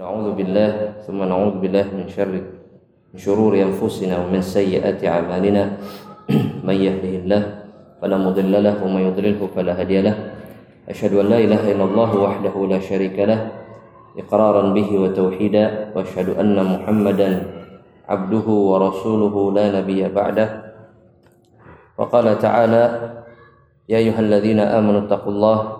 [0.00, 2.32] ونعوذ بالله ثم نعوذ بالله من شر
[3.12, 5.76] من شرور أنفسنا ومن سيئات أعمالنا.
[6.68, 7.42] من يهده الله
[8.00, 10.16] فلا مضل له ومن يضلله فلا هادي له.
[10.88, 13.52] أشهد أن لا إله إلا الله وحده لا شريك له
[14.16, 17.30] إقرارا به وتوحيدا وأشهد أن محمدا
[18.08, 20.48] عبده ورسوله لا نبي بعده.
[22.00, 22.84] وقال تعالى
[23.92, 25.79] يا أيها الذين آمنوا اتقوا الله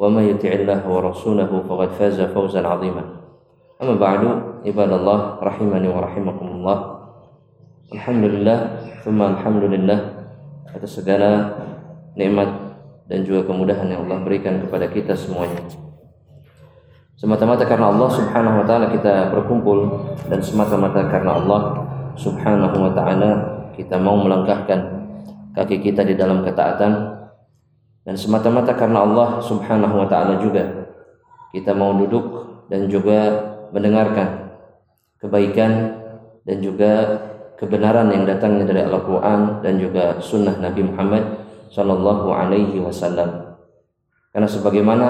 [0.00, 3.04] ومن يطع الله ورسوله فقد فاز فوزا عظيما
[3.82, 4.22] أما بعد
[4.66, 6.78] عباد الله رحمني ورحمكم الله
[7.94, 8.58] الحمد لله
[9.04, 9.98] ثم الحمد لله
[10.76, 11.56] atas segala
[12.12, 12.48] nikmat
[13.08, 15.64] dan juga kemudahan yang Allah berikan kepada kita semuanya.
[17.16, 19.88] Semata-mata karena Allah Subhanahu wa taala kita berkumpul
[20.28, 21.60] dan semata-mata karena Allah
[22.12, 23.30] Subhanahu wa taala
[23.72, 25.08] kita mau melangkahkan
[25.56, 26.92] kaki kita di dalam ketaatan
[28.01, 30.89] dan semata-mata karena Allah Subhanahu wa taala juga
[31.53, 32.25] kita mau duduk
[32.71, 33.19] dan juga
[33.75, 34.57] mendengarkan
[35.21, 36.01] kebaikan
[36.47, 36.91] dan juga
[37.61, 41.23] kebenaran yang datangnya dari Al-Qur'an dan juga sunnah Nabi Muhammad
[41.69, 43.53] sallallahu alaihi wasallam.
[44.33, 45.07] Karena sebagaimana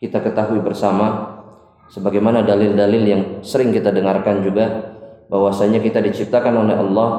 [0.00, 1.36] kita ketahui bersama
[1.92, 4.96] sebagaimana dalil-dalil yang sering kita dengarkan juga
[5.28, 7.10] bahwasanya kita diciptakan oleh Allah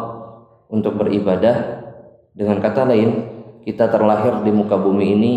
[0.72, 1.84] untuk beribadah
[2.34, 5.32] dengan kata lain kita terlahir di muka bumi ini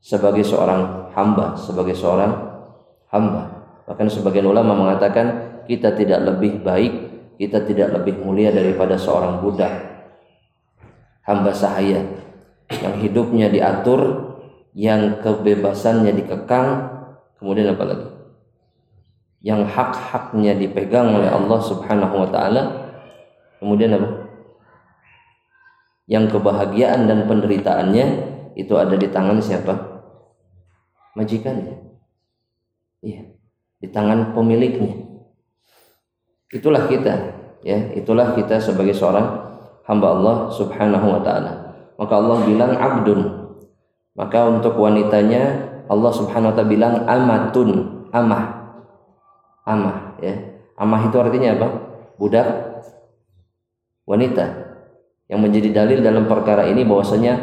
[0.00, 2.32] sebagai seorang hamba sebagai seorang
[3.10, 3.42] hamba.
[3.90, 6.92] Bahkan sebagian ulama mengatakan kita tidak lebih baik
[7.40, 9.72] kita tidak lebih mulia daripada seorang budak
[11.24, 12.04] hamba sahaya
[12.68, 14.30] yang hidupnya diatur
[14.76, 16.68] yang kebebasannya dikekang
[17.40, 18.08] kemudian apa lagi?
[19.40, 22.62] Yang hak-haknya dipegang oleh Allah Subhanahu wa taala
[23.58, 24.29] kemudian apa
[26.10, 28.06] yang kebahagiaan dan penderitaannya
[28.58, 29.72] itu ada di tangan siapa
[31.14, 31.78] majikannya
[33.06, 33.30] iya
[33.78, 35.06] di tangan pemiliknya
[36.50, 37.14] itulah kita
[37.62, 39.54] ya itulah kita sebagai seorang
[39.86, 41.52] hamba Allah Subhanahu wa taala
[41.94, 43.40] maka Allah bilang abdun
[44.18, 47.68] maka untuk wanitanya Allah Subhanahu wa taala bilang amatun,
[48.14, 48.44] amah.
[49.66, 50.34] Amah ya.
[50.78, 51.68] Amah itu artinya apa?
[52.14, 52.48] Budak
[54.06, 54.69] wanita.
[55.30, 57.38] Yang menjadi dalil dalam perkara ini bahwasanya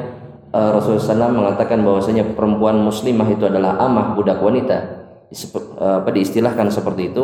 [0.52, 5.08] uh, Rasulullah SAW mengatakan bahwasanya perempuan muslimah itu adalah amah budak wanita.
[5.32, 7.24] Uh, apa diistilahkan seperti itu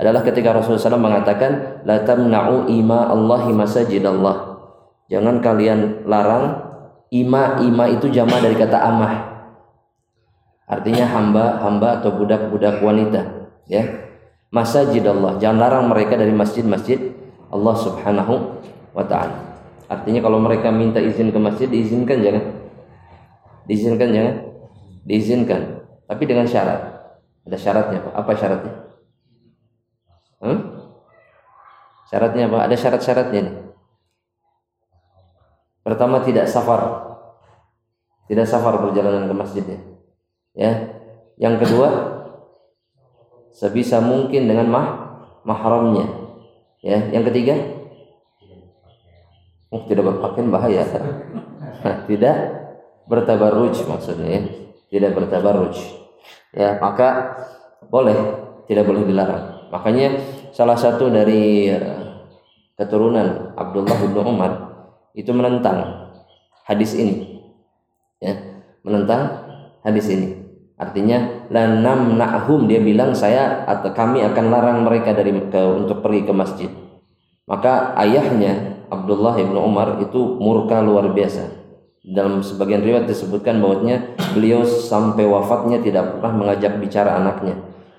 [0.00, 4.56] adalah ketika Rasulullah SAW mengatakan la tamna'u ima Allahi masajid Allah.
[5.12, 6.68] Jangan kalian larang
[7.08, 9.12] ima ima itu jama dari kata amah
[10.68, 13.88] artinya hamba hamba atau budak budak wanita ya
[14.52, 17.16] masajid Allah jangan larang mereka dari masjid-masjid
[17.48, 18.60] Allah subhanahu
[18.92, 19.47] wa ta'ala
[19.88, 22.44] artinya kalau mereka minta izin ke masjid diizinkan jangan
[23.64, 24.34] diizinkan jangan
[25.08, 25.60] diizinkan
[26.04, 26.80] tapi dengan syarat
[27.48, 28.74] ada syaratnya apa, apa syaratnya
[30.44, 30.58] hmm?
[32.12, 33.68] syaratnya apa ada syarat-syaratnya
[35.88, 37.00] Pertama tidak safar.
[38.28, 39.80] Tidak safar perjalanan ke masjidnya.
[40.52, 41.00] Ya.
[41.40, 41.88] Yang kedua
[43.56, 44.86] sebisa mungkin dengan mah
[45.48, 46.04] mahramnya.
[46.84, 47.77] Ya, yang ketiga
[49.72, 50.82] oh, tidak berpakaian bahaya.
[52.08, 52.36] Tidak
[53.06, 54.42] bertabarruj maksudnya ya.
[54.88, 55.76] Tidak bertabarruj.
[56.56, 57.38] Ya, maka
[57.92, 58.16] boleh,
[58.66, 59.68] tidak boleh dilarang.
[59.68, 60.16] Makanya
[60.52, 61.68] salah satu dari
[62.78, 64.52] keturunan Abdullah bin Umar
[65.18, 66.08] itu menentang
[66.62, 67.42] hadis ini
[68.22, 68.38] ya
[68.86, 69.34] menentang
[69.82, 70.46] hadis ini
[70.78, 76.22] artinya lanam na'hum dia bilang saya atau kami akan larang mereka dari ke, untuk pergi
[76.22, 76.70] ke masjid
[77.50, 81.44] maka ayahnya Abdullah ibnu Umar itu murka luar biasa
[82.08, 87.56] dalam sebagian riwayat disebutkan bahwasanya beliau sampai wafatnya tidak pernah mengajak bicara anaknya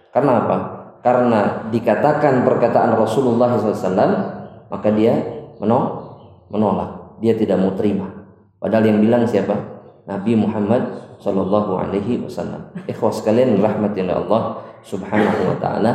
[0.09, 0.57] karena apa
[1.05, 3.87] karena dikatakan perkataan Rasulullah SAW
[4.69, 5.15] maka dia
[6.49, 8.07] menolak dia tidak mau terima.
[8.59, 9.55] Padahal yang bilang siapa?
[10.07, 10.81] Nabi Muhammad
[11.21, 12.71] Shallallahu Alaihi Wasallam.
[12.87, 15.93] Ikhwas sekalian rahmatin Allah Subhanahu Wa Taala.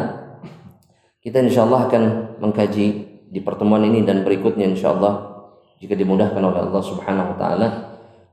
[1.25, 2.02] Kita insya Allah akan
[2.41, 3.04] mengkaji
[3.35, 5.43] di pertemuan ini dan berikutnya insya Allah
[5.83, 7.69] jika dimudahkan oleh Allah Subhanahu Wa Taala.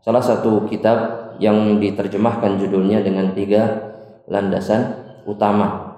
[0.06, 0.98] Salah satu kitab
[1.42, 3.94] yang diterjemahkan judulnya dengan tiga
[4.30, 5.92] landasan utama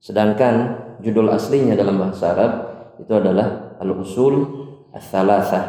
[0.00, 2.52] Sedangkan judul aslinya dalam bahasa Arab
[2.96, 4.34] itu adalah Al-Usul
[4.96, 5.64] Ats-Tsalatsah.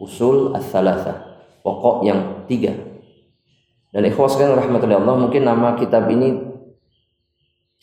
[0.00, 1.16] Usul Ats-Tsalatsah.
[1.60, 2.72] Pokok yang tiga.
[3.92, 6.48] Dan ikhwas sekalian rahmatullahi Allah, mungkin nama kitab ini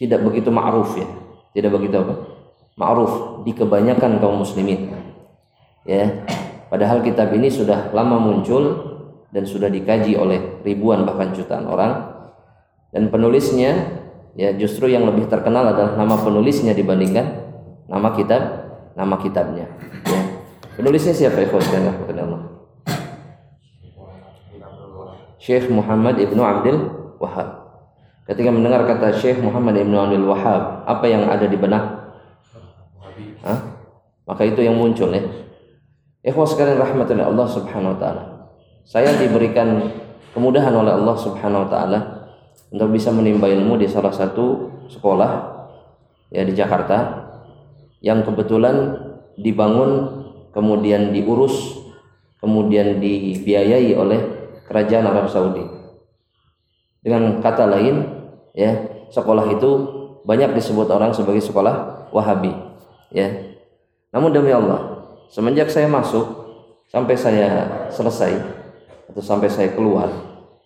[0.01, 1.05] tidak begitu ma'ruf ya.
[1.53, 2.34] Tidak begitu apa?
[2.75, 4.91] Ma'ruf di kebanyakan kaum muslimin.
[5.87, 6.27] Ya.
[6.67, 8.63] Padahal kitab ini sudah lama muncul
[9.31, 12.11] dan sudah dikaji oleh ribuan bahkan jutaan orang.
[12.91, 13.95] Dan penulisnya
[14.35, 17.47] ya justru yang lebih terkenal adalah nama penulisnya dibandingkan
[17.87, 18.41] nama kitab
[18.95, 19.71] nama kitabnya.
[20.07, 20.21] Ya.
[20.75, 22.55] Penulisnya siapa ya Allah?
[25.39, 26.77] Syekh Muhammad Ibnu Abdul
[27.21, 27.65] Wahab.
[28.25, 32.04] Ketika mendengar kata Syekh Muhammad Ibn Abdul Wahab, apa yang ada di benak?
[33.45, 33.59] Hah?
[34.25, 35.21] Maka itu yang muncul ya.
[36.25, 38.23] Ikhwas sekalian rahmatullah Allah Subhanahu wa taala.
[38.81, 39.93] Saya diberikan
[40.33, 41.99] kemudahan oleh Allah Subhanahu wa taala
[42.73, 45.31] untuk bisa menimba ilmu di salah satu sekolah
[46.33, 47.29] ya di Jakarta
[48.01, 48.97] yang kebetulan
[49.37, 51.85] dibangun kemudian diurus
[52.41, 54.19] kemudian dibiayai oleh
[54.69, 55.65] kerajaan Arab Saudi.
[57.01, 58.05] Dengan kata lain,
[58.53, 59.69] ya, sekolah itu
[60.25, 62.53] banyak disebut orang sebagai sekolah Wahabi,
[63.15, 63.55] ya.
[64.11, 66.27] Namun demi Allah, semenjak saya masuk
[66.91, 67.47] sampai saya
[67.87, 68.35] selesai
[69.11, 70.11] atau sampai saya keluar,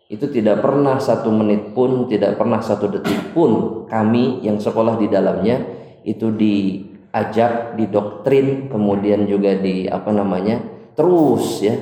[0.09, 5.05] itu tidak pernah satu menit pun, tidak pernah satu detik pun kami yang sekolah di
[5.05, 5.61] dalamnya
[6.01, 10.65] itu diajak, didoktrin, kemudian juga di apa namanya
[10.97, 11.77] terus ya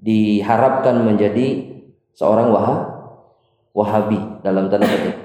[0.00, 1.76] diharapkan menjadi
[2.16, 2.98] seorang wahab
[3.78, 5.16] Wahabi dalam tanda petik.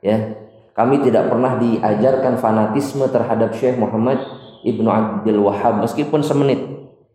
[0.00, 0.41] Ya,
[0.72, 4.24] kami tidak pernah diajarkan fanatisme terhadap Syekh Muhammad
[4.64, 6.60] Ibnu Abdul Wahab meskipun semenit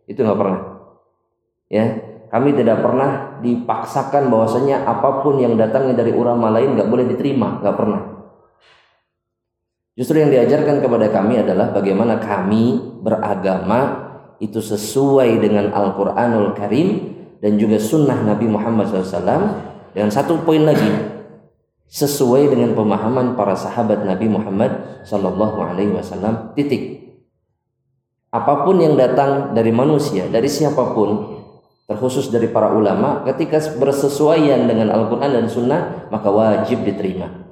[0.06, 0.60] itu nggak pernah.
[1.68, 1.84] Ya,
[2.32, 7.60] kami tidak pernah dipaksakan bahwasanya apa pun yang datangnya dari ulama lain nggak boleh diterima,
[7.60, 8.02] nggak pernah.
[9.98, 14.06] Justru yang diajarkan kepada kami adalah bagaimana kami beragama
[14.38, 16.88] itu sesuai dengan Al-Quranul Karim
[17.42, 19.66] dan juga sunnah Nabi Muhammad SAW
[19.98, 20.86] dan satu poin lagi,
[21.88, 26.52] sesuai dengan pemahaman para sahabat Nabi Muhammad Sallallahu Alaihi Wasallam.
[26.52, 27.00] Titik.
[28.28, 31.40] Apa pun yang datang dari manusia, dari siapa pun,
[31.88, 37.48] terkhusus dari para ulama, ketika bersesuaian dengan Al-Quran dan Sunnah, maka wajib diterima.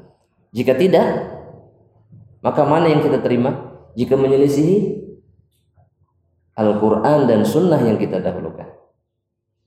[0.52, 1.32] Jika tidak,
[2.44, 3.80] maka mana yang kita terima?
[3.96, 5.00] Jika menyelisihi
[6.60, 8.68] Al-Quran dan Sunnah yang kita dahulukan.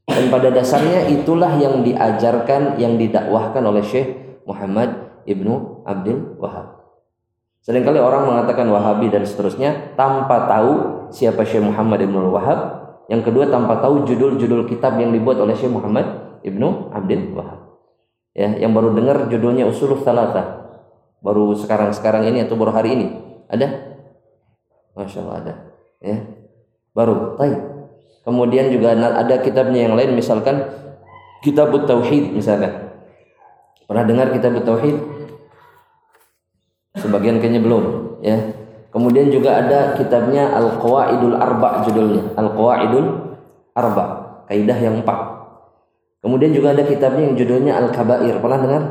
[0.06, 4.19] Dan pada dasarnya itulah yang diajarkan, yang didakwahkan oleh Syekh
[4.50, 6.82] Muhammad Ibnu Abdul Wahab.
[7.62, 12.82] Seringkali orang mengatakan Wahabi dan seterusnya tanpa tahu siapa Syekh Muhammad Ibnu Wahab.
[13.10, 17.70] Yang kedua tanpa tahu judul-judul kitab yang dibuat oleh Syekh Muhammad Ibnu Abdul Wahab.
[18.34, 20.66] Ya, yang baru dengar judulnya Usul Salata.
[21.20, 23.08] Baru sekarang-sekarang ini atau baru hari ini?
[23.52, 23.68] Ada?
[24.96, 25.54] Masya Allah ada.
[26.00, 26.18] Ya.
[26.96, 27.36] Baru.
[27.36, 27.60] Baik.
[28.24, 30.64] Kemudian juga ada kitabnya yang lain misalkan
[31.40, 32.89] Kitab Tauhid misalkan.
[33.90, 34.96] Pernah dengar Kitab Tauhid?
[36.94, 37.84] Sebagian kayaknya belum,
[38.22, 38.38] ya.
[38.94, 42.38] Kemudian juga ada kitabnya Al-Qawaidul Arba judulnya.
[42.38, 43.08] Al-Qawaidul
[43.74, 44.06] Arba,
[44.46, 45.20] kaidah yang empat.
[46.22, 48.38] Kemudian juga ada kitabnya yang judulnya Al-Kabair.
[48.38, 48.84] Pernah dengar?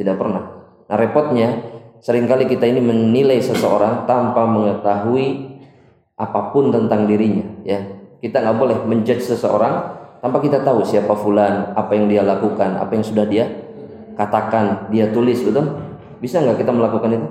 [0.00, 0.42] Tidak pernah.
[0.88, 1.48] Nah, repotnya
[2.00, 5.52] sering kali kita ini menilai seseorang tanpa mengetahui
[6.16, 7.80] apa pun tentang dirinya, ya
[8.20, 12.92] kita nggak boleh menjudge seseorang tanpa kita tahu siapa fulan, apa yang dia lakukan, apa
[12.92, 13.69] yang sudah dia
[14.20, 15.80] katakan, dia tulis, betul?
[16.20, 17.28] Bisa nggak kita melakukan itu?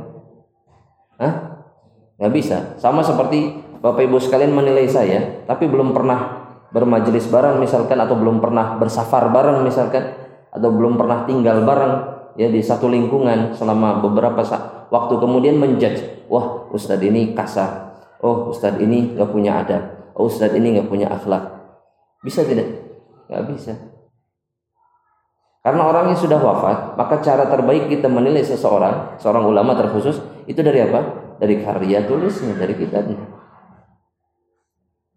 [1.22, 1.34] Hah?
[2.18, 2.58] Nggak bisa.
[2.82, 8.42] Sama seperti Bapak Ibu sekalian menilai saya, tapi belum pernah bermajelis bareng misalkan atau belum
[8.42, 10.18] pernah bersafar bareng misalkan
[10.50, 11.94] atau belum pernah tinggal bareng
[12.38, 18.54] ya di satu lingkungan selama beberapa saat waktu kemudian menjudge wah ustadz ini kasar oh
[18.54, 21.48] ustadz ini nggak punya adab oh Ustadz ini nggak punya akhlak.
[22.20, 22.68] Bisa tidak?
[23.32, 23.74] Nggak bisa.
[25.60, 30.80] Karena orangnya sudah wafat, maka cara terbaik kita menilai seseorang, seorang ulama terkhusus, itu dari
[30.80, 31.36] apa?
[31.36, 33.20] Dari karya tulisnya, dari kitabnya.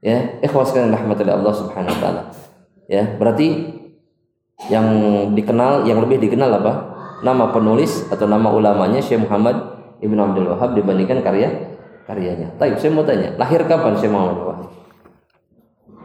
[0.02, 2.22] Ya, ikhwas kalian rahmatullahi Allah Subhanahu wa taala.
[2.90, 3.78] Ya, berarti
[4.66, 4.86] yang
[5.38, 6.90] dikenal, yang lebih dikenal apa?
[7.22, 9.62] Nama penulis atau nama ulamanya Syekh Muhammad
[10.02, 12.50] Ibn Abdul Wahab dibandingkan karya karyanya.
[12.58, 14.68] Tapi saya mau tanya, lahir kapan Syekh Muhammad Wahab?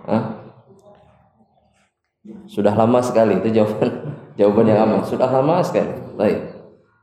[0.05, 0.23] Hah?
[2.45, 4.06] Sudah lama sekali itu jawaban
[4.37, 5.01] jawaban yang aman.
[5.03, 5.91] Sudah lama sekali.
[6.15, 6.39] Baik.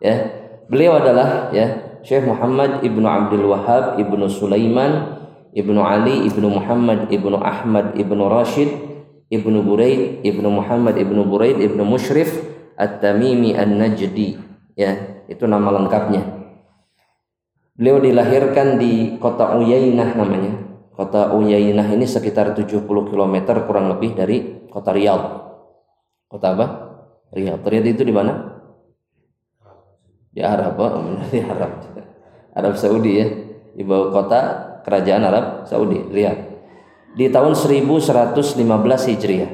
[0.00, 0.14] Ya.
[0.70, 5.20] Beliau adalah ya Syekh Muhammad Ibnu Abdul Wahab Ibnu Sulaiman
[5.52, 8.70] Ibnu Ali Ibnu Muhammad Ibnu Ahmad Ibnu Rashid
[9.28, 12.32] Ibnu Buraid Ibnu Muhammad Ibnu Buraid Ibnu Mushrif
[12.80, 14.40] At-Tamimi An-Najdi
[14.72, 16.44] ya itu nama lengkapnya
[17.74, 20.62] Beliau dilahirkan di kota Uyainah namanya.
[20.94, 23.34] Kota Uyainah ini sekitar 70 km
[23.66, 25.26] kurang lebih dari kota Riyadh.
[26.30, 26.93] Kota apa?
[27.34, 27.66] Riyadh.
[27.66, 28.54] Riyadh itu di mana?
[30.30, 31.70] Di Arab, oh, di Arab.
[32.54, 33.26] Arab Saudi ya.
[33.74, 34.40] Bawah kota
[34.86, 36.54] kerajaan Arab Saudi, Riyadh.
[37.18, 39.50] Di tahun 1115 Hijriah.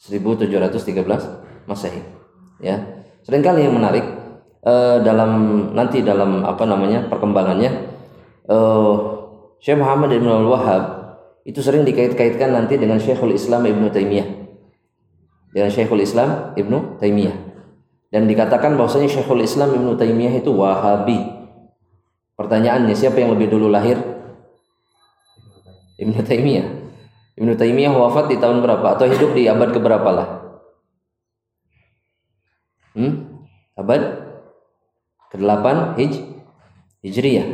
[0.00, 2.00] 1713 Masehi.
[2.61, 3.00] Ya.
[3.25, 4.05] Seringkali yang menarik
[4.65, 5.31] eh, dalam
[5.77, 7.71] nanti dalam apa namanya perkembangannya
[8.49, 8.93] eh,
[9.61, 10.85] Syekh Muhammad Ibn Al Wahab
[11.45, 14.29] itu sering dikait-kaitkan nanti dengan Syekhul Islam Ibnu Taimiyah.
[15.53, 17.37] Dengan Syekhul Islam Ibnu Taimiyah.
[18.11, 21.21] Dan dikatakan bahwasanya Syekhul Islam Ibnu Taimiyah itu Wahabi.
[22.37, 24.00] Pertanyaannya siapa yang lebih dulu lahir?
[26.00, 26.67] Ibnu Taimiyah.
[27.37, 30.29] Ibnu Taimiyah wafat di tahun berapa atau hidup di abad keberapa lah?
[33.00, 33.12] Hmm?
[33.80, 34.02] Abad
[35.33, 36.12] ke-8 Hij
[37.00, 37.49] Hijriyah.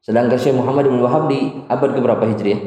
[0.00, 2.62] Sedangkan Syekh Muhammad bin Wahab di abad keberapa Hijriyah?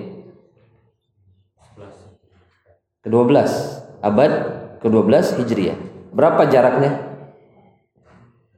[3.01, 3.33] Ke-12.
[4.05, 4.31] Abad
[4.85, 5.77] ke-12 Hijriyah.
[6.13, 7.09] Berapa jaraknya?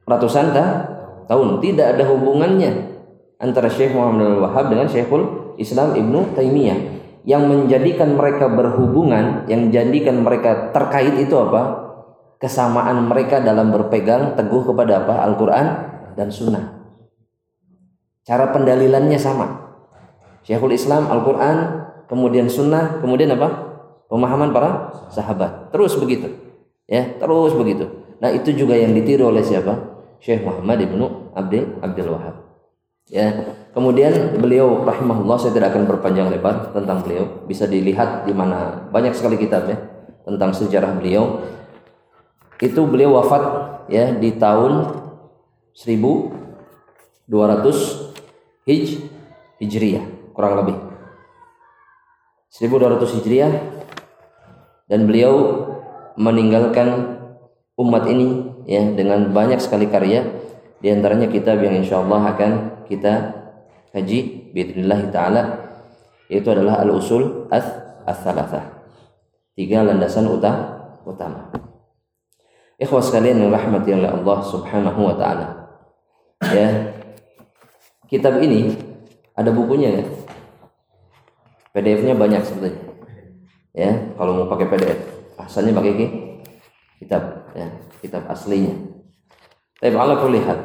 [0.04, 0.52] Ratusan
[1.30, 1.48] tahun.
[1.64, 2.92] Tidak ada hubungannya
[3.40, 6.78] antara Syekh Muhammad bin Wahab dengan Syekhul Islam Ibnu Taimiyah
[7.22, 11.91] yang menjadikan mereka berhubungan, yang menjadikan mereka terkait itu apa?
[12.42, 15.22] Kesamaan mereka dalam berpegang teguh kepada apa?
[15.30, 15.66] Al-Qur'an
[16.18, 16.82] dan Sunnah.
[18.26, 19.46] Cara pendalilannya sama.
[20.42, 23.78] Syekhul Islam Al-Qur'an, kemudian Sunnah, kemudian apa?
[24.10, 25.70] Pemahaman para sahabat.
[25.70, 26.34] Terus begitu.
[26.90, 27.86] Ya, terus begitu.
[28.18, 30.02] Nah, itu juga yang ditiru oleh siapa?
[30.22, 32.34] Syekh Muhammad Ibnu Abdul Abdul Wahab.
[33.10, 37.46] Ya, kemudian beliau rahimahullah saya tidak akan berpanjang lebar tentang beliau.
[37.50, 39.78] Bisa dilihat di mana banyak sekali kitab ya
[40.22, 41.42] tentang sejarah beliau.
[42.62, 43.42] Itu beliau wafat
[43.90, 45.02] ya di tahun
[45.74, 47.26] 1200
[48.62, 49.10] Hij
[49.58, 50.78] Hijriah kurang lebih.
[52.54, 53.52] 1200 Hijriah
[54.86, 55.34] dan beliau
[56.14, 57.18] meninggalkan
[57.74, 60.22] umat ini ya dengan banyak sekali karya
[60.78, 62.52] di antaranya kitab yang insya Allah akan
[62.86, 63.42] kita
[63.90, 65.42] haji bismillah taala
[66.30, 68.84] itu adalah al-usul ats-tsalatsah.
[69.52, 71.71] Tiga landasan utama.
[72.82, 75.46] Ikhwas sekalian yang rahmati oleh Allah Subhanahu wa taala.
[76.50, 76.98] Ya.
[78.10, 78.74] Kitab ini
[79.38, 80.04] ada bukunya ya.
[81.72, 82.92] PDF-nya banyak sebetulnya.
[83.72, 85.00] Ya, kalau mau pakai PDF,
[85.40, 85.92] asalnya pakai
[87.00, 87.72] kitab ya,
[88.04, 88.76] kitab aslinya.
[89.80, 90.58] Tapi Allah lihat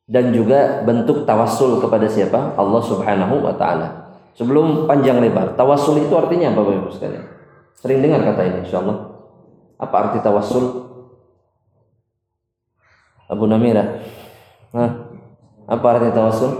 [0.05, 2.53] dan juga bentuk tawassul kepada siapa?
[2.57, 4.17] Allah Subhanahu wa taala.
[4.35, 7.25] Sebelum panjang lebar, tawassul itu artinya apa Bapak Ibu sekalian?
[7.79, 8.97] Sering dengar kata ini insyaallah.
[9.79, 10.65] Apa arti tawassul?
[13.25, 14.03] Abu Namira.
[14.75, 14.91] Hah?
[15.65, 16.51] Apa arti tawassul?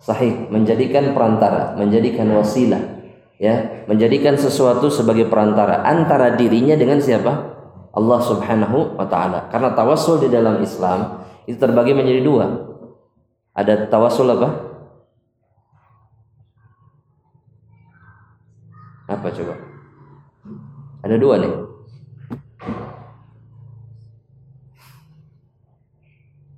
[0.00, 3.00] Sahih, menjadikan perantara, menjadikan wasilah
[3.40, 7.49] ya menjadikan sesuatu sebagai perantara antara dirinya dengan siapa
[7.90, 9.50] Allah Subhanahu wa taala.
[9.50, 12.46] Karena tawasul di dalam Islam itu terbagi menjadi dua.
[13.54, 14.48] Ada tawasul apa?
[19.10, 19.54] Apa coba?
[21.02, 21.54] Ada dua nih.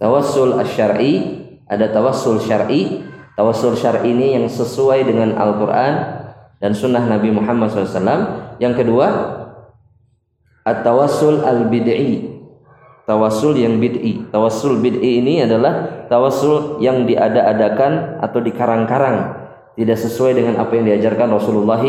[0.03, 3.01] Tawassul asy-syar'i ada tawassul syar'i.
[3.33, 5.95] Tawassul syar'i ini yang sesuai dengan Al-Qur'an
[6.61, 8.61] dan sunnah Nabi Muhammad SAW.
[8.61, 9.09] Yang kedua,
[10.67, 12.31] at-tawassul al-bid'i.
[13.03, 14.31] Tawassul yang bid'i.
[14.31, 19.37] Tawassul bid'i ini adalah tawassul yang diada-adakan atau dikarang-karang,
[19.75, 21.83] tidak sesuai dengan apa yang diajarkan Rasulullah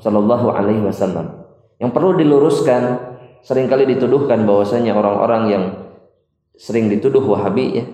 [0.00, 1.44] Shallallahu alaihi wasallam.
[1.76, 2.82] Yang perlu diluruskan,
[3.44, 5.64] sering kali dituduhkan bahwasanya orang-orang yang
[6.56, 7.84] sering dituduh Wahabi ya,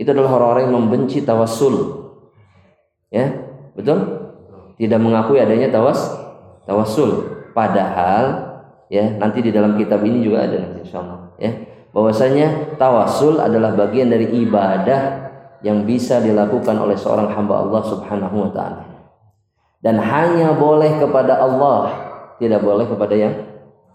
[0.00, 2.08] itu adalah orang-orang yang membenci tawassul.
[3.12, 3.30] Ya,
[3.76, 4.24] betul?
[4.78, 6.10] tidak mengakui adanya tawas
[6.66, 8.53] tawasul padahal
[8.88, 11.18] ya nanti di dalam kitab ini juga ada nanti insyaallah.
[11.40, 11.52] Ya
[11.94, 15.30] bahwasanya tawasul adalah bagian dari ibadah
[15.64, 18.82] yang bisa dilakukan oleh seorang hamba Allah Subhanahu wa taala.
[19.80, 22.04] Dan hanya boleh kepada Allah
[22.36, 23.34] tidak boleh kepada yang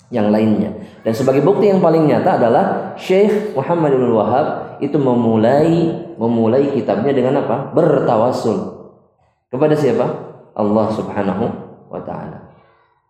[0.10, 0.74] yang lainnya.
[1.05, 2.65] Dan sebagai bukti yang paling nyata adalah
[2.98, 7.69] Syekh Muhammad bin Wahab itu memulai memulai kitabnya dengan apa?
[7.77, 8.89] Bertawasul.
[9.53, 10.05] Kepada siapa?
[10.58, 11.46] Allah Subhanahu
[11.93, 12.49] wa taala.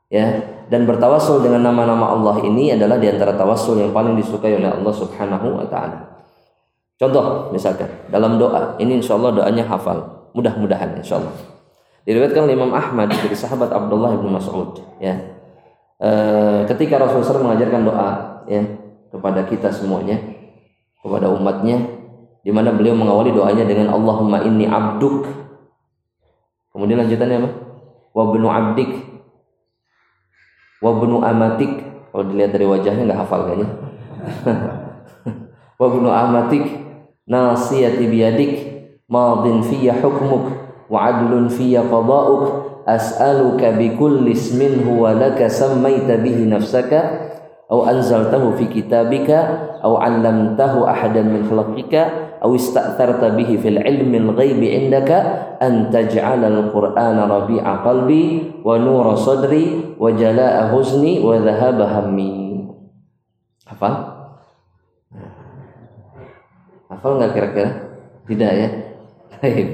[0.10, 0.42] Ya,
[0.74, 4.90] dan bertawasul dengan nama-nama Allah ini adalah di antara tawasul yang paling disukai oleh Allah
[4.90, 6.26] Subhanahu wa taala.
[6.98, 11.34] Contoh misalkan dalam doa, ini insya Allah doanya hafal, mudah-mudahan insya Allah.
[12.10, 15.14] Diriwayatkan oleh Imam Ahmad dari sahabat Abdullah bin Mas'ud, ya.
[16.02, 16.10] E,
[16.66, 18.12] ketika Rasulullah SAW mengajarkan doa,
[18.50, 18.66] ya,
[19.14, 20.18] kepada kita semuanya,
[21.06, 21.86] kepada umatnya,
[22.42, 25.40] di mana beliau mengawali doanya dengan Allahumma inni abduk
[26.70, 27.50] Kemudian lanjutannya apa?
[28.14, 28.90] Wabnu abdik
[30.83, 31.73] Wabnu amatik.
[32.13, 33.69] Kalau dilihat dari wajahnya nggak hafal kayaknya.
[35.81, 36.65] Wabnu amatik
[37.27, 38.53] nasiyati biyadik
[39.11, 40.45] madin fiyya hukmuk
[40.87, 42.43] wa adlun fiyya qada'uk
[42.85, 47.25] as'aluka bikulli ismin huwa laka sammaita bihi nafsaka
[47.65, 49.31] أو أنزلته في كتابك
[49.85, 51.95] أو علمته أحدا من خلقك
[52.44, 55.12] أو استأثرت به في العلم الغيب عندك
[55.62, 58.26] أن تجعل القرآن ربيع قلبي
[58.64, 59.66] ونور صدري
[60.00, 62.32] وجلاء حزني sadri wa jala'a huzni
[66.90, 67.12] hafal?
[67.20, 67.70] Nggak kira-kira?
[68.28, 68.68] Tidak ya?
[69.40, 69.68] Baik.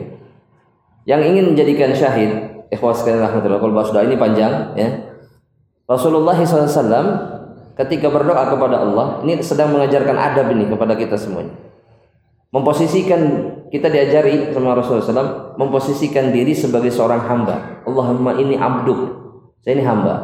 [1.06, 4.90] yang ingin menjadikan syahid ikhwas sekalian rahmatullah kalau bahas doa ini panjang ya.
[5.86, 6.82] Rasulullah SAW
[7.78, 11.54] ketika berdoa kepada Allah ini sedang mengajarkan adab ini kepada kita semuanya
[12.56, 13.22] memposisikan
[13.68, 17.84] kita diajari sama Rasulullah SAW memposisikan diri sebagai seorang hamba.
[17.84, 19.26] Allahumma ini abduk
[19.66, 20.16] saya ini hamba.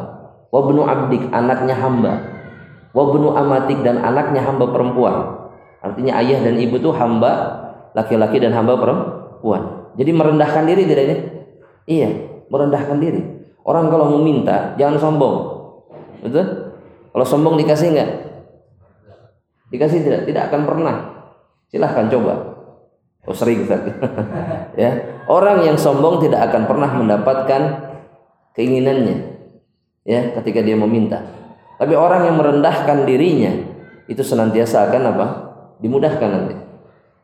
[0.54, 2.12] Wabnu abdik anaknya hamba.
[2.94, 5.50] Wabnu amatik dan anaknya hamba perempuan.
[5.82, 7.58] Artinya ayah dan ibu itu hamba
[7.92, 9.92] laki-laki dan hamba perempuan.
[9.98, 11.16] Jadi merendahkan diri tidak ini?
[11.90, 12.10] Iya
[12.46, 13.20] merendahkan diri.
[13.66, 15.36] Orang kalau meminta jangan sombong.
[16.22, 16.78] Betul?
[17.10, 18.10] Kalau sombong dikasih enggak?
[19.74, 20.22] Dikasih tidak?
[20.30, 20.96] Tidak akan pernah.
[21.72, 22.34] Silahkan coba.
[23.24, 23.64] Oh sering
[24.82, 24.90] ya.
[25.30, 27.62] Orang yang sombong tidak akan pernah mendapatkan
[28.52, 29.32] keinginannya.
[30.02, 31.22] Ya, ketika dia meminta.
[31.78, 33.54] Tapi orang yang merendahkan dirinya
[34.10, 35.26] itu senantiasa akan apa?
[35.78, 36.54] Dimudahkan nanti.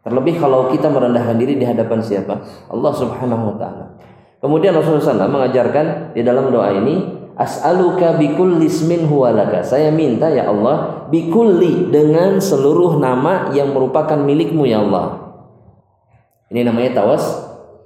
[0.07, 2.41] Terlebih kalau kita merendahkan diri di hadapan siapa?
[2.71, 3.87] Allah Subhanahu wa taala.
[4.39, 9.63] Kemudian Rasulullah SAW mengajarkan di dalam doa ini As'aluka bikulli ismin huwalaka.
[9.63, 15.39] Saya minta ya Allah bikulli dengan seluruh nama yang merupakan milikmu ya Allah.
[16.51, 17.23] Ini namanya tawas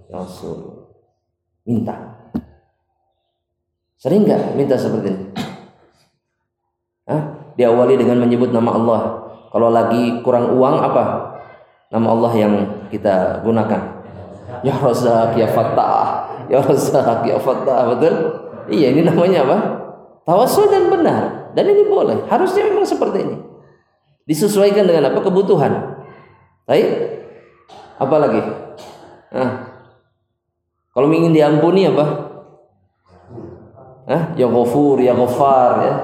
[0.09, 0.89] Rasul.
[1.69, 2.17] Minta.
[4.01, 5.25] Sering nggak minta seperti ini?
[7.07, 7.53] Hah?
[7.53, 9.01] Diawali dengan menyebut nama Allah.
[9.53, 11.05] Kalau lagi kurang uang apa?
[11.93, 12.55] Nama Allah yang
[12.89, 14.01] kita gunakan.
[14.65, 18.42] Ya Razak, ya Fattah, ya Razak, ya Fattah, betul?
[18.71, 19.59] Iya, ini namanya apa?
[20.23, 21.51] Tawasul dan benar.
[21.57, 22.27] Dan ini boleh.
[22.31, 23.37] Harusnya memang seperti ini.
[24.27, 25.19] Disesuaikan dengan apa?
[25.19, 25.73] Kebutuhan.
[26.67, 26.89] Baik?
[27.99, 28.41] Apa lagi?
[29.33, 29.51] Nah,
[30.95, 32.05] kalau ingin diampuni apa?
[34.07, 34.23] Hah?
[34.35, 35.95] Ya Ghafur, ya Ghaffar ya.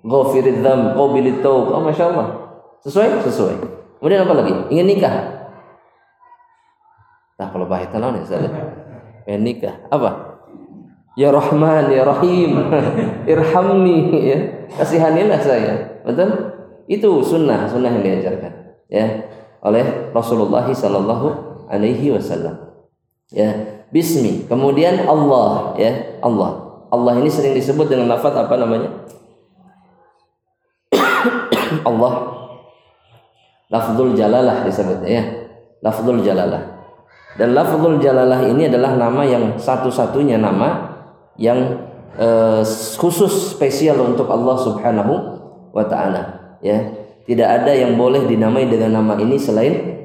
[0.00, 0.64] Ghafirid
[1.44, 1.72] taub.
[1.72, 2.28] Oh, Masya Allah.
[2.80, 3.20] Sesuai?
[3.24, 3.56] Sesuai.
[4.00, 4.52] Kemudian apa lagi?
[4.72, 5.12] Ingin nikah?
[7.36, 8.48] Nah, kalau bahaya lah nih saya.
[9.28, 9.76] Ingin nikah.
[9.92, 10.29] Apa?
[11.20, 12.56] Ya Rahman, ya Rahim.
[13.36, 14.38] Irhamni ya.
[14.72, 16.00] Kasihanilah saya.
[16.00, 16.56] Betul?
[16.88, 19.06] Itu sunnah, sunnah yang diajarkan ya
[19.62, 21.28] oleh Rasulullah sallallahu
[21.70, 22.56] alaihi wasallam.
[23.30, 24.48] Ya, bismi.
[24.50, 26.82] Kemudian Allah ya, Allah.
[26.90, 28.90] Allah ini sering disebut dengan lafaz apa namanya?
[31.88, 32.12] Allah
[33.70, 35.22] lafzul jalalah disebutnya ya
[35.78, 36.90] lafzul jalalah
[37.38, 40.89] dan lafzul jalalah ini adalah nama yang satu-satunya nama
[41.40, 41.88] yang
[42.20, 42.60] uh,
[43.00, 45.14] khusus spesial untuk Allah Subhanahu
[45.72, 46.76] wa taala ya
[47.24, 50.04] tidak ada yang boleh dinamai dengan nama ini selain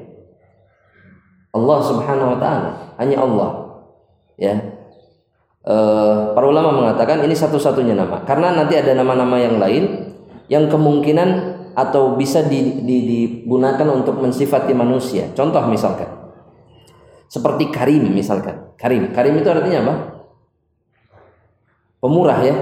[1.52, 3.50] Allah Subhanahu wa taala hanya Allah
[4.40, 4.56] ya
[5.68, 9.84] uh, para ulama mengatakan ini satu-satunya nama karena nanti ada nama-nama yang lain
[10.48, 15.28] yang kemungkinan atau bisa di, di, digunakan untuk mensifati manusia.
[15.36, 16.08] Contoh misalkan,
[17.28, 18.72] seperti Karim misalkan.
[18.80, 19.94] Karim, Karim itu artinya apa?
[22.00, 22.54] Pemurah ya.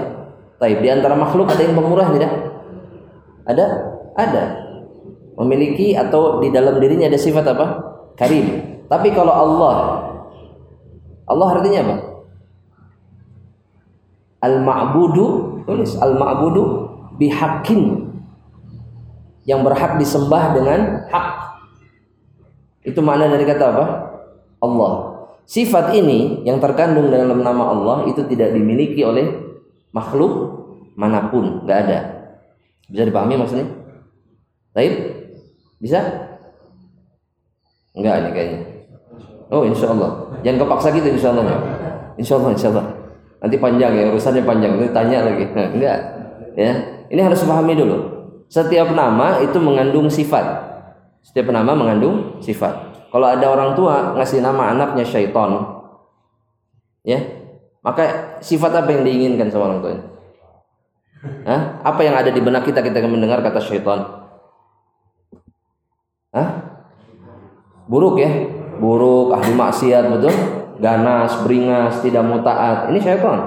[0.55, 2.31] Tapi di antara makhluk ada yang pemurah tidak?
[3.45, 3.65] Ada?
[4.15, 4.43] Ada.
[5.35, 7.65] Memiliki atau di dalam dirinya ada sifat apa?
[8.15, 8.79] Karim.
[8.87, 9.75] Tapi kalau Allah,
[11.27, 11.95] Allah artinya apa?
[14.45, 15.25] Al-ma'budu,
[15.65, 16.63] tulis al-ma'budu
[17.17, 18.13] bihaqqin
[19.45, 21.27] yang berhak disembah dengan hak.
[22.85, 23.85] Itu makna dari kata apa?
[24.61, 24.93] Allah.
[25.45, 29.29] Sifat ini yang terkandung dalam nama Allah itu tidak dimiliki oleh
[29.93, 30.33] makhluk
[30.97, 31.99] mana pun, nggak ada.
[32.89, 33.67] Bisa dipahami maksudnya?
[34.73, 34.93] Baik?
[35.77, 36.01] Bisa?
[37.95, 38.59] Enggak ini kayaknya.
[39.53, 40.35] Oh insya Allah.
[40.41, 41.45] Jangan kepaksa gitu insya Allah.
[42.19, 42.85] Insya Allah, insya Allah.
[43.39, 44.71] Nanti panjang ya urusannya panjang.
[44.75, 45.45] Nanti tanya lagi.
[45.77, 45.97] enggak.
[46.57, 46.73] Ya.
[47.07, 47.97] Ini harus pahami dulu.
[48.49, 50.43] Setiap nama itu mengandung sifat.
[51.21, 52.94] Setiap nama mengandung sifat.
[53.15, 55.55] Kalau ada orang tua ngasih nama anaknya syaiton,
[57.07, 57.15] ya,
[57.79, 60.03] maka sifat apa yang diinginkan sama orang tuanya?
[61.47, 61.61] Hah?
[61.79, 64.03] Apa yang ada di benak kita ketika mendengar kata syaiton?
[66.35, 66.49] Hah?
[67.87, 68.51] Buruk ya,
[68.83, 70.35] buruk, ahli maksiat, betul?
[70.83, 72.91] Ganas, beringas, tidak mau taat.
[72.91, 73.39] Ini syaiton.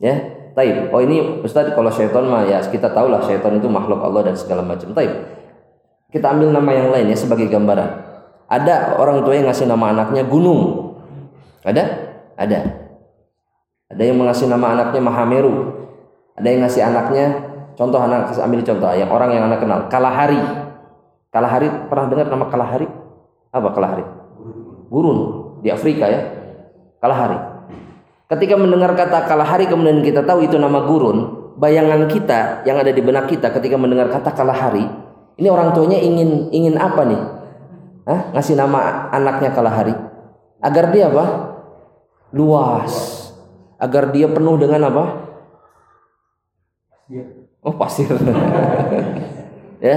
[0.00, 0.16] Ya,
[0.56, 0.88] Taib.
[0.96, 4.34] Oh ini Ustaz kalau syaitan mah ya kita tahu lah syaitan itu makhluk Allah dan
[4.40, 4.96] segala macam.
[4.96, 5.12] Taib.
[6.08, 8.05] Kita ambil nama yang lain ya sebagai gambaran.
[8.46, 10.94] Ada orang tua yang ngasih nama anaknya Gunung.
[11.66, 11.84] Ada?
[12.38, 12.60] Ada.
[13.90, 15.54] Ada yang mengasih nama anaknya Mahameru.
[16.38, 17.24] Ada yang ngasih anaknya
[17.74, 20.38] contoh anak ambil contoh yang orang yang anak kenal Kalahari.
[21.34, 22.86] Kalahari pernah dengar nama Kalahari?
[23.50, 24.04] Apa Kalahari?
[24.86, 25.18] Gurun
[25.66, 26.20] di Afrika ya.
[27.02, 27.38] Kalahari.
[28.26, 32.98] Ketika mendengar kata kalahari kemudian kita tahu itu nama gurun, bayangan kita yang ada di
[32.98, 34.82] benak kita ketika mendengar kata kalahari,
[35.38, 37.22] ini orang tuanya ingin ingin apa nih?
[38.06, 38.30] Hah?
[38.32, 39.94] Ngasih nama anaknya kalahari
[40.66, 41.24] agar dia apa?
[42.32, 42.92] Luas.
[43.76, 45.04] Agar dia penuh dengan apa?
[47.60, 48.08] Oh pasir.
[49.84, 49.96] ya,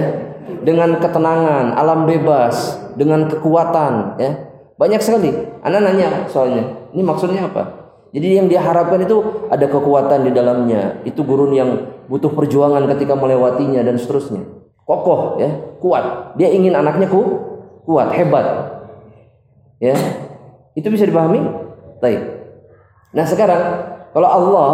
[0.61, 4.31] dengan ketenangan, alam bebas, dengan kekuatan, ya.
[4.75, 5.31] Banyak sekali.
[5.63, 7.79] Anak nanya soalnya, ini maksudnya apa?
[8.09, 10.97] Jadi yang dia harapkan itu ada kekuatan di dalamnya.
[11.05, 11.69] Itu gurun yang
[12.09, 14.43] butuh perjuangan ketika melewatinya dan seterusnya.
[14.83, 16.35] Kokoh ya, kuat.
[16.41, 17.21] Dia ingin anaknya ku,
[17.89, 18.45] kuat, hebat.
[19.81, 19.97] Ya.
[20.77, 21.41] Itu bisa dipahami?
[21.97, 22.21] Baik.
[23.17, 23.61] Nah, sekarang
[24.13, 24.71] kalau Allah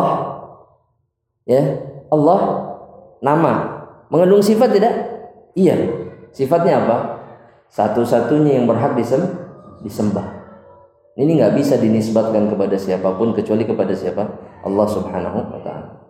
[1.48, 1.64] ya,
[2.12, 2.40] Allah
[3.24, 3.52] nama
[4.12, 4.94] mengandung sifat tidak?
[5.56, 5.80] Iya.
[6.36, 6.98] Sifatnya apa?
[7.72, 9.00] Satu-satunya yang berhak
[9.80, 10.28] disembah.
[11.16, 14.28] Ini nggak bisa dinisbatkan kepada siapa pun kecuali kepada siapa?
[14.68, 16.04] Allah Subhanahu wa taala.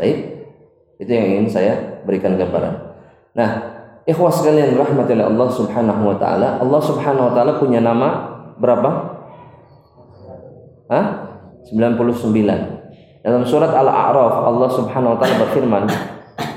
[0.00, 0.48] Baik.
[0.96, 2.96] Itu yang ingin saya berikan gambaran.
[3.36, 3.75] Nah,
[4.06, 6.62] ikhwas sekalian rahmatillah Allah Subhanahu wa taala.
[6.62, 8.90] Allah Subhanahu wa taala punya nama berapa?
[10.86, 11.06] Hah?
[11.68, 13.26] 99.
[13.26, 15.82] Dalam surat Al-A'raf Allah Subhanahu wa taala berfirman,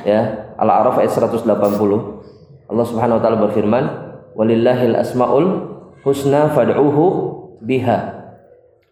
[0.05, 1.49] ya, Al-A'raf ayat 180.
[2.69, 3.83] Allah Subhanahu wa taala berfirman,
[4.37, 5.45] "Walillahil asmaul
[6.05, 7.05] husna fad'uhu
[7.65, 7.97] biha.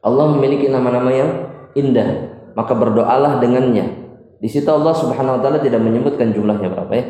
[0.01, 1.31] Allah memiliki nama-nama yang
[1.77, 4.09] indah, maka berdoalah dengannya.
[4.37, 7.05] Di situ Allah Subhanahu wa taala tidak menyebutkan jumlahnya berapa ya.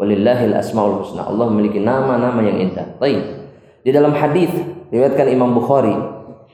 [0.00, 1.28] Walillahil asmaul husna.
[1.28, 2.96] Allah memiliki nama-nama yang indah.
[2.96, 3.20] Baik.
[3.84, 4.48] Di dalam hadis
[4.88, 5.92] riwayatkan Imam Bukhari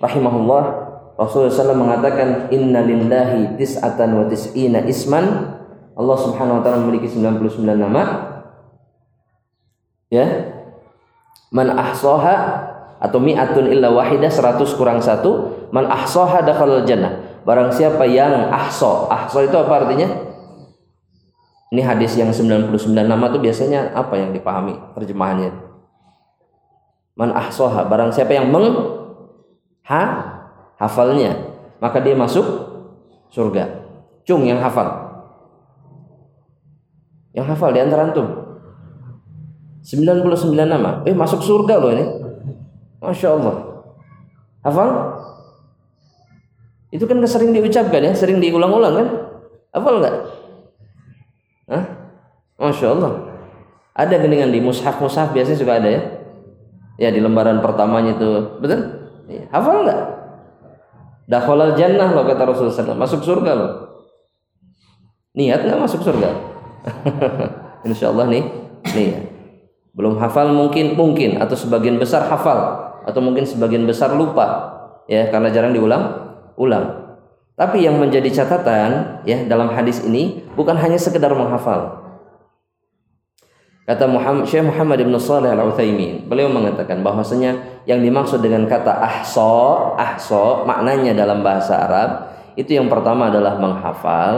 [0.03, 0.63] rahimahullah
[1.15, 5.57] Rasulullah SAW mengatakan inna lillahi tis'atan wa tis'ina isman
[5.97, 8.03] Allah Subhanahu wa taala memiliki 99 nama
[10.13, 10.53] ya
[11.49, 12.35] man ahsaha
[13.01, 19.09] atau mi'atun illa wahidah 100 kurang satu man ahsaha dakhalal jannah barang siapa yang ahso
[19.09, 20.36] ahso itu apa artinya
[21.75, 25.51] ini hadis yang 99 nama itu biasanya apa yang dipahami terjemahannya?
[27.19, 28.71] Man ahsoha barang siapa yang meng
[29.89, 30.03] ha
[30.79, 32.47] hafalnya maka dia masuk
[33.35, 33.83] surga.
[34.23, 35.07] Cung yang hafal.
[37.35, 38.27] Yang hafal di antara antum.
[39.87, 41.03] 99 nama.
[41.07, 42.05] Eh masuk surga loh ini.
[42.99, 43.57] Masya Allah.
[44.67, 44.91] Hafal?
[46.91, 49.09] Itu kan sering diucapkan ya, sering diulang-ulang kan?
[49.75, 50.17] Hafal nggak?
[52.57, 53.13] Masya Allah.
[53.97, 56.03] Ada geningan di mushaf-mushaf biasanya juga ada ya.
[56.97, 58.81] Ya di lembaran pertamanya itu, betul?
[59.29, 60.03] Ya, hafal nggak?
[61.29, 62.97] Dakhalal jannah loh kata Rasulullah SAW.
[62.97, 63.71] Masuk surga loh.
[65.37, 66.33] Niat nggak masuk surga?
[67.89, 68.45] Insya Allah nih,
[68.97, 69.21] nih ya.
[69.97, 74.77] Belum hafal mungkin mungkin atau sebagian besar hafal atau mungkin sebagian besar lupa
[75.09, 76.05] ya karena jarang diulang
[76.61, 77.17] ulang.
[77.57, 82.06] Tapi yang menjadi catatan ya dalam hadis ini bukan hanya sekedar menghafal.
[83.87, 88.91] Kata Muhammad, Syekh Muhammad bin Shalih Al Utsaimin, beliau mengatakan bahwasanya yang dimaksud dengan kata
[88.99, 92.11] ahso, ahso maknanya dalam bahasa Arab
[92.59, 94.35] itu yang pertama adalah menghafal,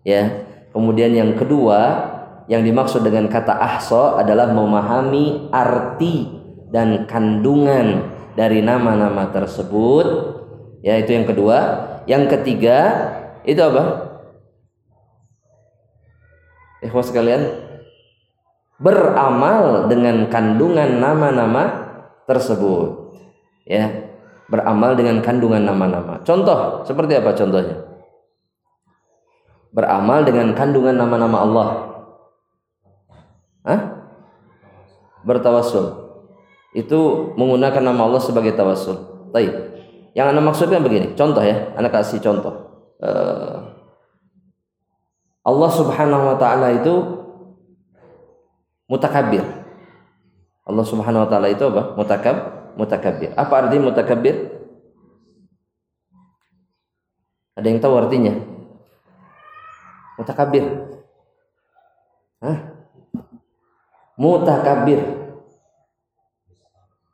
[0.00, 0.48] ya.
[0.70, 2.08] Kemudian yang kedua
[2.48, 6.30] yang dimaksud dengan kata ahso adalah memahami arti
[6.72, 8.06] dan kandungan
[8.38, 10.40] dari nama-nama tersebut
[10.80, 11.58] Ya, itu yang kedua.
[12.08, 12.78] Yang ketiga,
[13.44, 14.08] itu apa?
[16.80, 17.69] Ikhwas sekalian,
[18.80, 21.62] beramal dengan kandungan nama-nama
[22.24, 23.12] tersebut.
[23.68, 24.10] Ya,
[24.48, 26.24] beramal dengan kandungan nama-nama.
[26.24, 27.76] Contoh, seperti apa contohnya?
[29.70, 31.68] Beramal dengan kandungan nama-nama Allah.
[33.62, 33.80] Hah?
[35.22, 36.10] Bertawassul.
[36.74, 39.30] Itu menggunakan nama Allah sebagai tawassul.
[39.30, 39.52] Baik.
[40.16, 42.82] Yang anda maksudkan begini, contoh ya, anda kasih contoh.
[42.98, 43.78] Uh,
[45.46, 47.19] Allah Subhanahu wa taala itu
[48.90, 49.46] mutakabir.
[50.66, 51.94] Allah Subhanahu wa taala itu apa?
[51.94, 52.36] Mutakab,
[52.74, 53.30] mutakabir.
[53.38, 54.50] Apa arti mutakabir?
[57.54, 58.34] Ada yang tahu artinya?
[60.18, 60.66] Mutakabir.
[62.42, 62.58] Hah?
[64.18, 65.00] Mutakabir.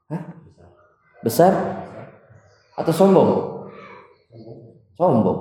[0.08, 0.22] Hah?
[1.20, 1.76] Besar?
[2.76, 3.30] atau sombong?
[4.94, 5.38] Sombong.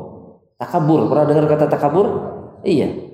[0.55, 1.11] Takabur.
[1.11, 2.07] Pernah dengar kata takabur?
[2.63, 3.04] Iya.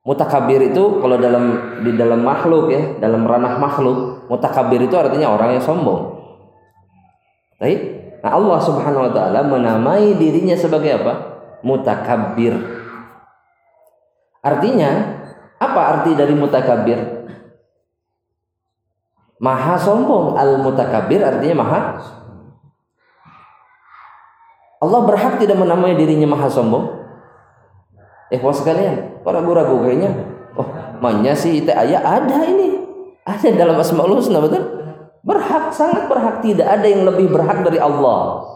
[0.00, 5.60] Mutakabir itu kalau dalam di dalam makhluk ya, dalam ranah makhluk, mutakabir itu artinya orang
[5.60, 6.16] yang sombong.
[7.60, 7.80] Baik.
[8.24, 11.12] Nah, Allah Subhanahu wa taala menamai dirinya sebagai apa?
[11.60, 12.56] Mutakabir.
[14.40, 15.20] Artinya,
[15.60, 16.96] apa arti dari mutakabir?
[19.36, 20.40] Maha sombong.
[20.40, 21.80] Al mutakabir artinya maha
[24.80, 26.99] Allah berhak tidak menamai dirinya maha sombong?
[28.30, 30.14] Eh, puas sekalian, para ragu kayaknya,
[30.54, 30.66] oh,
[31.02, 32.78] manya sih itu ayah ada ini.
[33.26, 34.62] Ada dalam Asmaul Husna, betul?
[35.26, 36.40] Berhak, sangat berhak.
[36.40, 38.46] Tidak ada yang lebih berhak dari Allah.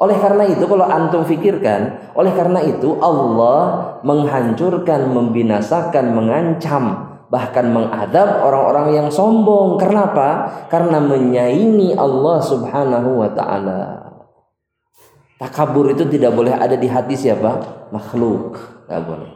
[0.00, 6.84] Oleh karena itu kalau antum fikirkan, oleh karena itu Allah menghancurkan, membinasakan, mengancam,
[7.28, 9.76] bahkan mengadab orang-orang yang sombong.
[9.76, 10.48] Kenapa?
[10.72, 13.80] Karena menyaingi Allah Subhanahu wa taala.
[15.40, 17.88] Takabur itu tidak boleh ada di hati siapa?
[17.88, 18.60] Makhluk.
[18.84, 19.32] Tidak boleh.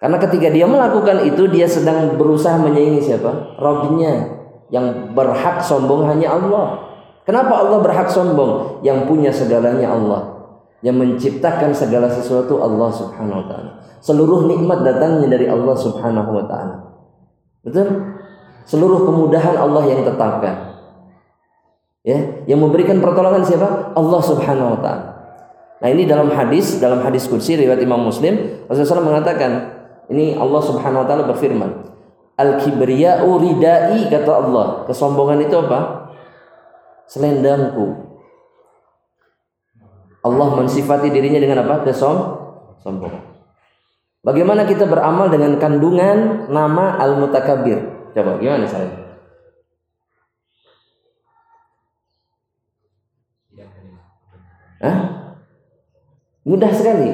[0.00, 3.60] Karena ketika dia melakukan itu dia sedang berusaha menyaingi siapa?
[3.60, 4.40] Robnya
[4.72, 6.80] yang berhak sombong hanya Allah.
[7.28, 8.80] Kenapa Allah berhak sombong?
[8.80, 10.48] Yang punya segalanya Allah.
[10.80, 13.70] Yang menciptakan segala sesuatu Allah Subhanahu wa taala.
[14.00, 16.76] Seluruh nikmat datangnya dari Allah Subhanahu wa taala.
[17.60, 18.16] Betul?
[18.64, 20.65] Seluruh kemudahan Allah yang tetapkan
[22.06, 23.92] ya yang memberikan pertolongan siapa?
[23.98, 25.04] Allah Subhanahu wa taala.
[25.82, 29.50] Nah ini dalam hadis dalam hadis kursi riwayat Imam Muslim Rasulullah SAW mengatakan
[30.08, 31.70] ini Allah Subhanahu wa taala berfirman
[32.38, 34.66] al kibriya'u ridai kata Allah.
[34.86, 36.14] Kesombongan itu apa?
[37.10, 38.06] Selendangku.
[40.22, 41.82] Allah mensifati dirinya dengan apa?
[41.82, 42.16] Kesom
[42.82, 43.14] sombong.
[44.26, 49.05] Bagaimana kita beramal dengan kandungan nama al mutakabir coba gimana caranya
[54.86, 54.96] Hah?
[56.46, 57.10] Mudah sekali.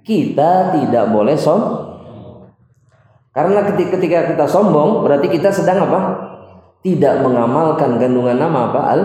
[0.00, 1.60] Kita tidak boleh som.
[3.36, 6.00] Karena ketika, ketika kita sombong, berarti kita sedang apa?
[6.80, 8.80] Tidak mengamalkan kandungan nama apa?
[8.80, 9.00] Al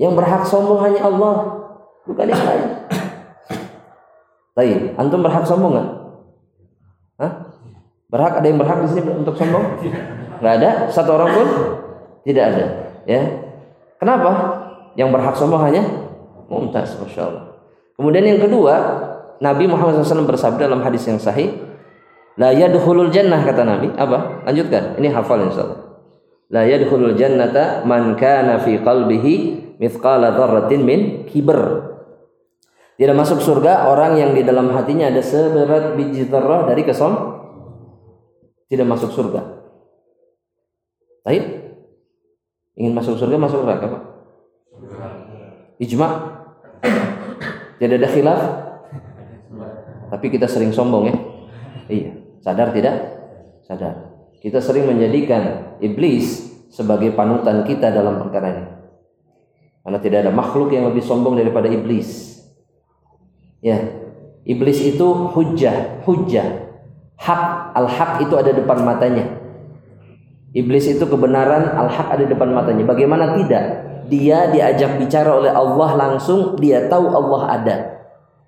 [0.00, 1.34] yang berhak sombong hanya Allah,
[2.08, 2.68] bukan yang lain.
[4.56, 5.88] Tapi antum berhak sombong nggak?
[7.20, 7.32] Hah?
[8.10, 9.78] Berhak ada yang berhak di sini untuk sombong?
[10.40, 11.48] Nggak ada, satu orang pun
[12.26, 12.64] tidak ada.
[13.06, 13.22] Ya,
[14.00, 14.30] kenapa?
[14.98, 16.09] Yang berhak sombong hanya
[16.50, 17.44] Mumtaz, masya Allah.
[17.94, 18.74] Kemudian yang kedua,
[19.38, 21.70] Nabi Muhammad SAW bersabda dalam hadis yang sahih,
[22.40, 23.92] La yadkhulul jannah kata Nabi.
[23.92, 24.48] Apa?
[24.48, 24.96] Lanjutkan.
[24.96, 25.80] Ini hafal insyaallah.
[26.50, 29.34] La yadkhulul jannata man kana fi qalbihi
[29.76, 31.90] mithqala dzarratin min kibr.
[32.96, 37.12] Tidak masuk surga orang yang di dalam hatinya ada seberat biji zarrah dari kesom
[38.68, 39.40] tidak masuk surga.
[41.24, 41.44] Baik?
[42.76, 44.02] Ingin masuk surga masuk neraka, Pak?
[45.80, 46.08] Ijma.
[47.80, 48.42] Tidak ada khilaf.
[50.10, 51.16] Tapi kita sering sombong ya.
[51.88, 52.10] Iya.
[52.40, 52.96] Sadar tidak?
[53.64, 53.94] Sadar.
[54.40, 58.66] Kita sering menjadikan iblis sebagai panutan kita dalam perkara ini.
[59.84, 62.40] Karena tidak ada makhluk yang lebih sombong daripada iblis.
[63.60, 63.76] Ya,
[64.48, 65.04] iblis itu
[65.36, 66.72] hujah, hujah.
[67.20, 69.40] Hak, al-haq itu ada depan matanya.
[70.56, 72.88] Iblis itu kebenaran, al-haq ada depan matanya.
[72.88, 73.64] Bagaimana tidak?
[74.10, 77.76] Dia diajak bicara oleh Allah langsung, dia tahu Allah ada.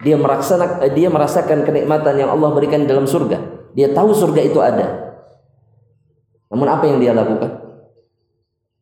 [0.03, 3.39] Dia merasakan dia merasakan kenikmatan yang Allah berikan dalam surga.
[3.79, 5.15] Dia tahu surga itu ada.
[6.51, 7.63] Namun apa yang dia lakukan?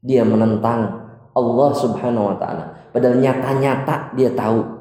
[0.01, 0.88] Dia menentang
[1.37, 2.88] Allah Subhanahu wa taala.
[2.90, 4.81] Padahal nyata-nyata dia tahu.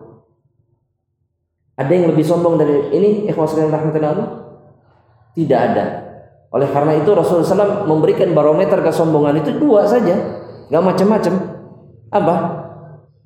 [1.75, 4.47] Ada yang lebih sombong dari ini ikhwas rahmatullah?
[5.35, 5.85] Tidak ada.
[6.49, 10.17] Oleh karena itu Rasulullah SAW memberikan barometer kesombongan itu dua saja,
[10.71, 11.58] nggak macam-macam.
[12.09, 12.35] Apa?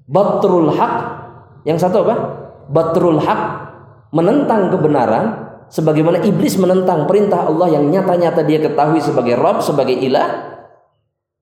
[0.07, 0.95] Batrul hak.
[1.63, 2.15] Yang satu apa?
[2.67, 3.41] Batrul hak
[4.13, 5.25] menentang kebenaran
[5.73, 10.53] sebagaimana iblis menentang perintah Allah yang nyata-nyata dia ketahui sebagai Rob, sebagai ilah.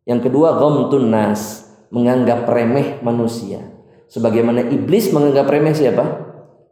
[0.08, 3.62] Yang kedua, ghamtun nas, menganggap remeh manusia.
[4.10, 6.04] Sebagaimana iblis menganggap remeh siapa?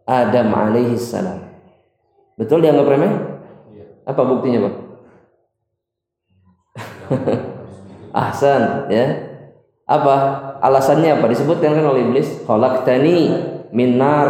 [0.10, 1.46] Adam alaihi salam.
[2.40, 3.14] Betul dianggap remeh?
[4.10, 4.76] Apa buktinya, Pak?
[8.26, 9.29] Ahsan, ya.
[9.90, 10.16] Apa?
[10.62, 11.26] Alasannya apa?
[11.26, 13.18] Disebutkan kan oleh iblis, khalaqtani
[13.74, 14.30] min nar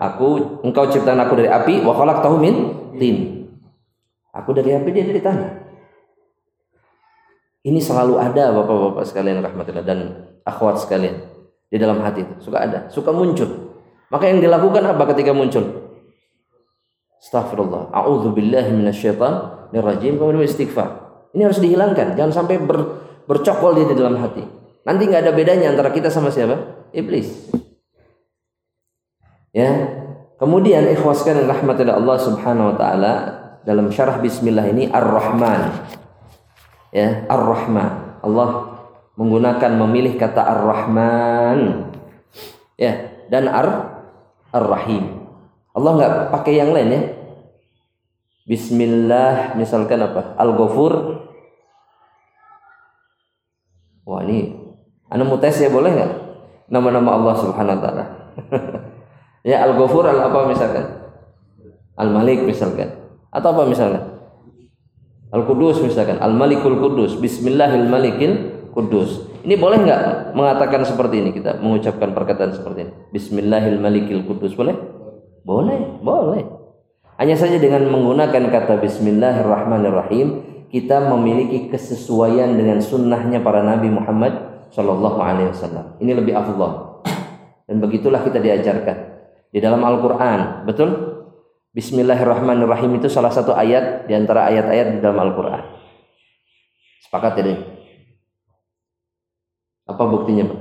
[0.00, 2.54] Aku engkau ciptaan aku dari api wa tahu min
[2.98, 3.46] tin.
[4.34, 5.50] Aku dari api dia dari tanah.
[7.64, 11.24] Ini selalu ada Bapak-bapak sekalian rahmatullah dan akhwat sekalian
[11.70, 12.34] di dalam hati itu.
[12.42, 13.72] Suka ada, suka muncul.
[14.12, 15.64] Maka yang dilakukan apa ketika muncul?
[17.24, 17.88] Astagfirullah.
[17.94, 19.32] A'udzu billahi minasyaitan
[19.72, 21.02] rajim kemudian istighfar.
[21.32, 22.78] Ini harus dihilangkan, jangan sampai ber,
[23.26, 24.44] bercokol dia di dalam hati.
[24.84, 26.88] Nanti nggak ada bedanya antara kita sama siapa?
[26.92, 27.56] Iblis.
[29.56, 30.02] Ya.
[30.36, 33.12] Kemudian ikhwaskan rahmatillah Allah Subhanahu wa taala
[33.64, 35.72] dalam syarah bismillah ini Ar-Rahman.
[36.92, 38.20] Ya, Ar-Rahman.
[38.20, 38.48] Allah
[39.16, 41.88] menggunakan memilih kata Ar-Rahman.
[42.76, 43.68] Ya, dan Ar
[44.52, 45.24] Ar-Rahim.
[45.72, 47.02] Allah nggak pakai yang lain ya.
[48.44, 50.36] Bismillah misalkan apa?
[50.36, 51.24] Al-Ghafur.
[54.04, 54.63] Wah ini
[55.08, 56.12] Anda mau tes ya boleh nggak?
[56.72, 58.04] Nama-nama Allah Subhanahu wa taala.
[59.44, 61.04] Ya Al-Ghafur al apa misalkan?
[62.00, 62.96] Al-Malik misalkan.
[63.28, 64.24] Atau apa misalkan?
[65.28, 66.16] Al-Qudus misalkan.
[66.16, 67.20] Al-Malikul Qudus.
[67.20, 68.32] Bismillahil Malikil
[68.72, 69.28] Qudus.
[69.44, 72.92] Ini boleh nggak mengatakan seperti ini kita mengucapkan perkataan seperti ini?
[73.12, 74.72] Bismillahil Malikil Qudus boleh?
[75.44, 76.40] Boleh, boleh.
[77.20, 80.40] Hanya saja dengan menggunakan kata Bismillahirrahmanirrahim
[80.72, 86.02] kita memiliki kesesuaian dengan sunnahnya para Nabi Muhammad Shallallahu Alaihi Wasallam.
[86.02, 87.06] Ini lebih afdal.
[87.70, 88.96] Dan begitulah kita diajarkan
[89.54, 90.66] di dalam Al-Qur'an.
[90.66, 91.14] Betul?
[91.70, 95.62] Bismillahirrahmanirrahim itu salah satu ayat di antara ayat-ayat di dalam Al-Qur'an.
[97.06, 97.54] Sepakat ini?
[99.86, 100.60] Apa buktinya, Pak?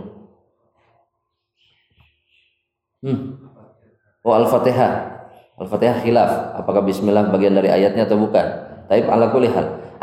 [3.04, 3.19] Hmm.
[4.21, 4.91] Oh, Al-Fatihah.
[5.58, 6.32] Al-Fatihah khilaf.
[6.62, 8.45] Apakah bismillah bagian dari ayatnya atau bukan?
[8.88, 9.49] Tapi ala kulli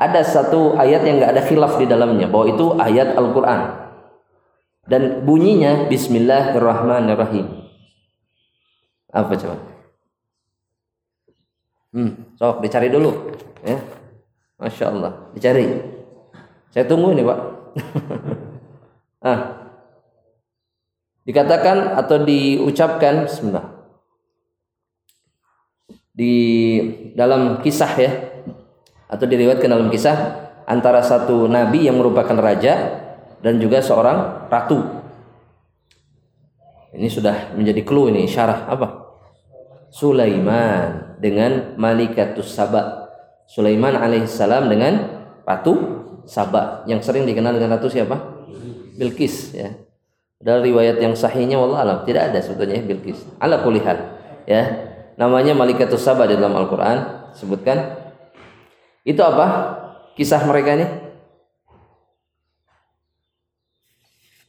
[0.00, 3.89] Ada satu ayat yang nggak ada khilaf di dalamnya bahwa itu ayat Al-Qur'an.
[4.90, 7.46] Dan bunyinya bismillahirrahmanirrahim.
[9.14, 9.56] Apa coba?
[11.94, 13.30] Hmm, sok dicari dulu,
[13.62, 13.78] ya.
[14.58, 15.78] Masya Allah, dicari.
[16.74, 17.38] Saya tunggu ini pak.
[19.30, 19.38] ah,
[21.22, 23.94] dikatakan atau diucapkan sebentar
[26.10, 26.34] di
[27.14, 28.12] dalam kisah ya
[29.06, 32.99] atau diriwayatkan dalam kisah antara satu nabi yang merupakan raja
[33.40, 34.80] dan juga seorang ratu.
[36.90, 39.10] Ini sudah menjadi clue ini syarah apa?
[39.90, 43.10] Sulaiman dengan Malikatus Saba.
[43.50, 45.74] Sulaiman alaihissalam dengan Ratu
[46.22, 48.46] Saba yang sering dikenal dengan Ratu siapa?
[48.94, 49.74] Bilqis ya.
[50.40, 53.26] Dari riwayat yang sahihnya wallah alam tidak ada sebetulnya Bilqis.
[53.42, 53.98] Ala kulihal
[54.46, 54.62] ya.
[55.18, 57.98] Namanya Malikatus Saba di dalam Al-Qur'an sebutkan.
[59.02, 59.76] Itu apa?
[60.14, 61.09] Kisah mereka ini?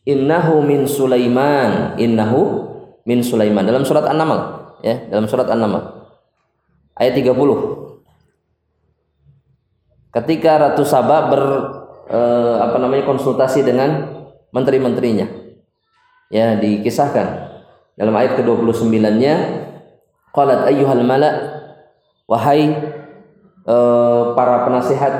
[0.08, 1.98] Innahu min Sulaiman.
[2.02, 2.70] Innahu
[3.06, 3.66] min Sulaiman.
[3.66, 5.82] Dalam surat An-Naml ya dalam surat An-Naml.
[6.98, 7.34] Ayat 30
[10.12, 11.44] ketika Ratu Saba ber
[12.12, 14.12] eh, apa namanya konsultasi dengan
[14.52, 15.26] menteri-menterinya.
[16.32, 17.50] Ya dikisahkan.
[17.96, 19.36] Dalam ayat ke-29-nya
[20.32, 21.30] qalat ayyuhal mala
[22.26, 22.72] wahai
[23.68, 25.14] eh, para penasihat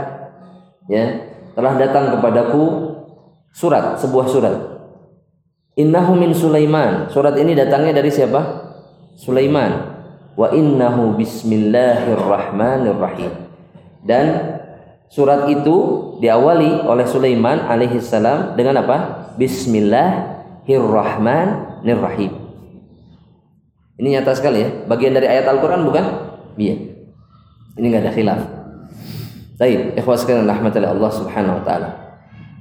[0.90, 1.06] ya
[1.56, 2.91] telah datang kepadaku
[3.52, 4.56] surat sebuah surat.
[5.76, 7.10] Innahu min Sulaiman.
[7.12, 8.44] Surat ini datangnya dari siapa?
[9.16, 9.72] Sulaiman.
[10.36, 13.32] Wa innahu bismillahirrahmanirrahim.
[14.04, 14.58] Dan
[15.12, 15.76] surat itu
[16.20, 18.98] diawali oleh Sulaiman alaihissalam dengan apa?
[19.40, 22.32] Bismillahirrahmanirrahim.
[24.02, 24.90] Ini nyata sekali ya.
[24.90, 26.02] Bagian dari ayat Al-Quran bukan?
[26.58, 26.74] Iya.
[27.78, 28.42] Ini nggak ada khilaf.
[29.62, 32.11] Baik, ikhwas sekalian rahmatullahi Allah Subhanahu wa taala.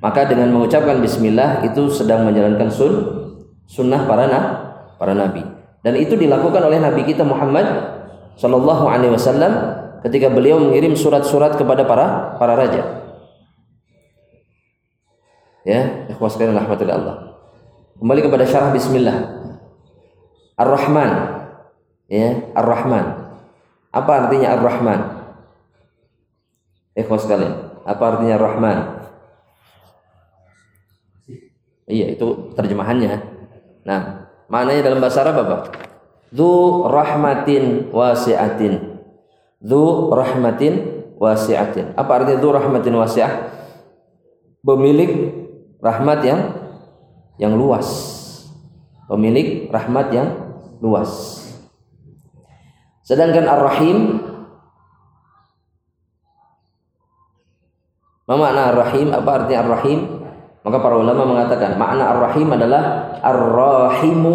[0.00, 2.94] Maka dengan mengucapkan bismillah itu sedang menjalankan sun
[3.68, 4.40] sunnah para na,
[4.96, 5.44] para nabi.
[5.80, 7.64] Dan itu dilakukan oleh Nabi kita Muhammad
[8.36, 9.52] Shallallahu Alaihi Wasallam
[10.04, 13.00] ketika beliau mengirim surat-surat kepada para para raja.
[15.64, 17.36] Ya, ikhwas sekalian Allah.
[18.00, 19.16] Kembali kepada syarah Bismillah.
[20.56, 21.10] Ar-Rahman.
[22.08, 23.36] Ya, Ar-Rahman.
[23.92, 25.00] Apa artinya Ar-Rahman?
[26.96, 28.99] Ikhwas sekalian, apa artinya Rahman?
[31.90, 33.18] Iya, itu terjemahannya.
[33.82, 34.20] Nah,
[34.50, 35.56] Maknanya dalam bahasa Arab apa?
[36.34, 38.98] Dzu rahmatin wasi'atin.
[39.62, 40.74] Dzu rahmatin
[41.14, 41.94] wasi'atin.
[41.94, 43.32] Apa artinya dzu rahmatin wasi'ah?
[44.66, 45.10] Pemilik
[45.78, 46.40] rahmat yang
[47.38, 47.88] yang luas.
[49.06, 50.28] Pemilik rahmat yang
[50.82, 51.40] luas.
[53.06, 54.28] Sedangkan Ar-Rahim
[58.30, 59.10] Apa makna Ar-Rahim?
[59.10, 60.19] Apa artinya Ar-Rahim?
[60.60, 64.34] Maka para ulama mengatakan makna ar-rahim adalah ar-rahimu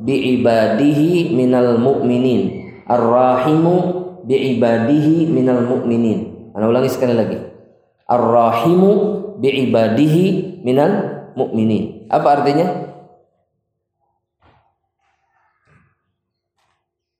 [0.00, 2.72] bi'ibadihi minal mu'minin.
[2.88, 3.74] Ar-rahimu
[4.24, 6.52] bi'ibadihi minal mu'minin.
[6.56, 7.36] Ana ulangi sekali lagi.
[8.08, 8.90] Ar-rahimu
[9.44, 10.24] bi'ibadihi
[10.64, 10.92] minal
[11.36, 12.08] mu'minin.
[12.08, 12.88] Apa artinya?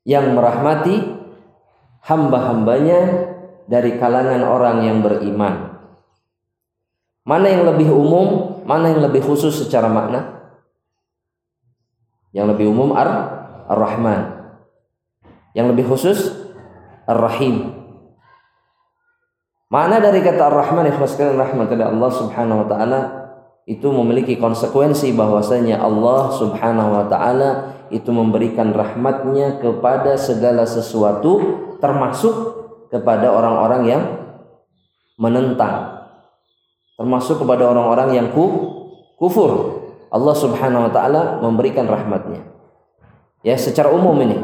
[0.09, 0.97] Yang merahmati
[2.09, 3.29] hamba-hambanya
[3.69, 5.68] dari kalangan orang yang beriman.
[7.29, 10.49] Mana yang lebih umum, mana yang lebih khusus secara makna?
[12.33, 13.37] Yang lebih umum ar
[13.69, 14.49] Ar-Rahman.
[15.53, 16.33] Yang lebih khusus
[17.05, 17.77] Ar-Rahim.
[19.69, 23.01] Makna dari kata Ar-Rahman ikhlaskan rahmatullah Allah Subhanahu wa taala
[23.69, 31.45] itu memiliki konsekuensi bahwasanya Allah Subhanahu wa taala itu memberikan rahmatnya kepada segala sesuatu
[31.77, 32.33] termasuk
[32.89, 34.03] kepada orang-orang yang
[35.21, 35.98] menentang
[36.99, 38.45] termasuk kepada orang-orang yang ku,
[39.15, 39.79] kufur.
[40.11, 42.43] Allah Subhanahu wa taala memberikan rahmatnya.
[43.47, 44.35] Ya, secara umum ini.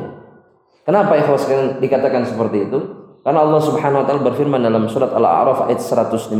[0.86, 2.78] Kenapa sekalian dikatakan seperti itu?
[3.26, 6.30] Karena Allah Subhanahu wa taala berfirman dalam surat Al-A'raf ayat 156.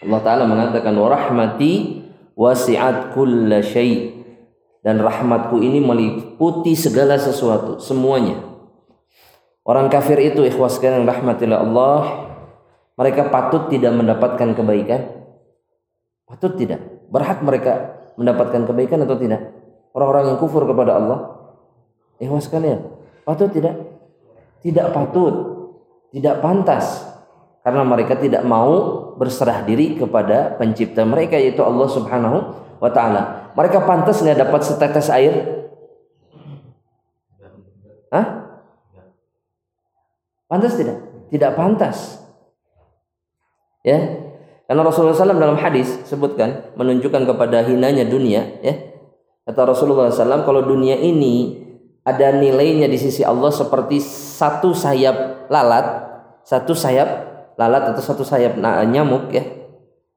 [0.00, 2.04] Allah taala mengatakan wa rahmati
[2.38, 4.20] wasi'at kulla syai'
[4.80, 8.40] dan rahmatku ini meliputi segala sesuatu, semuanya.
[9.64, 12.29] Orang kafir itu ikhwas sekalian rahmatillah Allah
[13.00, 15.24] mereka patut tidak mendapatkan kebaikan?
[16.28, 17.08] Patut tidak.
[17.08, 19.56] Berhak mereka mendapatkan kebaikan atau tidak?
[19.96, 21.18] Orang-orang yang kufur kepada Allah.
[22.20, 22.92] Ikhwas sekalian,
[23.24, 23.72] patut tidak?
[24.60, 25.32] Tidak patut.
[26.12, 27.08] Tidak pantas.
[27.64, 32.38] Karena mereka tidak mau berserah diri kepada pencipta mereka yaitu Allah Subhanahu
[32.84, 33.52] wa taala.
[33.56, 35.34] Mereka pantas nggak dapat setetes air?
[38.12, 38.26] Hah?
[40.52, 41.00] Pantas tidak?
[41.32, 42.19] Tidak pantas.
[43.80, 44.28] Ya.
[44.70, 48.74] Karena Rasulullah SAW dalam hadis sebutkan menunjukkan kepada hinanya dunia, ya.
[49.42, 51.58] Kata Rasulullah SAW kalau dunia ini
[52.06, 56.06] ada nilainya di sisi Allah seperti satu sayap lalat,
[56.46, 57.08] satu sayap
[57.58, 58.56] lalat atau satu sayap
[58.86, 59.42] nyamuk ya.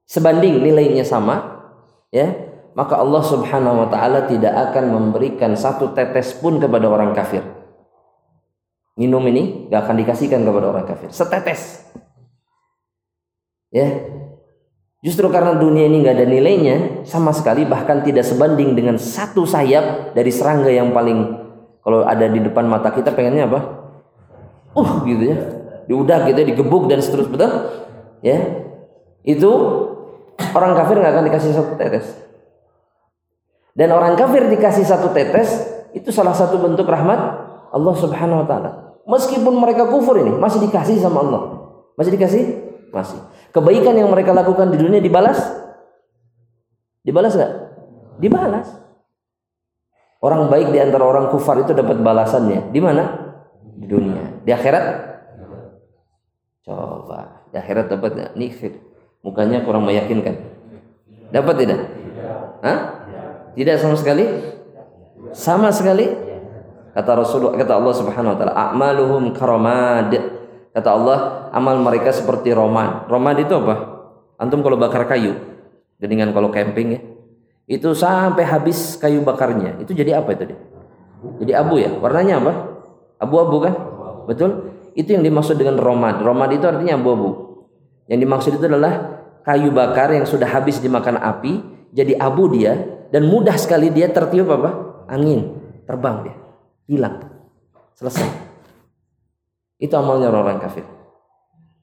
[0.05, 1.66] Sebanding nilainya sama,
[2.14, 2.30] ya.
[2.78, 7.41] Maka Allah Subhanahu wa taala tidak akan memberikan satu tetes pun kepada orang kafir.
[8.93, 11.09] Minum ini gak akan dikasihkan kepada orang kafir.
[11.09, 11.89] Setetes.
[13.74, 13.89] Ya.
[15.03, 20.15] Justru karena dunia ini nggak ada nilainya sama sekali bahkan tidak sebanding dengan satu sayap
[20.15, 21.43] dari serangga yang paling
[21.84, 23.59] kalau ada di depan mata kita pengennya apa?
[24.71, 25.38] Uh gitu ya.
[25.84, 27.51] Diudak gitu ya, digebuk dan seterusnya betul?
[28.24, 28.39] Ya.
[29.28, 29.51] Itu
[30.55, 32.07] orang kafir nggak akan dikasih satu tetes.
[33.74, 35.49] Dan orang kafir dikasih satu tetes
[35.91, 37.19] itu salah satu bentuk rahmat
[37.74, 38.71] Allah Subhanahu wa taala.
[39.03, 41.41] Meskipun mereka kufur ini masih dikasih sama Allah.
[41.99, 42.43] Masih dikasih?
[42.93, 43.19] Masih.
[43.54, 45.38] Kebaikan yang mereka lakukan di dunia dibalas?
[47.06, 47.54] Dibalas nggak?
[48.18, 48.68] Dibalas.
[50.24, 52.74] Orang baik di antara orang kufar itu dapat balasannya.
[52.74, 53.04] Di mana?
[53.78, 54.41] Di dunia.
[54.41, 54.86] Di akhirat?
[56.66, 57.45] Coba.
[57.51, 58.51] Di akhirat dapat nih
[59.22, 60.34] mukanya kurang meyakinkan.
[61.30, 61.80] Dapat tidak?
[62.64, 62.80] Hah?
[63.54, 64.26] Tidak sama sekali?
[65.36, 66.10] Sama sekali?
[66.93, 70.14] Kata Rasulullah, kata Allah Subhanahu wa taala, "A'maluhum karamad."
[70.74, 71.17] Kata Allah,
[71.53, 73.05] amal mereka seperti roman.
[73.05, 74.05] Roman itu apa?
[74.41, 75.38] Antum kalau bakar kayu,
[76.01, 77.01] dengan kalau camping ya,
[77.69, 79.78] itu sampai habis kayu bakarnya.
[79.80, 80.59] Itu jadi apa itu dia
[81.39, 81.91] jadi abu ya?
[81.95, 82.53] Warnanya apa?
[83.24, 83.74] Abu-abu kan?
[84.28, 84.76] Betul?
[84.93, 87.63] Itu yang dimaksud dengan romad romad itu artinya abu-abu.
[88.11, 91.63] Yang dimaksud itu adalah kayu bakar yang sudah habis dimakan api
[91.95, 92.76] jadi abu dia
[93.09, 94.69] dan mudah sekali dia tertiup apa?
[95.07, 95.63] Angin.
[95.88, 96.36] Terbang dia.
[96.88, 97.32] Hilang.
[97.95, 98.53] Selesai
[99.84, 100.88] itu amalnya orang, -orang kafir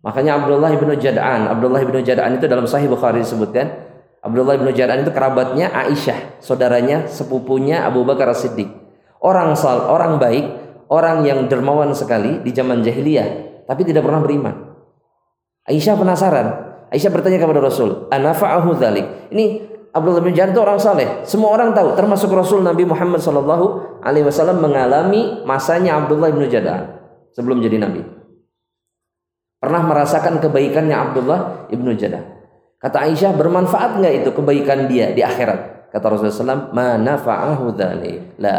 [0.00, 3.90] makanya Abdullah bin Jada'an Abdullah bin Jada'an itu dalam Sahih Bukhari disebutkan
[4.20, 8.68] Abdullah bin Jad'an itu kerabatnya Aisyah, saudaranya, sepupunya Abu Bakar As-Siddiq.
[9.20, 10.44] Orang sal, orang baik,
[10.92, 14.76] orang yang dermawan sekali di zaman jahiliyah, tapi tidak pernah beriman.
[15.64, 16.46] Aisyah penasaran.
[16.92, 19.44] Aisyah bertanya kepada Rasul, "Anafa'ahu dzalik?" Ini
[19.96, 21.24] Abdullah bin Jad'an itu orang saleh.
[21.24, 26.99] Semua orang tahu, termasuk Rasul Nabi Muhammad sallallahu alaihi wasallam mengalami masanya Abdullah bin Jad'an
[27.34, 28.02] sebelum jadi nabi.
[29.60, 32.40] Pernah merasakan kebaikannya Abdullah bin Jad'an.
[32.80, 35.92] Kata Aisyah, bermanfaat nggak itu kebaikan dia di akhirat?
[35.92, 37.76] Kata Rasulullah SAW, mana fa'ahu.
[38.40, 38.56] La,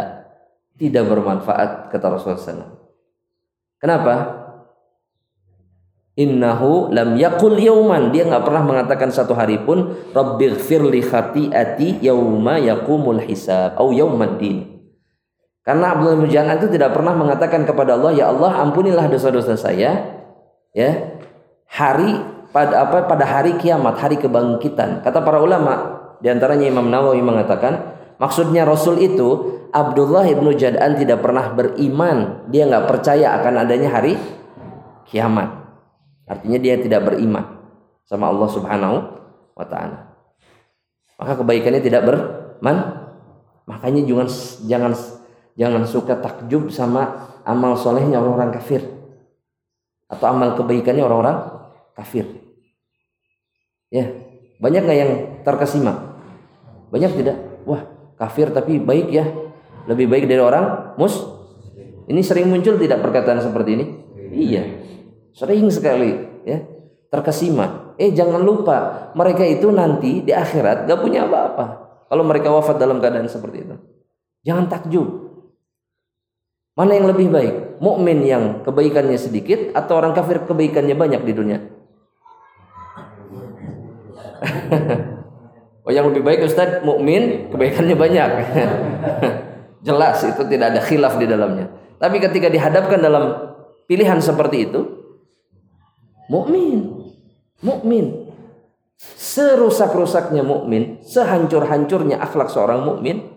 [0.78, 2.70] tidak bermanfaat, kata Rasulullah SAW.
[3.82, 4.14] Kenapa?
[6.14, 8.14] Innahu lam yakul yauman.
[8.14, 13.74] Dia nggak pernah mengatakan satu hari pun, Rabbighfir khati'ati yauma yakumul hisab.
[13.74, 14.71] Au yaumaddin.
[15.62, 20.18] Karena Abdullah bin itu tidak pernah mengatakan kepada Allah, Ya Allah ampunilah dosa-dosa saya.
[20.74, 21.20] Ya,
[21.70, 22.18] hari
[22.50, 25.06] pada apa pada hari kiamat, hari kebangkitan.
[25.06, 31.24] Kata para ulama, di antaranya Imam Nawawi mengatakan, maksudnya Rasul itu Abdullah ibnu Jad'an tidak
[31.24, 34.18] pernah beriman, dia nggak percaya akan adanya hari
[35.08, 35.48] kiamat.
[36.28, 37.44] Artinya dia tidak beriman
[38.08, 38.96] sama Allah Subhanahu
[39.56, 40.12] wa taala.
[41.20, 42.76] Maka kebaikannya tidak berman.
[43.62, 44.28] Makanya jangan
[44.66, 44.92] jangan
[45.58, 48.82] jangan suka takjub sama amal solehnya orang-orang kafir
[50.12, 51.36] atau amal kebaikannya orang-orang
[51.96, 52.28] kafir.
[53.92, 54.08] Ya,
[54.60, 55.12] banyak nggak yang
[55.44, 56.20] terkesima?
[56.92, 57.36] Banyak tidak?
[57.64, 57.84] Wah,
[58.20, 59.24] kafir tapi baik ya.
[59.88, 61.16] Lebih baik dari orang mus.
[62.06, 63.84] Ini sering muncul tidak perkataan seperti ini?
[64.32, 64.62] Iya.
[65.32, 66.12] Sering sekali
[66.44, 66.60] ya.
[67.12, 67.96] Terkesima.
[68.00, 71.64] Eh jangan lupa, mereka itu nanti di akhirat gak punya apa-apa.
[72.08, 73.76] Kalau mereka wafat dalam keadaan seperti itu.
[74.44, 75.21] Jangan takjub.
[76.72, 77.54] Mana yang lebih baik?
[77.84, 81.58] Mukmin yang kebaikannya sedikit atau orang kafir kebaikannya banyak di dunia?
[85.84, 88.30] oh yang lebih baik Ustaz mukmin kebaikannya banyak.
[89.86, 91.68] Jelas itu tidak ada khilaf di dalamnya.
[92.00, 93.52] Tapi ketika dihadapkan dalam
[93.84, 94.80] pilihan seperti itu,
[96.32, 97.10] mukmin,
[97.60, 98.32] mukmin,
[98.96, 103.31] serusak-rusaknya mukmin, sehancur-hancurnya akhlak seorang mukmin,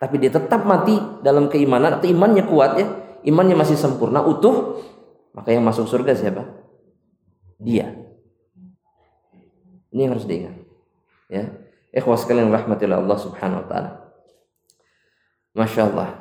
[0.00, 2.86] tapi dia tetap mati dalam keimanan atau imannya kuat ya,
[3.28, 4.80] imannya masih sempurna, utuh,
[5.36, 6.40] maka yang masuk surga siapa?
[7.60, 7.92] Dia.
[9.92, 10.56] Ini yang harus diingat.
[11.28, 11.52] Ya.
[11.92, 13.90] Ikhwas sekalian rahmatillah Allah Subhanahu wa taala.
[15.52, 16.16] Masya Allah.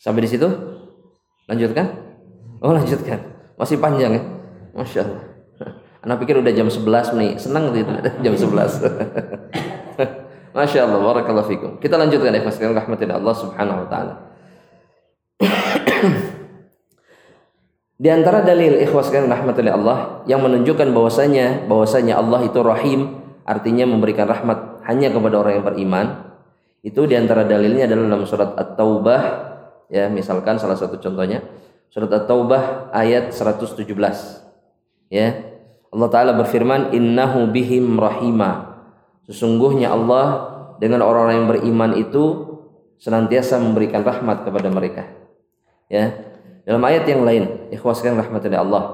[0.00, 0.48] Sampai di situ?
[1.44, 1.92] Lanjutkan?
[2.64, 3.20] Oh, lanjutkan.
[3.60, 4.22] Masih panjang ya?
[4.72, 5.24] Masya Allah.
[6.06, 7.36] Anak pikir udah jam 11 nih.
[7.36, 7.90] Senang gitu
[8.22, 8.48] jam 11.
[10.58, 10.98] Masya Allah.
[10.98, 11.70] Barakallahu fikum.
[11.78, 12.42] Kita lanjutkan ya.
[12.50, 14.14] Sekalian rahmatillah Allah Subhanahu wa taala.
[17.98, 23.90] Di antara dalil ikhwas kan rahmatullahi Allah yang menunjukkan bahwasanya bahwasanya Allah itu rahim artinya
[23.90, 26.06] memberikan rahmat hanya kepada orang yang beriman.
[26.78, 29.22] Itu di antara dalilnya adalah dalam surat At-Taubah
[29.90, 31.42] ya misalkan salah satu contohnya
[31.90, 33.82] surat At-Taubah ayat 117.
[35.10, 35.58] Ya.
[35.90, 38.78] Allah taala berfirman innahu bihim rahima.
[39.26, 40.47] Sesungguhnya Allah
[40.78, 42.24] dengan orang-orang yang beriman itu
[42.98, 45.06] senantiasa memberikan rahmat kepada mereka.
[45.86, 46.14] Ya,
[46.68, 48.84] dalam ayat yang lain, ikhwaskan rahmatullah Allah.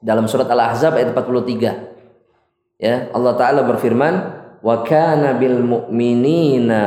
[0.00, 2.80] Dalam surat Al-Ahzab ayat 43.
[2.80, 4.14] Ya, Allah taala berfirman,
[4.60, 6.80] "Wa kana bil mu'minina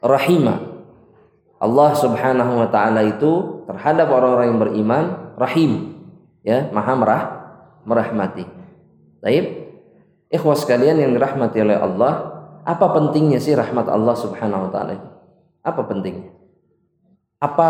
[0.00, 0.76] rahima."
[1.56, 5.04] Allah Subhanahu wa taala itu terhadap orang-orang yang beriman
[5.40, 5.72] rahim.
[6.44, 7.22] Ya, Maha merah,
[7.88, 8.44] merahmati.
[9.24, 9.68] Baik.
[10.28, 12.35] Ikhwas sekalian yang dirahmati oleh Allah,
[12.66, 14.98] apa pentingnya sih rahmat Allah Subhanahu wa taala?
[15.62, 16.36] Apa pentingnya?
[17.36, 17.66] apa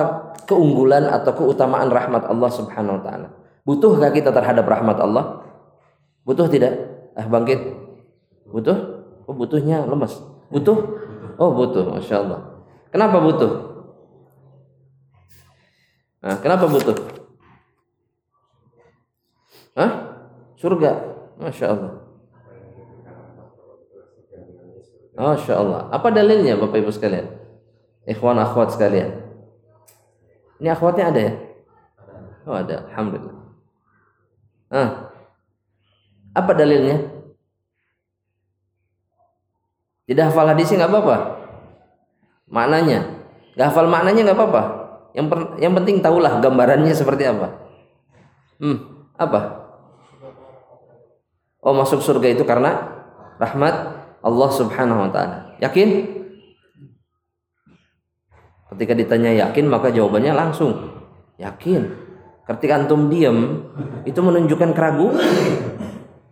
[0.46, 3.28] keunggulan atau keutamaan rahmat Allah Subhanahu wa taala.
[3.66, 5.42] Butuhkah kita terhadap rahmat Allah?
[6.22, 6.74] Butuh tidak?
[7.18, 7.74] Ah bangkit.
[8.46, 8.76] Butuh?
[9.26, 10.22] Oh butuhnya lemas.
[10.54, 10.78] Butuh?
[11.36, 12.40] Oh butuh, masya Allah.
[12.94, 13.52] Kenapa butuh?
[16.22, 16.96] Nah, kenapa butuh?
[19.76, 19.90] Hah?
[20.56, 20.90] Surga.
[21.36, 21.92] Masya Allah.
[25.16, 25.80] Masya Allah.
[25.88, 27.32] Apa dalilnya Bapak Ibu sekalian?
[28.04, 29.24] Ikhwan akhwat sekalian.
[30.60, 31.32] Ini akhwatnya ada ya?
[32.46, 32.76] Oh ada.
[32.92, 33.36] Alhamdulillah.
[34.70, 34.88] Ah.
[36.36, 37.00] Apa dalilnya?
[40.06, 41.16] Tidak hafal hadisnya nggak apa-apa.
[42.46, 43.00] Maknanya.
[43.58, 44.62] Gak hafal maknanya nggak apa-apa.
[45.16, 45.26] Yang
[45.58, 47.56] yang penting tahulah gambarannya seperti apa.
[48.60, 49.64] Hmm, apa?
[51.64, 53.02] Oh masuk surga itu karena
[53.40, 55.56] rahmat Allah Subhanahu wa taala.
[55.58, 55.88] Yakin?
[58.74, 60.76] Ketika ditanya yakin maka jawabannya langsung
[61.40, 61.92] yakin.
[62.46, 63.66] Ketika antum diam
[64.06, 65.18] itu menunjukkan keraguan.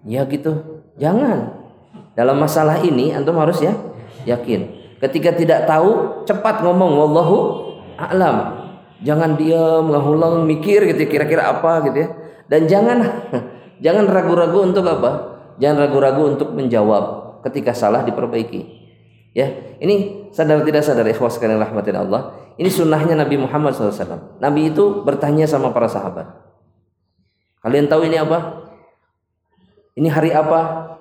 [0.05, 0.85] Ya gitu.
[1.01, 1.65] Jangan.
[2.15, 3.75] Dalam masalah ini antum harus ya
[4.29, 4.71] yakin.
[5.03, 7.37] Ketika tidak tahu cepat ngomong wallahu
[7.99, 8.63] a'lam.
[9.05, 12.09] Jangan diam, ngahulang mikir gitu kira-kira apa gitu ya.
[12.49, 12.99] Dan jangan
[13.85, 15.11] Jangan ragu-ragu untuk apa?
[15.59, 18.85] Jangan ragu-ragu untuk menjawab ketika salah diperbaiki.
[19.35, 22.39] Ya, ini sadar tidak sadar ikhwas sekalian rahmatin Allah.
[22.55, 24.39] Ini sunnahnya Nabi Muhammad SAW.
[24.39, 26.31] Nabi itu bertanya sama para sahabat.
[27.67, 28.63] Kalian tahu ini apa?
[29.99, 30.93] Ini hari apa?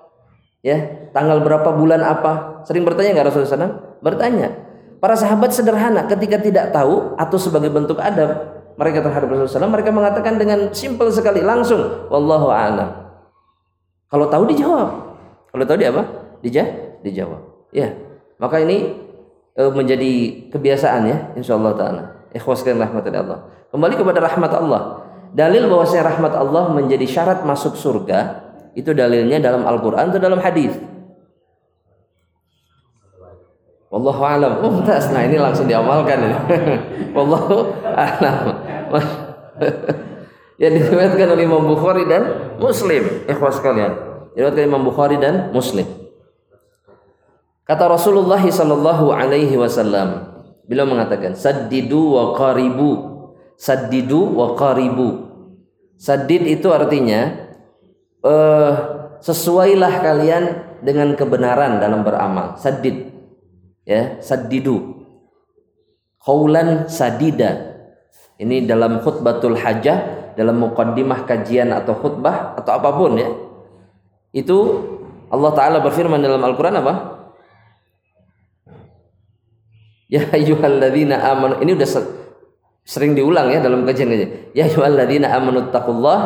[0.66, 2.66] Ya, tanggal berapa bulan apa?
[2.66, 3.76] Sering bertanya nggak Rasulullah SAW?
[4.02, 4.50] Bertanya.
[4.98, 9.92] Para sahabat sederhana ketika tidak tahu atau sebagai bentuk adab mereka terhadap Rasulullah SAW, mereka
[9.94, 12.90] mengatakan dengan simpel sekali langsung, wallahu a'lam.
[14.10, 14.90] Kalau tahu dijawab.
[15.54, 16.23] Kalau tahu dia apa?
[16.44, 16.68] Dija
[17.00, 17.72] dijawab.
[17.72, 17.96] Ya.
[18.36, 19.00] Maka ini
[19.56, 20.12] e, menjadi
[20.52, 22.04] kebiasaan ya, insyaallah taala.
[22.36, 23.48] Ikhwaskan rahmat Allah.
[23.72, 25.08] Kembali kepada rahmat Allah.
[25.34, 28.44] Dalil bahwasanya rahmat Allah menjadi syarat masuk surga
[28.76, 30.78] itu dalilnya dalam Al-Qur'an atau dalam hadis.
[33.94, 34.58] Wallahu alam.
[34.66, 35.14] Oh, tas.
[35.14, 36.38] Nah, ini langsung diamalkan ini.
[37.18, 38.58] Wallahu alam.
[40.62, 43.30] ya diriwayatkan oleh Imam Bukhari dan Muslim.
[43.30, 43.94] Ikhwas sekalian.
[44.34, 46.03] Diriwayatkan Imam Bukhari dan Muslim.
[47.64, 50.36] Kata Rasulullah sallallahu alaihi wasallam,
[50.68, 52.92] beliau mengatakan, "Saddidu wa qaribu."
[53.56, 55.32] Saddidu wa qaribu.
[55.96, 57.32] Saddid itu artinya
[58.26, 58.72] uh,
[59.24, 60.44] sesuailah kalian
[60.84, 62.60] dengan kebenaran dalam beramal.
[62.60, 63.14] Saddid
[63.84, 65.04] ya saddidu
[66.24, 67.76] qaulan sadida
[68.40, 73.30] ini dalam khutbatul hajah dalam muqaddimah kajian atau khutbah atau apa pun ya
[74.34, 74.58] itu
[75.30, 76.94] Allah taala berfirman dalam Al-Qur'an apa
[80.08, 81.90] ya ayyuhalladzina amanu ini udah
[82.84, 86.20] sering diulang ya dalam kajian-kajian ya ayyuhalladzina amanu taqullah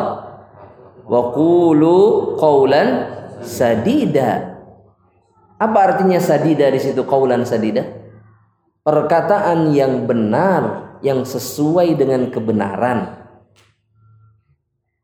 [1.08, 3.06] wa qulu qaulan
[3.42, 4.58] sadida
[5.58, 7.82] apa artinya sadida di situ kaulan sadida?
[8.86, 13.26] Perkataan yang benar, yang sesuai dengan kebenaran.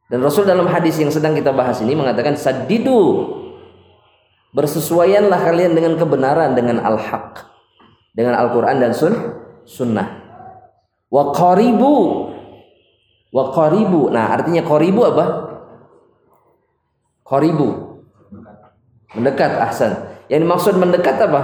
[0.07, 3.35] Dan Rasul dalam hadis yang sedang kita bahas ini mengatakan sadidu.
[4.55, 7.51] Bersesuaianlah kalian dengan kebenaran dengan al-haq.
[8.15, 9.13] Dengan Al-Qur'an dan sun
[9.67, 10.23] sunnah.
[11.11, 11.95] Wa qaribu.
[13.35, 14.15] Wa qaribu.
[14.15, 15.25] Nah, artinya qaribu apa?
[17.27, 17.99] Qaribu.
[19.19, 20.15] Mendekat ahsan.
[20.31, 21.43] Yang dimaksud mendekat apa?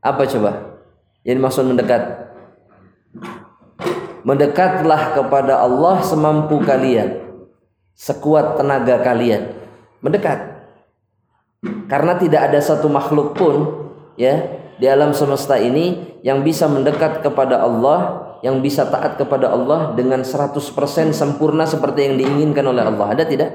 [0.00, 0.80] Apa coba?
[1.26, 2.02] Yang dimaksud mendekat?
[4.26, 7.26] Mendekatlah kepada Allah semampu kalian.
[7.94, 9.54] Sekuat tenaga kalian.
[10.00, 10.55] Mendekat.
[11.86, 13.54] Karena tidak ada satu makhluk pun
[14.18, 14.42] ya
[14.76, 20.26] di alam semesta ini yang bisa mendekat kepada Allah, yang bisa taat kepada Allah dengan
[20.26, 20.58] 100%
[21.14, 23.14] sempurna seperti yang diinginkan oleh Allah.
[23.14, 23.50] Ada tidak?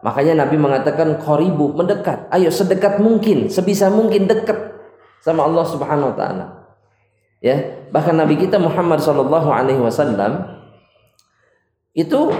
[0.00, 2.30] Makanya Nabi mengatakan koribu mendekat.
[2.32, 4.56] Ayo sedekat mungkin, sebisa mungkin dekat
[5.20, 6.46] sama Allah Subhanahu wa taala.
[7.40, 10.60] Ya, bahkan Nabi kita Muhammad sallallahu alaihi wasallam
[11.96, 12.32] itu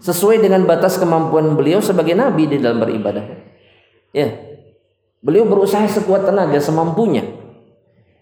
[0.00, 3.51] sesuai dengan batas kemampuan beliau sebagai nabi di dalam beribadah.
[4.12, 4.28] Ya.
[5.22, 7.24] Beliau berusaha sekuat tenaga semampunya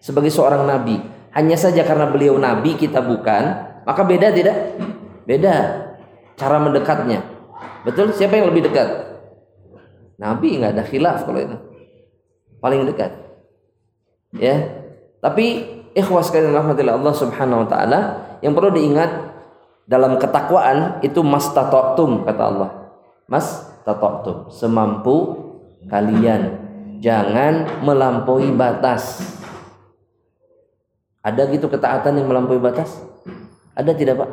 [0.01, 0.99] sebagai seorang nabi.
[1.31, 3.43] Hanya saja karena beliau nabi kita bukan,
[3.87, 4.75] maka beda tidak?
[5.23, 5.55] Beda
[6.35, 7.23] cara mendekatnya.
[7.87, 8.11] Betul?
[8.11, 8.87] Siapa yang lebih dekat?
[10.21, 11.57] Nabi nggak ada khilaf kalau itu.
[12.61, 13.11] Paling dekat.
[14.37, 14.85] Ya.
[15.17, 15.45] Tapi
[15.97, 17.99] ikhwas sekalian rahmatillah Allah Subhanahu wa taala
[18.45, 19.33] yang perlu diingat
[19.89, 22.69] dalam ketakwaan itu mas tatoktum kata Allah.
[23.25, 25.40] Mas tatoktum semampu
[25.91, 26.41] kalian.
[27.03, 29.19] Jangan melampaui batas.
[31.21, 32.97] Ada gitu ketaatan yang melampaui batas?
[33.75, 34.29] Ada tidak, Pak?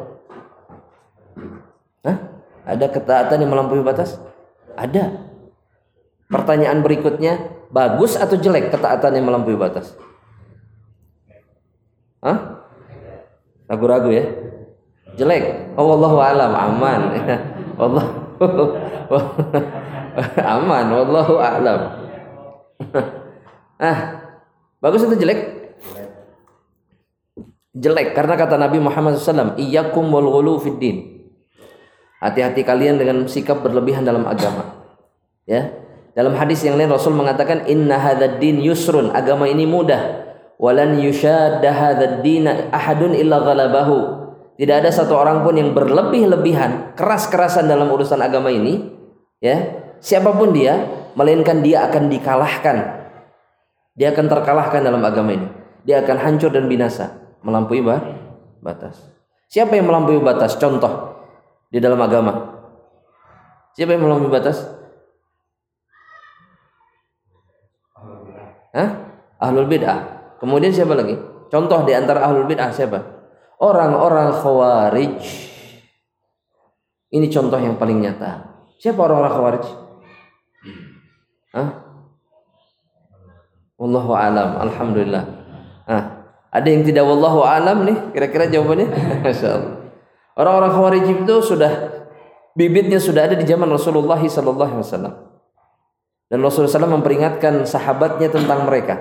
[2.06, 2.16] Hah?
[2.64, 4.16] Ada ketaatan yang melampaui batas?
[4.78, 5.26] Ada.
[6.28, 9.92] Pertanyaan berikutnya, Bagus atau jelek ketaatan yang melampaui batas?
[12.24, 12.64] Hah?
[13.68, 14.24] Ragu-ragu ya?
[15.20, 15.76] Jelek.
[15.76, 17.00] Oh wallahu alam aman.
[17.84, 18.06] Allah
[20.58, 21.80] aman wallahu alam.
[23.78, 23.98] ah,
[24.82, 25.58] bagus atau jelek?
[27.78, 30.58] Jelek karena kata Nabi Muhammad SAW, iyyakum wal ghulu.
[32.18, 34.90] Hati-hati kalian dengan sikap berlebihan dalam agama.
[35.46, 35.70] Ya.
[36.18, 40.26] Dalam hadis yang lain Rasul mengatakan inna hadzal yusrun, agama ini mudah.
[40.58, 42.26] Walan yushadda hadzal
[42.74, 43.98] ahadun illa ghalabahu.
[44.58, 48.90] Tidak ada satu orang pun yang berlebih-lebihan, keras-kerasan dalam urusan agama ini,
[49.38, 49.86] ya.
[49.98, 50.78] Siapa pun dia,
[51.18, 52.76] melainkan dia akan dikalahkan.
[53.98, 55.48] Dia akan terkalahkan dalam agama ini.
[55.82, 57.82] Dia akan hancur dan binasa, melampaui
[58.62, 59.02] batas.
[59.50, 60.54] Siapa yang melampaui batas?
[60.60, 61.18] Contoh
[61.72, 62.62] di dalam agama.
[63.74, 64.62] Siapa yang melampaui batas?
[68.76, 68.90] Hah?
[69.40, 70.34] Ahlul bid'ah.
[70.38, 71.16] Kemudian siapa lagi?
[71.48, 73.00] Contoh di antara ahlul bid'ah siapa?
[73.58, 75.18] Orang-orang khawarij.
[77.08, 78.46] Ini contoh yang paling nyata.
[78.78, 79.87] Siapa orang-orang khawarij?
[81.54, 81.68] Hah?
[83.78, 84.58] Wallahu alam.
[84.68, 85.24] Alhamdulillah.
[85.88, 86.02] Ah,
[86.50, 87.96] ada yang tidak wallahu alam nih?
[88.12, 88.88] Kira-kira jawabannya?
[90.38, 91.72] Orang-orang khawarij itu sudah
[92.54, 95.14] bibitnya sudah ada di zaman Rasulullah sallallahu alaihi wasallam.
[96.28, 99.00] Dan Rasulullah SAW memperingatkan sahabatnya tentang mereka.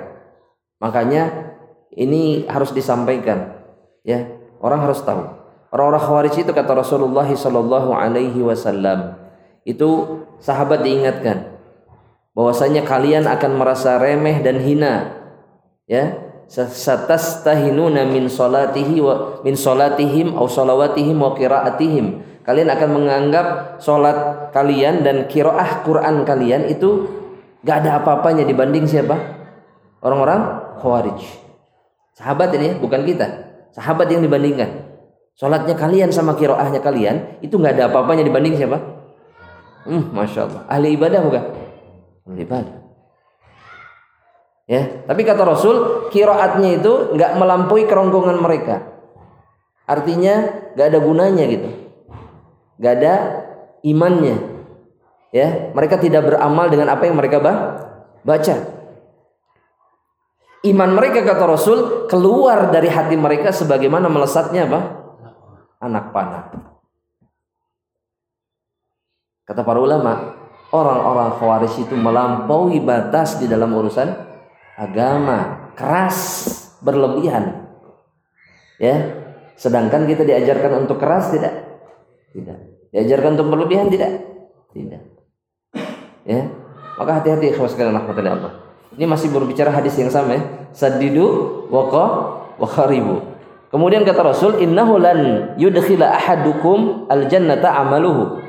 [0.80, 1.52] Makanya
[1.92, 3.68] ini harus disampaikan.
[4.08, 4.32] Ya,
[4.64, 5.28] orang harus tahu.
[5.68, 9.20] Orang-orang Khawarij itu kata Rasulullah Sallallahu Alaihi Wasallam
[9.68, 11.57] itu sahabat diingatkan
[12.38, 15.18] bahwasanya kalian akan merasa remeh dan hina.
[15.90, 16.14] Ya,
[16.46, 22.22] satastahinuna min salatihi wa min salatihim au salawatihim wa qiraatihim.
[22.46, 23.48] Kalian akan menganggap
[23.82, 27.10] salat kalian dan qiraah Quran kalian itu
[27.66, 29.18] gak ada apa-apanya dibanding siapa?
[30.00, 31.20] Orang-orang Khawarij.
[32.16, 33.28] Sahabat ini bukan kita.
[33.76, 34.88] Sahabat yang dibandingkan.
[35.36, 38.80] Salatnya kalian sama kiroahnya kalian itu nggak ada apa-apanya dibanding siapa?
[39.86, 40.62] Hmm, masya Allah.
[40.66, 41.67] Ahli ibadah bukan?
[42.28, 42.78] Ahli ibadah.
[44.68, 48.84] Ya, tapi kata Rasul, kiroatnya itu nggak melampaui kerongkongan mereka.
[49.88, 51.70] Artinya nggak ada gunanya gitu,
[52.76, 53.14] nggak ada
[53.88, 54.36] imannya.
[55.32, 57.40] Ya, mereka tidak beramal dengan apa yang mereka
[58.28, 58.56] baca.
[60.68, 64.82] Iman mereka kata Rasul keluar dari hati mereka sebagaimana melesatnya apa?
[65.80, 66.44] Anak panah.
[69.48, 70.37] Kata para ulama,
[70.72, 74.10] orang-orang Khawarij itu melampaui batas di dalam urusan
[74.78, 76.18] agama, keras,
[76.84, 77.68] berlebihan.
[78.78, 79.26] Ya,
[79.58, 81.54] sedangkan kita diajarkan untuk keras tidak?
[82.36, 82.58] Tidak.
[82.94, 84.22] Diajarkan untuk berlebihan tidak?
[84.72, 85.04] Tidak.
[86.28, 86.42] Ya.
[86.98, 88.54] Maka hati-hati ikhwas sekalian rahmatullahi Allah.
[88.98, 90.42] Ini masih berbicara hadis yang sama ya.
[90.74, 92.06] Sadidu waqa
[92.58, 93.38] wa kharibu.
[93.68, 98.47] Kemudian kata Rasul, "Innahu lan yudkhila ahadukum al-jannata amaluhu."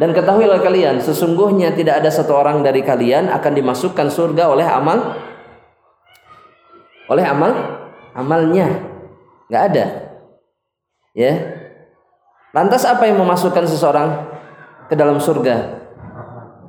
[0.00, 5.20] Dan ketahuilah kalian, sesungguhnya tidak ada satu orang dari kalian akan dimasukkan surga oleh amal
[7.12, 7.52] oleh amal
[8.16, 8.80] amalnya.
[9.52, 9.84] Enggak ada.
[11.12, 11.32] Ya.
[12.56, 14.08] Lantas apa yang memasukkan seseorang
[14.88, 15.80] ke dalam surga?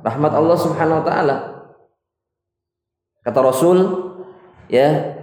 [0.02, 1.36] rahmat Allah Subhanahu wa taala.
[3.22, 3.78] Kata Rasul,
[4.66, 5.14] ya,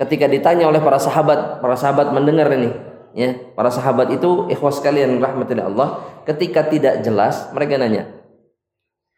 [0.00, 2.72] ketika ditanya oleh para sahabat, para sahabat mendengar ini,
[3.12, 5.88] ya, para sahabat itu ikhwas sekalian rahmatillah Allah,
[6.28, 8.08] ketika tidak jelas mereka nanya.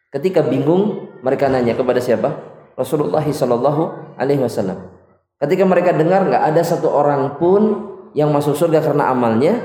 [0.09, 2.31] Ketika bingung mereka nanya kepada siapa?
[2.75, 4.91] Rasulullah Shallallahu alaihi wasallam.
[5.39, 9.59] Ketika mereka dengar nggak ada satu orang pun yang masuk surga karena amalnya,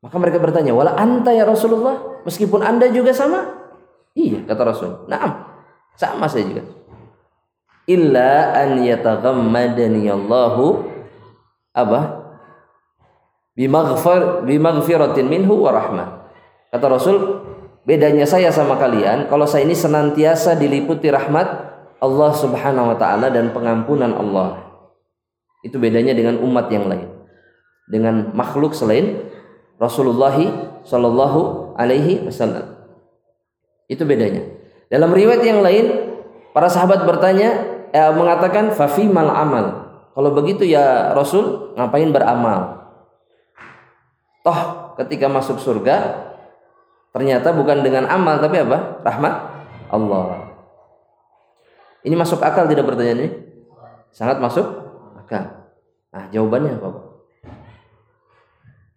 [0.00, 3.48] maka mereka bertanya, "Wala anta ya Rasulullah?" Meskipun Anda juga sama?
[4.12, 4.90] Iya, kata Rasul.
[5.08, 5.48] Naam.
[5.96, 6.64] Sama saya juga.
[7.88, 10.84] Illa an yataghammadani Allahu
[11.72, 12.19] apa?
[13.58, 16.08] Bimaghfir bimaghfiratin minhu wa rahmah.
[16.70, 17.16] Kata Rasul,
[17.82, 21.48] bedanya saya sama kalian kalau saya ini senantiasa diliputi rahmat
[22.00, 24.70] Allah Subhanahu wa taala dan pengampunan Allah.
[25.60, 27.10] Itu bedanya dengan umat yang lain.
[27.90, 29.28] Dengan makhluk selain
[29.76, 30.32] Rasulullah
[30.86, 32.80] Shallallahu Alaihi Wasallam.
[33.90, 34.46] Itu bedanya.
[34.88, 36.16] Dalam riwayat yang lain,
[36.54, 39.90] para sahabat bertanya, eh, mengatakan fafi mal amal.
[40.14, 42.79] Kalau begitu ya Rasul ngapain beramal?
[44.40, 44.60] Toh
[44.96, 46.28] ketika masuk surga
[47.12, 49.04] ternyata bukan dengan amal tapi apa?
[49.04, 49.34] Rahmat
[49.92, 50.50] Allah.
[52.00, 53.30] Ini masuk akal tidak pertanyaan ini?
[54.10, 54.64] Sangat masuk
[55.20, 55.68] akal.
[56.10, 56.88] Nah, jawabannya apa?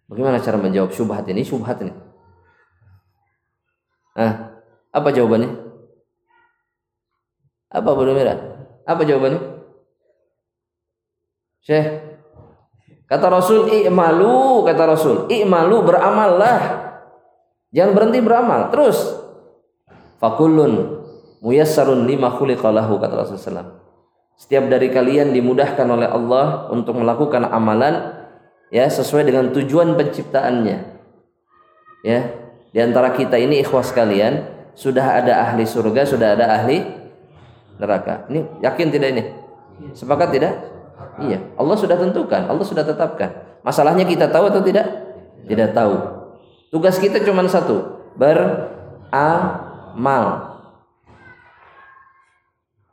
[0.08, 1.44] Bagaimana cara menjawab syubhat ini?
[1.44, 1.92] Syubhat ini.
[4.14, 4.62] Ah,
[4.94, 5.50] apa jawabannya?
[7.74, 8.38] Apa benua merah?
[8.86, 9.40] Apa jawabannya?
[11.64, 12.03] Syekh.
[13.04, 16.60] Kata Rasul, "I'malu," kata Rasul, "I'malu beramallah."
[17.74, 18.96] Jangan berhenti beramal, terus.
[20.22, 21.04] Fakullun
[21.44, 23.70] muyassarun lima khuliqalahu kata Rasulullah SAW.
[24.34, 28.24] Setiap dari kalian dimudahkan oleh Allah untuk melakukan amalan
[28.72, 30.78] ya sesuai dengan tujuan penciptaannya.
[32.02, 32.20] Ya,
[32.74, 36.82] di antara kita ini ikhwas kalian sudah ada ahli surga, sudah ada ahli
[37.78, 38.26] neraka.
[38.32, 39.22] Ini yakin tidak ini?
[39.94, 40.52] Sepakat tidak?
[41.22, 43.30] Iya, Allah sudah tentukan, Allah sudah tetapkan.
[43.62, 44.86] Masalahnya kita tahu atau tidak?
[45.46, 45.94] Tidak tahu.
[46.74, 49.44] Tugas kita cuma satu, beramal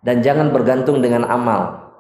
[0.02, 1.94] dan jangan bergantung dengan amal.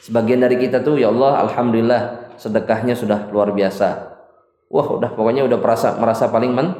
[0.00, 4.16] Sebagian dari kita tuh ya Allah alhamdulillah sedekahnya sudah luar biasa.
[4.66, 6.74] Wah, udah pokoknya udah merasa merasa paling men,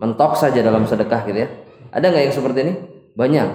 [0.00, 1.48] mentok saja dalam sedekah gitu ya.
[1.92, 2.74] Ada nggak yang seperti ini?
[3.14, 3.48] Banyak.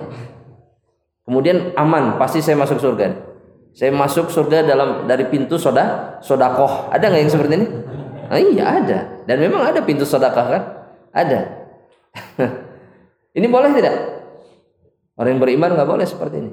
[1.23, 3.32] Kemudian aman, pasti saya masuk surga.
[3.73, 6.93] Saya masuk surga dalam dari pintu soda sodakoh.
[6.93, 7.67] Ada nggak yang seperti ini?
[8.29, 8.99] Nah, iya ada.
[9.25, 10.61] Dan memang ada pintu sodakoh kan?
[11.09, 11.39] Ada.
[13.37, 13.95] ini boleh tidak?
[15.17, 16.51] Orang yang beriman nggak boleh seperti ini.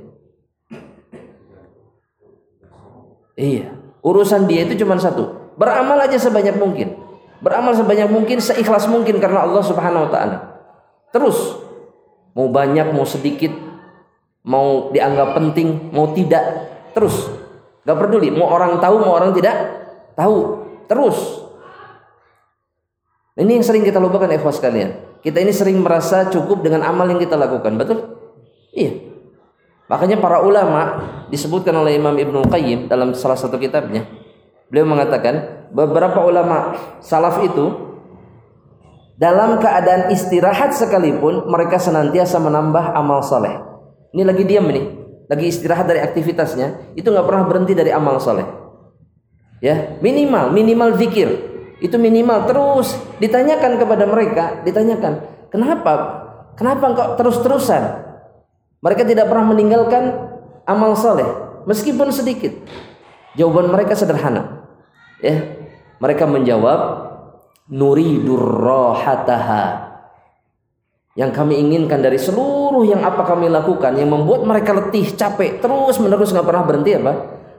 [3.40, 3.72] Iya,
[4.04, 5.56] urusan dia itu cuma satu.
[5.56, 6.96] Beramal aja sebanyak mungkin.
[7.40, 10.36] Beramal sebanyak mungkin, seikhlas mungkin karena Allah Subhanahu wa taala.
[11.08, 11.36] Terus
[12.36, 13.52] mau banyak, mau sedikit,
[14.44, 17.30] mau dianggap penting, mau tidak, terus.
[17.86, 19.56] Gak peduli, mau orang tahu, mau orang tidak
[20.14, 21.16] tahu, terus.
[23.40, 25.20] Ini yang sering kita lupakan ikhwas kalian.
[25.24, 28.20] Kita ini sering merasa cukup dengan amal yang kita lakukan, betul?
[28.76, 29.10] Iya.
[29.90, 34.06] Makanya para ulama disebutkan oleh Imam Ibnu Qayyim dalam salah satu kitabnya.
[34.70, 37.90] Beliau mengatakan beberapa ulama salaf itu
[39.18, 43.56] dalam keadaan istirahat sekalipun mereka senantiasa menambah amal soleh.
[44.14, 44.99] Ini lagi diam nih,
[45.30, 48.44] lagi istirahat dari aktivitasnya, itu nggak pernah berhenti dari amal soleh.
[49.62, 51.30] Ya, minimal, minimal zikir.
[51.78, 55.12] Itu minimal terus ditanyakan kepada mereka, ditanyakan,
[55.48, 55.92] kenapa?
[56.58, 57.82] Kenapa engkau terus-terusan
[58.80, 60.12] mereka tidak pernah meninggalkan
[60.64, 61.28] amal soleh
[61.68, 62.52] meskipun sedikit.
[63.36, 64.66] Jawaban mereka sederhana.
[65.20, 65.56] Ya,
[66.00, 66.80] mereka menjawab
[67.68, 69.89] nuridur rohataha.
[71.18, 75.98] Yang kami inginkan dari seluruh yang apa kami lakukan yang membuat mereka letih, capek, terus
[75.98, 77.12] menerus nggak pernah berhenti apa?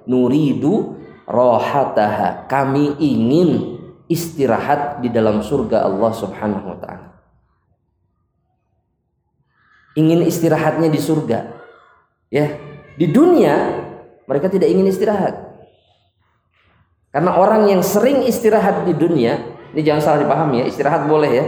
[0.07, 0.97] Nuridu
[1.27, 2.47] rohataha.
[2.47, 3.77] Kami ingin
[4.07, 7.11] istirahat di dalam surga Allah Subhanahu wa taala
[9.95, 11.39] ingin istirahatnya di surga.
[12.31, 12.55] Ya,
[12.95, 13.83] di dunia
[14.23, 15.51] mereka tidak ingin istirahat.
[17.11, 19.35] Karena orang yang sering istirahat di dunia,
[19.75, 21.45] ini jangan salah dipahami ya, istirahat boleh ya.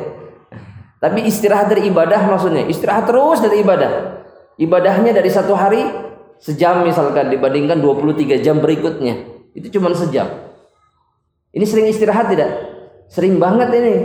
[1.04, 4.24] Tapi istirahat dari ibadah maksudnya, istirahat terus dari ibadah.
[4.56, 5.84] Ibadahnya dari satu hari
[6.40, 9.28] sejam misalkan dibandingkan 23 jam berikutnya.
[9.52, 10.32] Itu cuma sejam.
[11.52, 12.56] Ini sering istirahat tidak?
[13.12, 13.96] Sering banget ini.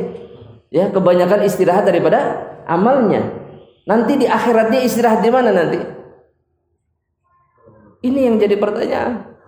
[0.75, 2.19] Ya, kebanyakan istirahat daripada
[2.67, 3.31] amalnya.
[3.87, 5.79] Nanti di akhiratnya istirahat di mana nanti?
[8.05, 9.39] Ini yang jadi pertanyaan.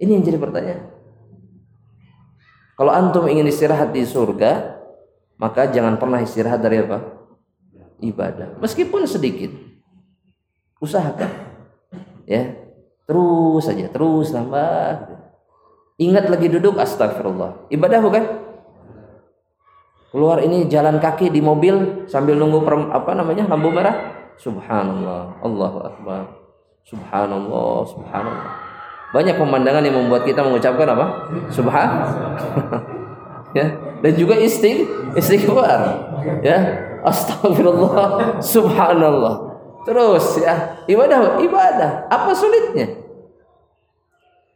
[0.00, 0.95] Ini yang jadi pertanyaan.
[2.76, 4.76] Kalau antum ingin istirahat di surga,
[5.40, 7.02] maka jangan pernah istirahat dari apa?
[8.04, 8.60] Ibadah.
[8.60, 9.50] Meskipun sedikit.
[10.78, 11.32] Usahakan.
[12.28, 12.52] Ya.
[13.08, 15.08] Terus saja, terus tambah.
[15.96, 17.72] Ingat lagi duduk astagfirullah.
[17.72, 18.24] Ibadah bukan?
[20.16, 25.78] keluar ini jalan kaki di mobil sambil nunggu per, apa namanya lampu merah subhanallah Allahu
[25.84, 26.24] akbar
[26.88, 28.65] subhanallah subhanallah
[29.14, 31.06] banyak pemandangan yang membuat kita mengucapkan apa?
[31.50, 31.90] Subhan.
[33.54, 33.72] Ya.
[34.04, 34.84] Dan juga isti
[35.16, 36.12] istighfar.
[36.44, 36.76] Ya.
[37.00, 39.56] Astagfirullah subhanallah.
[39.88, 40.84] Terus ya.
[40.84, 42.04] Ibadah ibadah.
[42.12, 43.00] Apa sulitnya?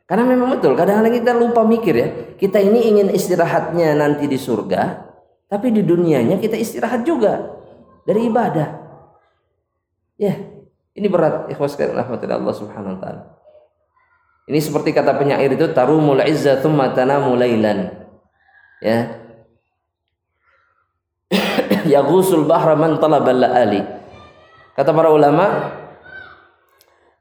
[0.04, 2.08] Karena memang betul kadang-kadang kita lupa mikir ya.
[2.36, 5.08] Kita ini ingin istirahatnya nanti di surga
[5.50, 7.58] tapi di dunianya kita istirahat juga
[8.06, 8.78] dari ibadah.
[10.14, 10.38] Ya,
[10.94, 13.22] ini berat ikhwas rahmatillah Allah Subhanahu wa taala.
[14.50, 17.94] Ini seperti kata penyair itu tarumul izza tsumma tanamu lailan.
[18.82, 19.14] Ya.
[21.94, 23.78] Yaghusul bahra man talaba ali.
[24.74, 25.70] Kata para ulama,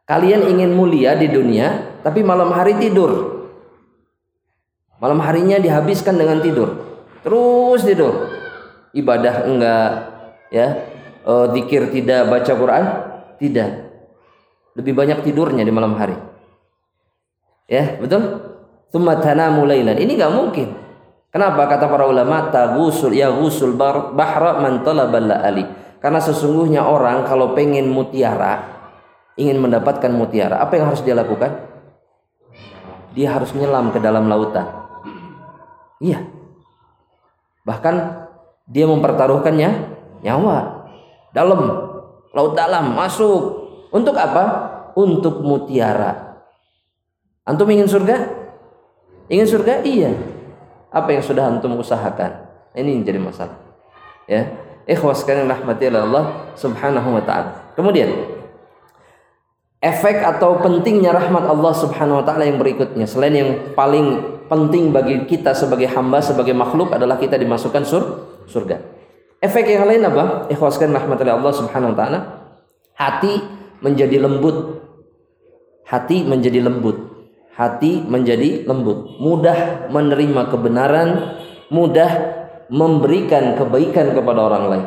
[0.09, 3.45] kalian ingin mulia di dunia, tapi malam hari tidur.
[4.97, 6.81] Malam harinya dihabiskan dengan tidur.
[7.21, 8.25] Terus tidur.
[8.89, 9.91] Ibadah enggak
[10.49, 10.67] ya.
[11.21, 11.61] E,
[11.93, 12.85] tidak, baca Quran
[13.37, 13.69] tidak.
[14.73, 16.28] Lebih banyak tidurnya di malam hari.
[17.69, 18.49] Ya, betul?
[18.89, 20.01] Tsumma tanamu lailan.
[20.01, 20.67] Ini enggak mungkin.
[21.29, 25.61] Kenapa kata para ulama tagusul ya gusul bahra man talabal ali.
[26.01, 28.65] Karena sesungguhnya orang kalau pengen mutiara,
[29.37, 31.69] ingin mendapatkan mutiara, apa yang harus dia lakukan?
[33.13, 34.65] Dia harus nyelam ke dalam lautan.
[36.01, 36.25] Iya.
[37.67, 37.95] Bahkan
[38.65, 39.69] dia mempertaruhkannya
[40.25, 40.87] nyawa
[41.35, 41.61] dalam
[42.33, 43.41] laut dalam masuk
[43.93, 44.71] untuk apa?
[44.97, 46.28] Untuk mutiara.
[47.49, 48.29] Antum ingin surga?
[49.25, 49.81] Ingin surga?
[49.81, 50.13] Iya.
[50.93, 52.45] Apa yang sudah antum usahakan?
[52.77, 53.57] Ini yang jadi masalah.
[54.29, 58.09] Ya ikhwas sekalian rahmati Allah subhanahu wa ta'ala kemudian
[59.77, 65.29] efek atau pentingnya rahmat Allah subhanahu wa ta'ala yang berikutnya selain yang paling penting bagi
[65.29, 68.03] kita sebagai hamba sebagai makhluk adalah kita dimasukkan sur
[68.49, 68.81] surga
[69.45, 72.19] efek yang lain apa ikhwas sekalian rahmati Allah subhanahu wa ta'ala
[72.97, 73.45] hati
[73.85, 74.81] menjadi lembut
[75.85, 77.08] hati menjadi lembut
[77.59, 81.35] hati menjadi lembut mudah menerima kebenaran
[81.67, 82.39] mudah
[82.71, 84.85] memberikan kebaikan kepada orang lain.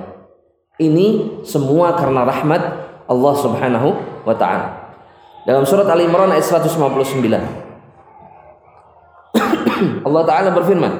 [0.81, 1.07] Ini
[1.45, 2.63] semua karena rahmat
[3.05, 3.89] Allah Subhanahu
[4.25, 4.97] wa taala.
[5.45, 7.29] Dalam surat Ali Imran ayat 159.
[10.09, 10.93] Allah taala berfirman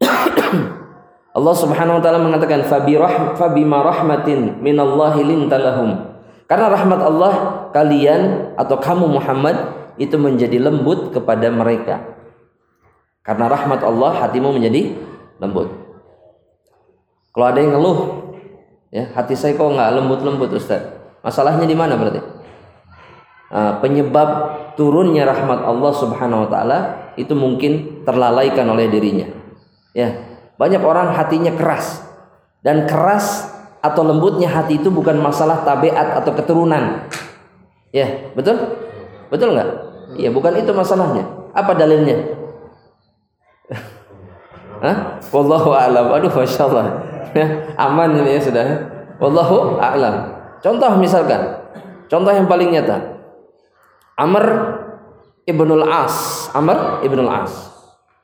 [1.36, 2.96] Allah Subhanahu wa taala mengatakan fabi
[3.68, 6.15] rahmatin minallahi lintalahum.
[6.46, 7.34] Karena rahmat Allah
[7.74, 9.56] kalian atau kamu Muhammad
[9.98, 12.16] itu menjadi lembut kepada mereka.
[13.26, 14.94] Karena rahmat Allah hatimu menjadi
[15.42, 15.66] lembut.
[17.34, 17.98] Kalau ada yang ngeluh,
[18.94, 20.86] ya hati saya kok nggak lembut-lembut Ustaz.
[21.26, 22.22] Masalahnya di mana berarti?
[23.46, 24.30] Nah, penyebab
[24.78, 26.78] turunnya rahmat Allah Subhanahu wa taala
[27.18, 29.26] itu mungkin terlalaikan oleh dirinya.
[29.90, 30.22] Ya,
[30.54, 32.06] banyak orang hatinya keras.
[32.62, 33.55] Dan keras
[33.86, 37.06] atau lembutnya hati itu bukan masalah tabiat atau keturunan.
[37.94, 38.58] Ya, betul?
[39.30, 39.68] Betul nggak?
[40.18, 41.22] Iya, bukan itu masalahnya.
[41.54, 42.36] Apa dalilnya?
[44.84, 45.22] Hah?
[45.30, 46.10] Wallahu a'lam.
[46.12, 46.86] Aduh, masya Allah.
[47.32, 47.46] Ya,
[47.78, 48.66] aman ini ya sudah.
[49.22, 50.34] Wallahu a'lam.
[50.60, 51.62] Contoh misalkan,
[52.10, 53.16] contoh yang paling nyata.
[54.16, 54.44] Amr
[55.44, 57.52] ibnul As, Amr ibnul As,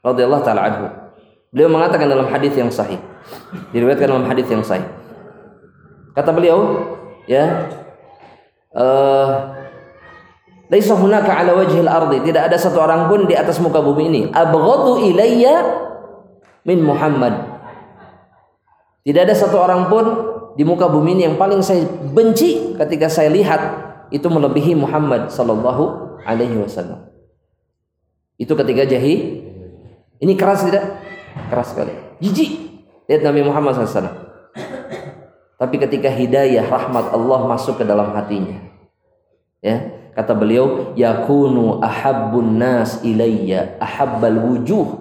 [0.01, 0.87] radhiyallahu taala anhu.
[1.53, 2.97] Beliau mengatakan dalam hadis yang sahih,
[3.77, 4.89] diriwayatkan dalam hadis yang sahih.
[6.13, 6.59] Kata beliau,
[7.25, 7.73] ya,
[8.77, 9.63] uh,
[10.73, 14.23] Laisa hunaka ala wajhil ardi, tidak ada satu orang pun di atas muka bumi ini
[14.33, 15.69] abghadu ilayya
[16.65, 17.61] min Muhammad.
[19.05, 20.05] Tidak ada satu orang pun
[20.57, 23.61] di muka bumi ini yang paling saya benci ketika saya lihat
[24.09, 27.05] itu melebihi Muhammad sallallahu alaihi wasallam.
[28.41, 29.45] Itu ketika jahi
[30.25, 31.05] ini keras tidak?
[31.53, 31.93] Keras sekali.
[32.25, 32.81] Jijik.
[33.13, 34.32] Lihat Nabi Muhammad SAW.
[35.63, 38.59] Tapi ketika hidayah rahmat Allah masuk ke dalam hatinya.
[39.63, 44.99] Ya, kata beliau, yakunu ahabbun nas ilayya ahabbal wujuh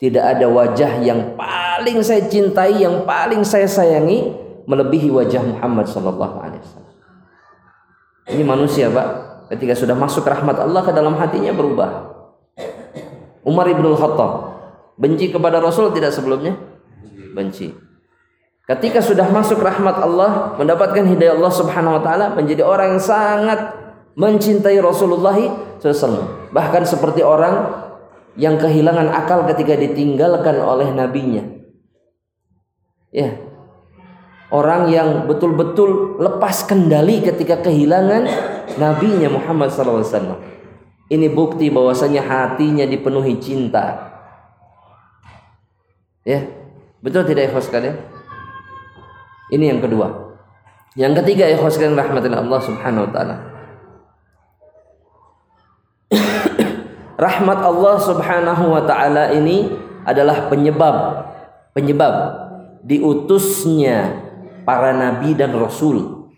[0.00, 4.32] tidak ada wajah yang paling saya cintai, yang paling saya sayangi
[4.64, 6.96] melebihi wajah Muhammad sallallahu alaihi wasallam.
[8.32, 9.08] Ini manusia, Pak.
[9.52, 12.16] Ketika sudah masuk rahmat Allah ke dalam hatinya berubah.
[13.44, 14.56] Umar ibn Khattab
[14.96, 16.56] benci kepada Rasul tidak sebelumnya?
[17.36, 17.87] Benci.
[18.68, 23.60] Ketika sudah masuk rahmat Allah, mendapatkan hidayah Allah Subhanahu wa taala, menjadi orang yang sangat
[24.12, 25.40] mencintai Rasulullah
[25.80, 26.52] SAW.
[26.52, 27.64] Bahkan seperti orang
[28.36, 31.48] yang kehilangan akal ketika ditinggalkan oleh nabinya.
[33.08, 33.40] Ya.
[34.52, 38.28] Orang yang betul-betul lepas kendali ketika kehilangan
[38.76, 40.44] nabinya Muhammad SAW.
[41.08, 44.12] Ini bukti bahwasanya hatinya dipenuhi cinta.
[46.28, 46.44] Ya.
[47.00, 48.17] Betul tidak ikhwas kalian?
[49.48, 50.28] Ini yang kedua.
[50.98, 53.36] Yang ketiga ikhwas kalian rahmatillah Allah Subhanahu wa taala.
[57.28, 59.72] rahmat Allah Subhanahu wa taala ini
[60.02, 60.96] adalah penyebab
[61.76, 62.14] penyebab
[62.82, 64.26] diutusnya
[64.66, 66.28] para nabi dan rasul.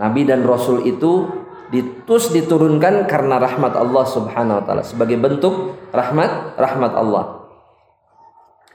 [0.00, 1.28] Nabi dan rasul itu
[1.72, 7.24] ditus diturunkan karena rahmat Allah Subhanahu wa taala sebagai bentuk rahmat rahmat Allah.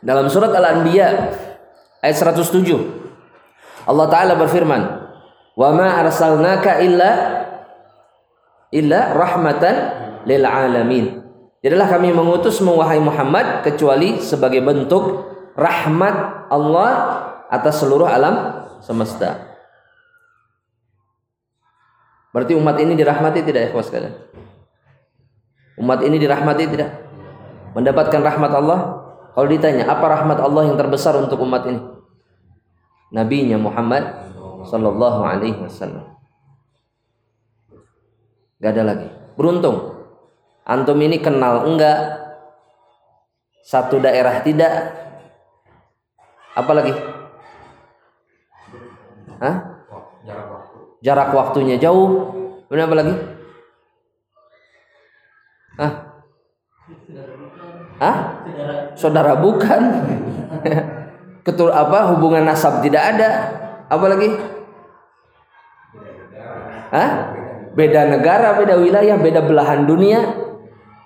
[0.04, 1.08] Dalam surat Al-Anbiya
[2.08, 2.64] ayat 107
[3.88, 4.82] Allah taala berfirman,
[5.60, 7.12] "Wa ma arsalnaka illa
[8.72, 9.76] illa rahmatan
[10.28, 11.24] lil alamin.
[11.64, 15.26] Jadilah kami mengutus wahai Muhammad kecuali sebagai bentuk
[15.58, 16.92] rahmat Allah
[17.50, 19.58] atas seluruh alam semesta.
[22.36, 24.14] Berarti umat ini dirahmati tidak ya kawan sekalian?
[25.82, 26.92] Umat ini dirahmati tidak?
[27.74, 28.80] Mendapatkan rahmat Allah?
[29.34, 31.82] Kalau ditanya, apa rahmat Allah yang terbesar untuk umat ini?
[33.08, 34.04] Nabinya Muhammad
[34.68, 36.18] sallallahu alaihi wasallam.
[38.60, 39.08] Gak ada lagi.
[39.40, 39.96] Beruntung.
[40.68, 42.20] Antum ini kenal enggak?
[43.64, 44.92] Satu daerah tidak.
[46.58, 46.94] Apa lagi?
[49.38, 49.56] Hah?
[51.00, 52.34] Jarak waktunya jauh.
[52.68, 53.14] Kemudian apa lagi?
[55.78, 55.92] Hah?
[58.02, 58.18] Hah?
[58.98, 59.82] Saudara bukan.
[61.48, 62.12] Ketul apa?
[62.12, 63.30] Hubungan nasab tidak ada.
[63.88, 64.36] Apa lagi?
[66.92, 67.12] Hah?
[67.72, 70.28] Beda negara, beda wilayah, beda belahan dunia.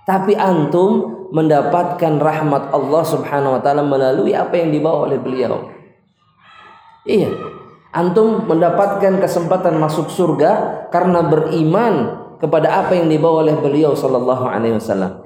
[0.09, 5.69] Tapi antum mendapatkan rahmat Allah Subhanahu wa taala melalui apa yang dibawa oleh beliau.
[7.05, 7.29] Iya.
[7.93, 14.79] Antum mendapatkan kesempatan masuk surga karena beriman kepada apa yang dibawa oleh beliau sallallahu alaihi
[14.79, 15.21] wasallam.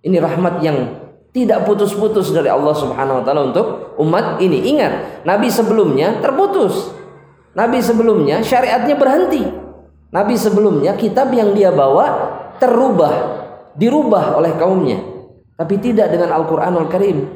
[0.00, 0.99] Ini rahmat yang
[1.30, 4.66] tidak putus-putus dari Allah Subhanahu wa taala untuk umat ini.
[4.74, 6.90] Ingat, nabi sebelumnya terputus.
[7.54, 9.42] Nabi sebelumnya syariatnya berhenti.
[10.10, 13.14] Nabi sebelumnya kitab yang dia bawa terubah,
[13.78, 14.98] dirubah oleh kaumnya.
[15.54, 17.26] Tapi tidak dengan Al-Qur'anul Karim.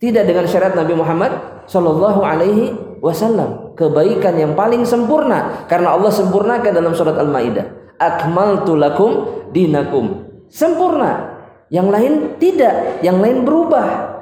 [0.00, 2.72] Tidak dengan syariat Nabi Muhammad sallallahu alaihi
[3.04, 3.76] wasallam.
[3.76, 7.96] Kebaikan yang paling sempurna karena Allah sempurnakan dalam surat Al-Maidah.
[8.00, 9.10] Akmaltu lakum
[9.52, 10.24] dinakum.
[10.48, 11.31] Sempurna.
[11.72, 14.12] Yang lain tidak, yang lain berubah.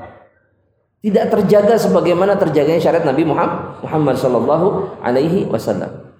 [1.02, 4.66] Tidak terjaga sebagaimana terjaganya syariat Nabi Muhammad Muhammad sallallahu
[5.02, 6.14] alaihi wasallam.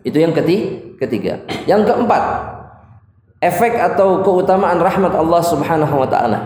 [0.00, 1.44] Itu yang ketiga.
[1.68, 2.22] Yang keempat,
[3.44, 6.40] efek atau keutamaan rahmat Allah Subhanahu wa taala.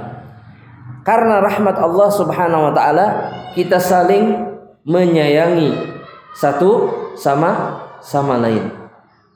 [1.07, 3.07] Karena rahmat Allah Subhanahu wa taala,
[3.55, 4.35] kita saling
[4.83, 5.77] menyayangi
[6.35, 8.73] satu sama sama lain.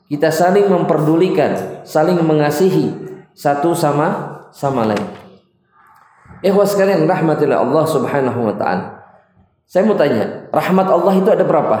[0.09, 2.91] Kita saling memperdulikan, saling mengasihi
[3.37, 5.05] satu sama sama lain.
[6.39, 8.99] Ikhwas sekalian rahmatillah Allah Subhanahu wa taala.
[9.69, 11.77] Saya mau tanya, rahmat Allah itu ada berapa?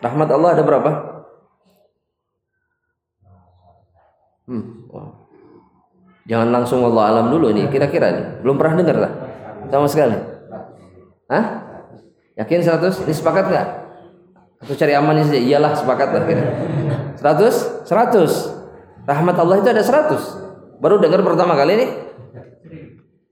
[0.00, 0.90] Rahmat Allah ada berapa?
[4.46, 4.64] Hmm.
[6.30, 8.26] Jangan langsung Allah alam dulu nih, kira-kira nih.
[8.46, 9.12] Belum pernah dengar lah.
[9.66, 10.14] Sama sekali.
[11.26, 11.44] Hah?
[12.38, 13.06] Yakin 100?
[13.06, 13.68] Ini sepakat nggak?
[14.62, 15.40] Atau cari aman saja?
[15.40, 16.44] Iyalah sepakat lah kira.
[17.18, 17.86] 100?
[17.88, 18.59] 100.
[19.08, 20.80] Rahmat Allah itu ada 100.
[20.80, 21.86] Baru dengar pertama kali ini?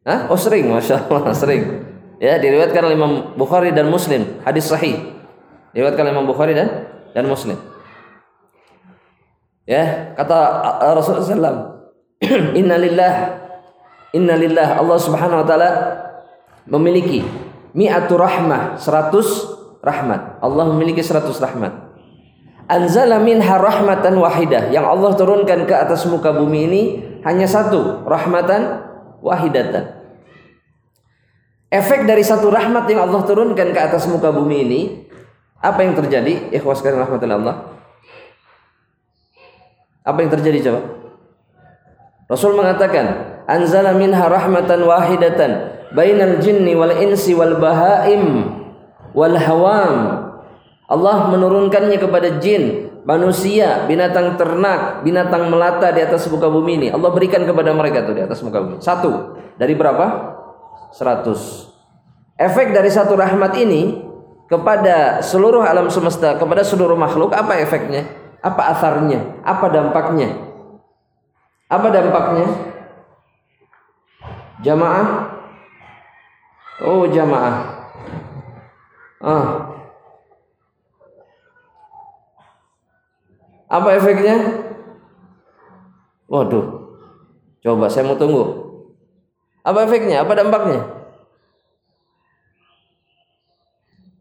[0.05, 0.29] Hah?
[0.33, 1.85] Oh sering, masya Allah sering.
[2.19, 5.17] Ya diriwayatkan oleh Imam Bukhari dan Muslim, hadis sahih.
[5.73, 7.57] Diriwayatkan oleh Imam Bukhari dan dan Muslim.
[9.69, 10.37] Ya kata
[10.97, 11.59] Rasulullah SAW,
[12.61, 13.13] Innalillah,
[14.17, 15.71] Innalillah Allah Subhanahu Wa Taala
[16.65, 17.21] memiliki
[17.77, 20.41] mi'atu rahmah, 100 rahmat.
[20.41, 21.88] Allah memiliki 100 rahmat
[22.69, 24.71] anzala minha rahmatan wahidah.
[24.71, 26.83] Yang Allah turunkan ke atas muka bumi ini
[27.25, 28.85] hanya satu rahmatan
[29.25, 29.99] wahidatan.
[31.69, 34.81] Efek dari satu rahmat yang Allah turunkan ke atas muka bumi ini
[35.59, 36.55] apa yang terjadi?
[36.55, 37.79] Ikhwas kalian rahmatan Allah
[40.09, 40.81] apa yang terjadi coba?
[42.33, 43.07] Rasul mengatakan
[43.45, 48.57] anzala minha rahmatan wahidatan bainal jinni wal insi wal bahaim
[49.13, 49.93] wal hawam
[50.89, 56.89] Allah menurunkannya kepada jin, manusia, binatang ternak, binatang melata di atas muka bumi ini.
[56.89, 58.81] Allah berikan kepada mereka tuh di atas muka bumi.
[58.81, 60.37] Satu dari berapa?
[60.97, 61.69] Seratus.
[62.41, 64.01] Efek dari satu rahmat ini
[64.49, 68.09] kepada seluruh alam semesta, kepada seluruh makhluk, apa efeknya?
[68.41, 69.45] Apa asarnya?
[69.45, 70.33] Apa dampaknya?
[71.69, 72.47] Apa dampaknya?
[74.65, 75.37] Jamaah?
[76.81, 77.77] Oh, jamaah.
[79.21, 79.68] Ah,
[83.69, 84.37] Apa efeknya?
[86.29, 86.89] Waduh.
[87.61, 88.45] Coba saya mau tunggu.
[89.61, 90.25] Apa efeknya?
[90.25, 90.81] Apa dampaknya?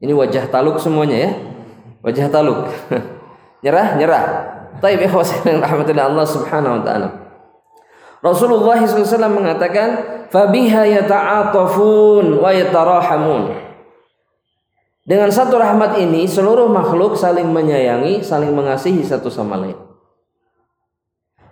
[0.04, 1.32] Ini wajah taluk semuanya ya.
[2.04, 2.68] Wajah taluk.
[3.64, 4.24] nyerah, nyerah.
[4.78, 5.34] Taib ikhwas
[5.66, 7.10] rahmatullah Allah Subhanahu wa taala.
[8.22, 9.90] Rasulullah SAW mengatakan,
[10.30, 13.67] "Fabiha yata'atafun wa yatarahamun."
[15.08, 19.80] Dengan satu rahmat ini seluruh makhluk saling menyayangi, saling mengasihi satu sama lain.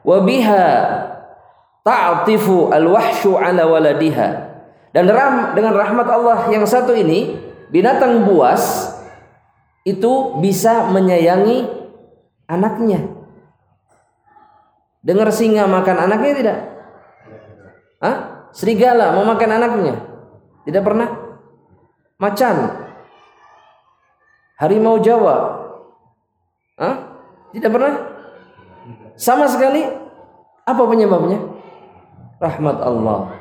[0.04, 0.66] Wabiha
[1.88, 4.60] ta'atifu al-wahsyu ala waladiha.
[4.92, 5.08] Dan
[5.56, 7.40] dengan rahmat Allah yang satu ini,
[7.72, 8.92] binatang buas
[9.88, 11.64] itu bisa menyayangi
[12.52, 13.08] anaknya.
[15.00, 16.58] Dengar singa makan anaknya tidak?
[18.04, 18.16] Hah?
[18.52, 19.96] Serigala mau makan anaknya?
[20.68, 21.08] Tidak pernah?
[22.20, 22.85] Macan
[24.56, 25.36] Harimau Jawa.
[26.80, 26.96] Hah?
[27.52, 27.96] Tidak pernah?
[29.16, 29.84] Sama sekali?
[30.68, 31.40] Apa penyebabnya?
[32.40, 33.36] Rahmat Allah.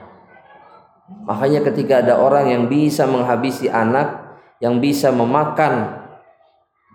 [1.26, 6.04] Makanya ketika ada orang yang bisa menghabisi anak, yang bisa memakan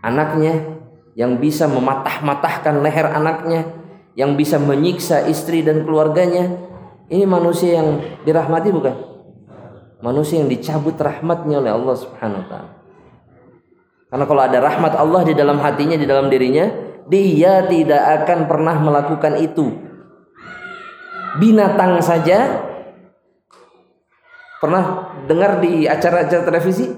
[0.01, 0.79] anaknya,
[1.13, 3.67] yang bisa mematah-matahkan leher anaknya,
[4.15, 6.69] yang bisa menyiksa istri dan keluarganya,
[7.09, 8.93] Ini manusia yang dirahmati bukan?
[9.97, 12.78] Manusia yang dicabut rahmatnya oleh Allah Subhanahu wa taala.
[14.09, 16.65] Karena kalau ada rahmat Allah di dalam hatinya, di dalam dirinya,
[17.05, 19.69] dia tidak akan pernah melakukan itu.
[21.37, 22.65] Binatang saja
[24.57, 26.89] pernah dengar di acara-acara televisi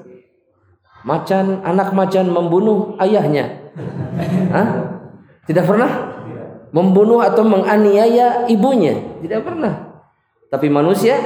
[1.04, 3.76] macan anak macan membunuh ayahnya.
[4.56, 4.68] Hah?
[5.46, 6.16] Tidak pernah
[6.72, 10.00] membunuh atau menganiaya ibunya, tidak pernah.
[10.48, 11.20] Tapi manusia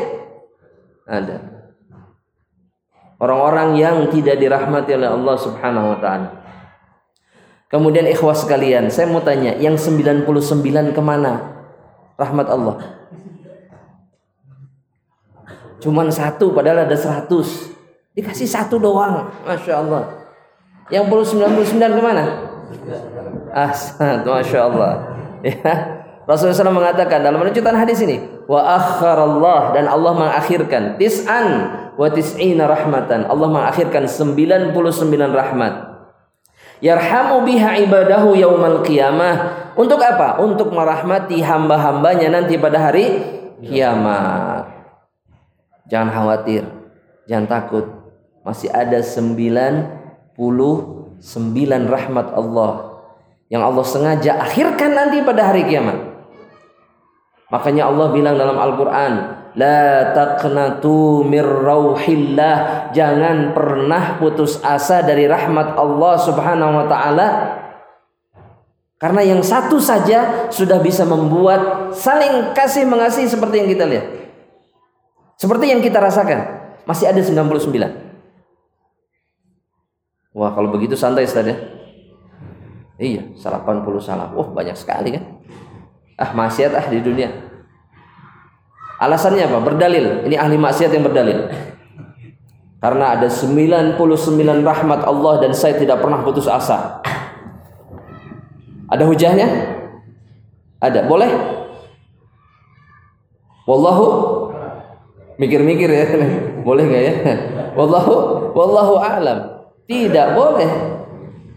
[1.06, 1.55] ada.
[3.16, 6.30] Orang-orang yang tidak dirahmati oleh Allah Subhanahu wa taala.
[7.72, 10.28] Kemudian ikhwas sekalian, saya mau tanya, yang 99
[10.92, 11.64] ke mana?
[12.16, 12.76] Rahmat Allah.
[15.84, 17.28] Cuman satu padahal ada 100.
[18.16, 19.28] Dikasih satu doang.
[19.44, 20.04] Masya Allah.
[20.88, 22.24] Yang perlu 99 ke mana?
[23.52, 23.72] Ah,
[24.24, 24.92] Masya Allah.
[25.46, 25.62] Ya.
[26.26, 28.18] Rasulullah SAW mengatakan dalam menunjukkan hadis ini,
[28.50, 33.28] wa akharallah dan Allah mengakhirkan tis'an wa tis'ina rahmatan.
[33.28, 34.76] Allah mengakhirkan 99
[35.32, 35.74] rahmat.
[36.84, 39.72] Yarhamu biha ibadahu yaumal qiyamah.
[39.76, 40.40] Untuk apa?
[40.40, 43.24] Untuk merahmati hamba-hambanya nanti pada hari
[43.64, 44.68] kiamat.
[45.88, 46.64] Jangan khawatir,
[47.28, 47.86] jangan takut.
[48.46, 50.36] Masih ada 99
[51.90, 52.74] rahmat Allah
[53.50, 55.98] yang Allah sengaja akhirkan nanti pada hari kiamat.
[57.54, 59.14] Makanya Allah bilang dalam Al-Quran,
[59.56, 62.92] La taqnatu mir rauhillah.
[62.92, 67.28] Jangan pernah putus asa dari rahmat Allah subhanahu wa ta'ala.
[69.00, 74.06] Karena yang satu saja sudah bisa membuat saling kasih mengasihi seperti yang kita lihat.
[75.36, 76.40] Seperti yang kita rasakan.
[76.88, 77.56] Masih ada 99.
[80.36, 81.56] Wah kalau begitu santai Ustaz ya.
[82.96, 84.36] Iya, 80 salam.
[84.36, 85.24] Oh banyak sekali kan.
[86.16, 87.45] Ah maksiat ah di dunia.
[89.00, 89.60] Alasannya apa?
[89.60, 90.24] Berdalil.
[90.28, 91.52] Ini ahli maksiat yang berdalil.
[92.80, 93.98] Karena ada 99
[94.62, 97.02] rahmat Allah dan saya tidak pernah putus asa.
[98.88, 99.48] Ada hujahnya?
[100.80, 101.10] Ada.
[101.10, 101.32] Boleh?
[103.66, 104.08] Wallahu
[105.42, 106.06] mikir-mikir ya.
[106.68, 107.14] Boleh nggak ya?
[107.74, 108.14] Wallahu
[108.56, 109.68] wallahu a'lam.
[109.86, 110.70] Tidak boleh.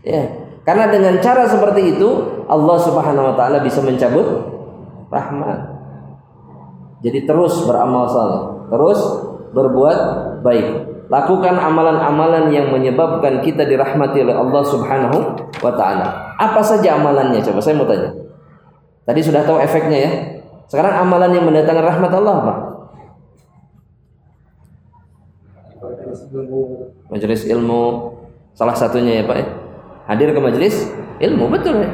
[0.04, 0.24] Ya.
[0.68, 2.08] Karena dengan cara seperti itu
[2.44, 4.26] Allah Subhanahu wa taala bisa mencabut
[5.08, 5.67] rahmat.
[6.98, 8.42] Jadi terus beramal saleh,
[8.74, 9.00] terus
[9.54, 9.98] berbuat
[10.42, 10.66] baik.
[11.08, 15.18] Lakukan amalan-amalan yang menyebabkan kita dirahmati oleh Allah Subhanahu
[15.64, 16.36] wa taala.
[16.36, 17.40] Apa saja amalannya?
[17.40, 18.12] Coba saya mau tanya.
[19.08, 20.10] Tadi sudah tahu efeknya ya.
[20.68, 22.54] Sekarang amalan yang mendatangkan rahmat Allah apa?
[27.08, 28.12] Majelis ilmu
[28.52, 29.46] salah satunya ya Pak ya.
[30.12, 30.92] Hadir ke majelis
[31.24, 31.88] ilmu betul ya.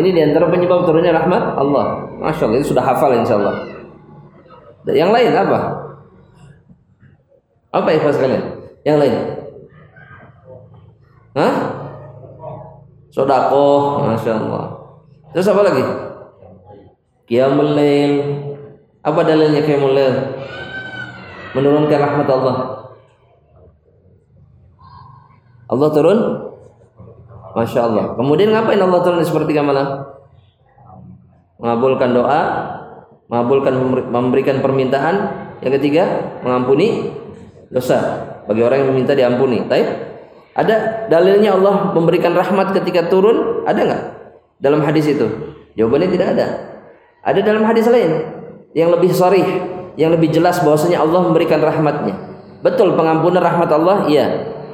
[0.00, 2.08] Ini di antara penyebab turunnya rahmat Allah.
[2.24, 3.79] Masya Allah itu sudah hafal insya Allah.
[4.88, 5.60] Yang lain apa?
[7.70, 8.44] Apa ikhlas kalian?
[8.82, 9.14] Yang lain?
[11.36, 11.54] Hah?
[13.10, 14.64] Sodako, masya Allah.
[15.34, 15.84] Terus apa lagi?
[17.26, 18.12] Qiyamul lail.
[19.04, 20.16] Apa dalilnya qiyamul lail?
[21.54, 22.56] Menurunkan rahmat Allah.
[25.70, 26.18] Allah turun?
[27.54, 28.04] Masya Allah.
[28.18, 30.06] Kemudian ngapain Allah turun sepertiga malam?
[31.58, 32.40] Mengabulkan doa,
[33.30, 33.72] mengabulkan
[34.10, 35.48] memberikan permintaan.
[35.60, 36.04] Yang ketiga
[36.40, 37.12] mengampuni
[37.68, 39.62] dosa bagi orang yang meminta diampuni.
[39.68, 39.86] Taib
[40.56, 43.62] ada dalilnya Allah memberikan rahmat ketika turun?
[43.64, 44.02] Ada nggak?
[44.58, 45.24] Dalam hadis itu?
[45.78, 46.46] Jawabannya tidak ada.
[47.22, 48.24] Ada dalam hadis lain
[48.74, 49.44] yang lebih sorry
[49.94, 52.16] yang lebih jelas bahwasanya Allah memberikan rahmatnya.
[52.64, 54.26] Betul pengampunan rahmat Allah iya.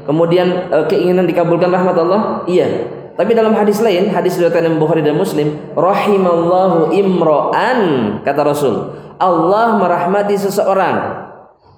[0.07, 5.01] Kemudian eh, keinginan dikabulkan rahmat Allah iya tapi dalam hadis lain, hadis riwayat Imam Bukhari
[5.01, 7.81] dan Muslim, rahimallahu imro'an
[8.21, 8.93] kata Rasul.
[9.17, 11.25] Allah merahmati seseorang.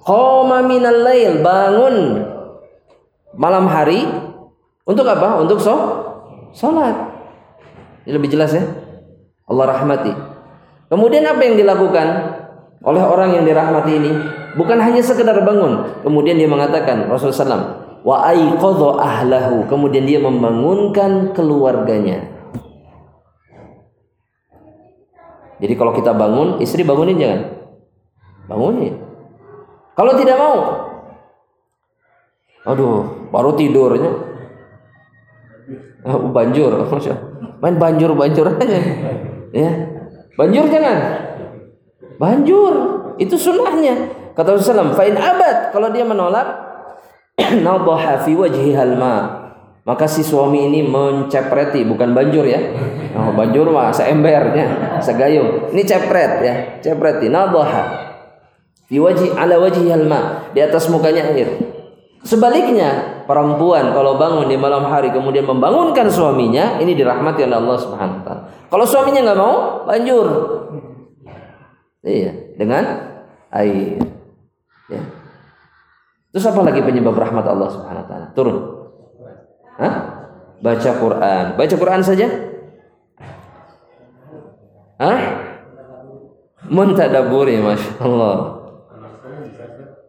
[0.03, 1.95] Qoma minal lail, bangun
[3.39, 4.03] malam hari
[4.83, 5.39] untuk apa?
[5.39, 5.75] Untuk so
[6.51, 7.07] salat.
[8.03, 8.63] Ini lebih jelas ya.
[9.47, 10.11] Allah rahmati.
[10.91, 12.07] Kemudian apa yang dilakukan
[12.83, 14.11] oleh orang yang dirahmati ini?
[14.59, 16.03] Bukan hanya sekedar bangun.
[16.03, 17.63] Kemudian dia mengatakan Rasulullah SAW,
[18.03, 19.67] wa aiqadha ahlahu.
[19.67, 22.39] Kemudian dia membangunkan keluarganya.
[25.59, 27.41] Jadi kalau kita bangun istri bangunin jangan
[28.47, 28.95] bangunin.
[29.93, 30.57] Kalau tidak mau.
[32.63, 34.11] Aduh baru tidurnya.
[36.07, 36.71] Oh, banjur.
[37.61, 38.79] Main banjur banjur aja.
[39.51, 39.71] Ya.
[40.39, 40.97] Banjur jangan.
[42.15, 42.73] Banjur.
[43.19, 44.15] Itu sunnahnya.
[44.31, 46.68] Kata Rasulullah fa abad kalau dia menolak
[47.65, 49.39] nadaha fi wajhihal ma
[49.89, 52.61] Maka si suami ini mencepreti, bukan banjur ya.
[53.17, 55.73] Oh, banjur mah seembernya, segayung.
[55.73, 57.25] Ini cepret ya, cepreti.
[57.25, 58.13] Nadhaha.
[58.85, 61.57] Di wajhi ala wajhi halma, di atas mukanya air.
[62.21, 68.21] Sebaliknya, perempuan kalau bangun di malam hari kemudian membangunkan suaminya, ini dirahmati oleh Allah Subhanahu.
[68.69, 70.27] Kalau suaminya nggak mau, banjur.
[72.05, 72.83] Iya, dengan
[73.49, 74.18] air.
[76.29, 76.37] Ya.
[76.37, 78.27] Terus apa lagi penyebab rahmat Allah Subhanahu wa taala?
[78.37, 78.57] Turun.
[79.81, 79.93] Hah?
[80.61, 81.45] Baca Quran.
[81.57, 82.27] Baca Quran saja?
[85.01, 85.19] Hah?
[86.69, 88.35] Muntadaburi, Masya Allah.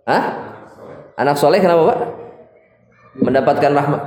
[0.05, 0.24] Hah?
[1.16, 1.98] Anak soleh kenapa Pak?
[3.20, 4.02] Mendapatkan rahmat.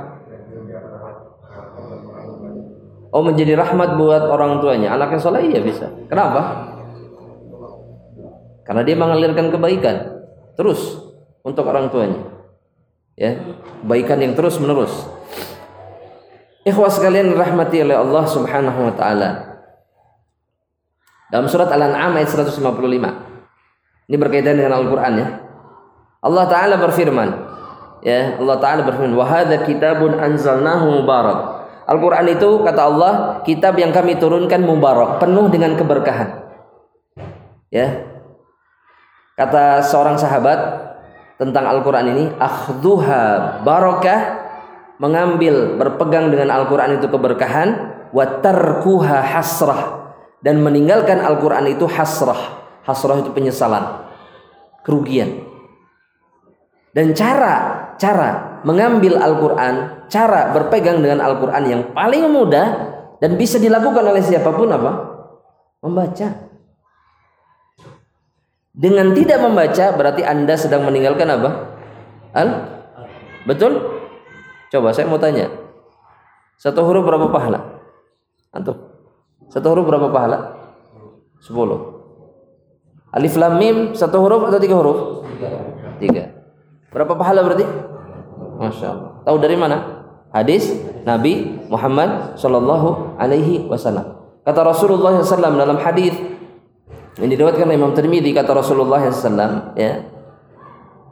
[3.14, 4.94] Oh menjadi rahmat buat orang tuanya.
[4.94, 5.90] Anaknya soleh iya bisa.
[6.06, 6.70] Kenapa?
[8.66, 9.96] Karena dia mengalirkan kebaikan
[10.56, 11.03] terus
[11.44, 12.24] untuk orang tuanya.
[13.14, 13.38] Ya,
[13.84, 14.90] kebaikan yang terus menerus.
[16.64, 19.30] Ikhwas sekalian rahmati oleh Allah Subhanahu wa taala.
[21.28, 22.58] Dalam surat Al-An'am ayat 155.
[24.08, 25.28] Ini berkaitan dengan Al-Qur'an ya.
[26.24, 27.28] Allah taala berfirman,
[28.00, 33.12] ya, Allah taala berfirman, "Wa hadza kitabun anzalnahu mubarak." Al-Qur'an itu kata Allah,
[33.44, 36.48] kitab yang kami turunkan mubarak, penuh dengan keberkahan.
[37.68, 38.08] Ya.
[39.36, 40.58] Kata seorang sahabat
[41.40, 43.22] tentang Al-Qur'an ini, "Akhdhuha
[43.66, 44.20] barakah
[45.02, 47.68] mengambil berpegang dengan Al-Qur'an itu keberkahan
[48.14, 50.12] wa tarkuha hasrah
[50.44, 52.62] dan meninggalkan Al-Qur'an itu hasrah.
[52.84, 54.04] Hasrah itu penyesalan,
[54.84, 55.40] kerugian.
[56.92, 62.66] Dan cara cara mengambil Al-Qur'an, cara berpegang dengan Al-Qur'an yang paling mudah
[63.18, 64.92] dan bisa dilakukan oleh siapa pun apa?
[65.80, 66.43] Membaca.
[68.74, 71.50] Dengan tidak membaca berarti Anda sedang meninggalkan apa?
[72.34, 72.48] Al
[73.46, 73.78] Betul?
[74.74, 75.46] Coba saya mau tanya.
[76.58, 77.78] Satu huruf berapa pahala?
[78.50, 78.74] Antum.
[79.46, 80.58] Satu huruf berapa pahala?
[81.38, 82.02] Sepuluh.
[83.14, 85.22] Alif lam mim satu huruf atau tiga huruf?
[86.02, 86.34] Tiga.
[86.90, 87.62] Berapa pahala berarti?
[88.58, 89.10] Masya Allah.
[89.22, 89.76] Tahu dari mana?
[90.34, 90.66] Hadis
[91.06, 94.18] Nabi Muhammad Shallallahu Alaihi Wasallam.
[94.42, 96.12] Kata Rasulullah SAW dalam hadis
[97.20, 99.92] ini diriwayatkan Imam Tirmidzi kata Rasulullah SAW ya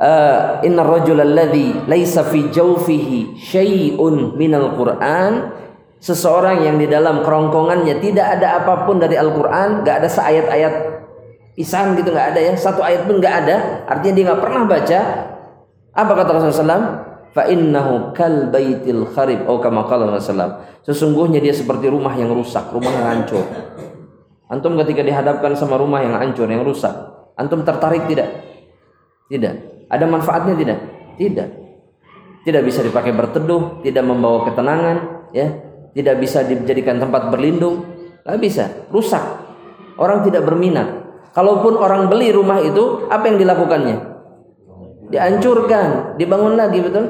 [0.02, 5.62] uh, inna rajul alladhi laisa fi jawfihi syai'un minal Qur'an
[6.02, 10.74] seseorang yang di dalam kerongkongannya tidak ada apa pun dari Al-Qur'an, gak ada seayat-ayat
[11.54, 15.00] pisahan gitu nggak ada ya, satu ayat pun nggak ada, artinya dia nggak pernah baca.
[15.92, 16.86] Apa kata Rasulullah SAW?
[17.32, 20.64] Fa innahu kal baitil kharib oh kama qala Rasulullah.
[20.84, 23.44] Sesungguhnya dia seperti rumah yang rusak, rumah yang hancur.
[24.52, 26.92] Antum ketika dihadapkan sama rumah yang hancur, yang rusak,
[27.40, 28.28] antum tertarik tidak?
[29.32, 29.88] Tidak.
[29.88, 30.78] Ada manfaatnya tidak?
[31.16, 31.48] Tidak.
[32.44, 34.96] Tidak bisa dipakai berteduh, tidak membawa ketenangan,
[35.32, 35.48] ya.
[35.96, 37.84] Tidak bisa dijadikan tempat berlindung,
[38.28, 39.24] nggak bisa, rusak.
[39.96, 41.00] Orang tidak berminat.
[41.32, 43.96] Kalaupun orang beli rumah itu, apa yang dilakukannya?
[45.08, 47.08] Dihancurkan, dibangun lagi, betul?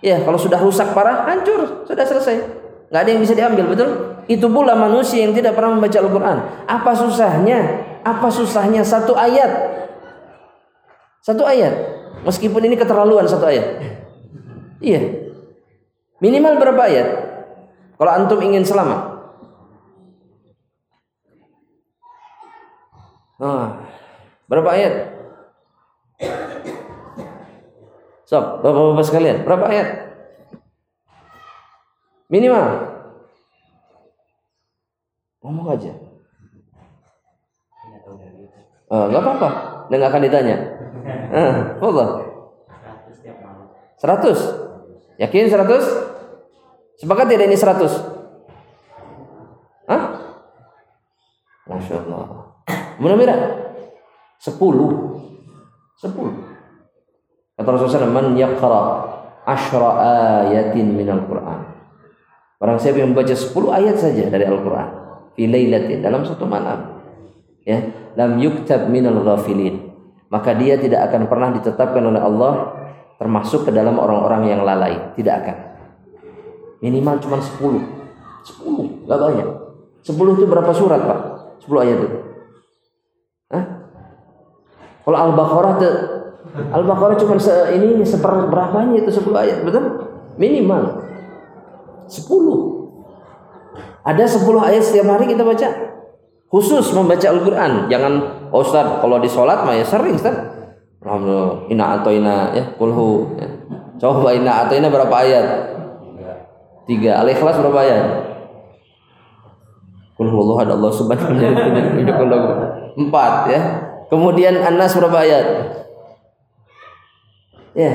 [0.00, 2.59] Ya, kalau sudah rusak parah, hancur, sudah selesai.
[2.90, 3.90] Nggak ada yang bisa diambil, betul?
[4.26, 6.38] Itu pula manusia yang tidak pernah membaca Al-Quran.
[6.66, 7.58] Apa susahnya?
[8.02, 9.80] Apa susahnya satu ayat
[11.20, 11.72] satu ayat.
[12.24, 13.80] Meskipun ini keterlaluan satu ayat.
[14.80, 15.00] Iya.
[16.20, 17.08] Minimal berapa ayat?
[17.96, 19.20] Kalau antum ingin selamat.
[23.40, 23.88] Ah,
[24.48, 24.94] berapa ayat?
[28.28, 29.88] Sob, bapak-bapak sekalian, berapa ayat?
[32.30, 32.66] Minimal.
[35.42, 35.92] Ngomong aja.
[38.90, 39.48] Oh, nggak apa-apa,
[39.86, 40.56] dan nggak akan ditanya.
[41.30, 42.08] Eh, Allah.
[43.98, 45.20] 100.
[45.20, 45.84] Yakin 100?
[46.98, 47.86] Sepakat tidak ini 100?
[49.86, 50.02] Hah?
[51.70, 52.50] Masya Allah.
[52.98, 53.38] Benar-benar?
[54.42, 54.58] 10.
[54.58, 56.50] 10.
[57.54, 58.82] Kata Rasulullah man yaqra
[59.46, 59.90] asyra
[60.48, 61.69] ayatin minal Qur'an.
[62.60, 64.88] Barang siapa yang membaca 10 ayat saja dari Al-Qur'an.
[65.32, 67.00] Fi lailatin dalam satu malam.
[67.64, 67.88] Ya
[68.20, 69.96] lam yuktab minal ghafilin.
[70.28, 72.52] Maka dia tidak akan pernah ditetapkan oleh Allah
[73.16, 75.16] termasuk ke dalam orang-orang yang lalai.
[75.16, 75.56] Tidak akan.
[76.84, 77.80] Minimal cuma 10
[78.44, 79.48] 10 gak banyak.
[80.04, 81.20] 10 itu berapa surat pak?
[81.64, 82.18] 10 ayat itu.
[83.56, 83.64] Hah?
[85.00, 85.74] kalau Al-Baqarah
[86.76, 88.04] Al-Baqarah cuma se ini
[88.52, 90.12] berapanya itu 10 ayat betul?
[90.36, 91.09] Minimal
[92.10, 95.68] 10 ada 10 ayat setiap hari kita baca
[96.50, 100.34] khusus membaca Al-Quran jangan Oh Ustaz, kalau di sholat mah ya sering Ustaz.
[101.00, 101.70] Alhamdulillah.
[101.70, 103.38] Inna atoina ya kulhu.
[103.38, 103.46] Ya.
[104.02, 105.46] Coba inna atoina berapa ayat?
[106.90, 107.22] Tiga.
[107.22, 108.04] Al-Ikhlas berapa ayat?
[110.18, 111.40] Kul huwallahu ahad Allah subhanahu.
[112.98, 113.60] Empat ya.
[114.10, 115.46] Kemudian An-Nas berapa ayat?
[117.78, 117.92] Ya.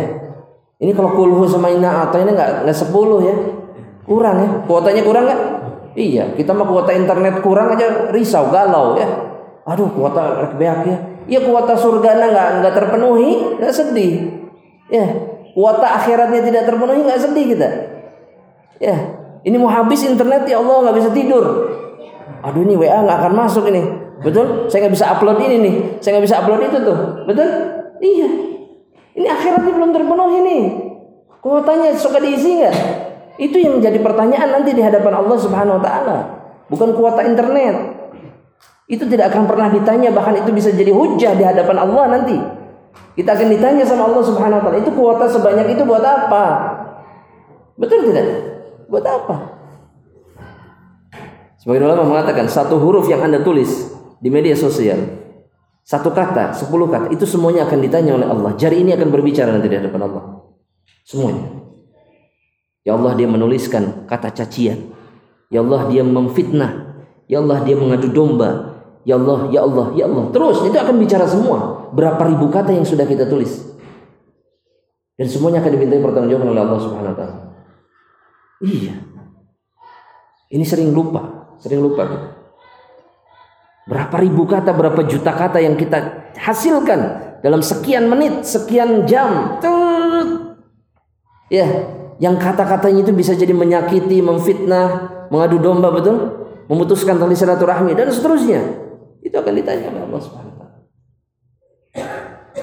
[0.80, 3.36] Ini kalau kulhu sama inna atau ini enggak enggak 10 ya.
[4.06, 4.50] Kurang ya.
[4.70, 5.42] Kuotanya kurang enggak?
[5.96, 9.08] Iya, kita mah kuota internet kurang aja risau, galau ya.
[9.66, 10.98] Aduh, kuota beak ya.
[11.26, 14.14] Iya, kuota surga enggak enggak terpenuhi, enggak sedih.
[14.94, 15.06] Ya,
[15.58, 17.70] kuota akhiratnya tidak terpenuhi enggak sedih kita.
[18.78, 18.96] Ya,
[19.46, 21.46] ini mau habis internet ya Allah nggak bisa tidur.
[22.42, 23.82] Aduh ini WA nggak akan masuk ini.
[24.26, 24.70] Betul?
[24.70, 25.76] Saya nggak bisa upload ini nih.
[26.02, 26.98] Saya nggak bisa upload itu tuh.
[27.30, 27.50] Betul?
[28.02, 28.30] Iya.
[29.16, 30.64] Ini akhiratnya belum terpenuhi nih.
[31.46, 32.76] Kuotanya suka diisi nggak?
[33.36, 36.18] Itu yang menjadi pertanyaan nanti di hadapan Allah Subhanahu Wa Taala.
[36.72, 37.76] Bukan kuota internet.
[38.88, 40.10] Itu tidak akan pernah ditanya.
[40.14, 42.38] Bahkan itu bisa jadi hujah di hadapan Allah nanti.
[43.16, 44.78] Kita akan ditanya sama Allah Subhanahu Wa Taala.
[44.80, 46.46] Itu kuota sebanyak itu buat apa?
[47.76, 48.26] Betul tidak?
[48.88, 49.36] Buat apa?
[51.60, 53.90] Sebagian ulama mengatakan satu huruf yang Anda tulis
[54.22, 55.02] di media sosial,
[55.82, 58.54] satu kata, sepuluh kata, itu semuanya akan ditanya oleh Allah.
[58.54, 60.46] Jari ini akan berbicara nanti di hadapan Allah.
[61.06, 61.55] Semuanya.
[62.86, 64.94] Ya Allah dia menuliskan kata cacian.
[65.50, 67.02] Ya Allah dia memfitnah.
[67.26, 68.78] Ya Allah dia mengadu domba.
[69.06, 70.34] Ya Allah, ya Allah, ya Allah.
[70.34, 71.90] Terus itu akan bicara semua.
[71.94, 73.62] Berapa ribu kata yang sudah kita tulis.
[75.14, 77.36] Dan semuanya akan dimintai pertanggungjawaban oleh Allah Subhanahu wa taala.
[78.66, 78.96] Iya.
[80.50, 82.34] Ini sering lupa, sering lupa.
[83.86, 87.02] Berapa ribu kata, berapa juta kata yang kita hasilkan
[87.46, 89.62] dalam sekian menit, sekian jam.
[91.54, 91.70] Ya,
[92.18, 94.88] yang kata-katanya itu bisa jadi menyakiti, memfitnah,
[95.28, 98.62] mengadu domba betul, memutuskan tali silaturahmi dan seterusnya.
[99.20, 100.68] Itu akan ditanya oleh Allah Subhanahu wa.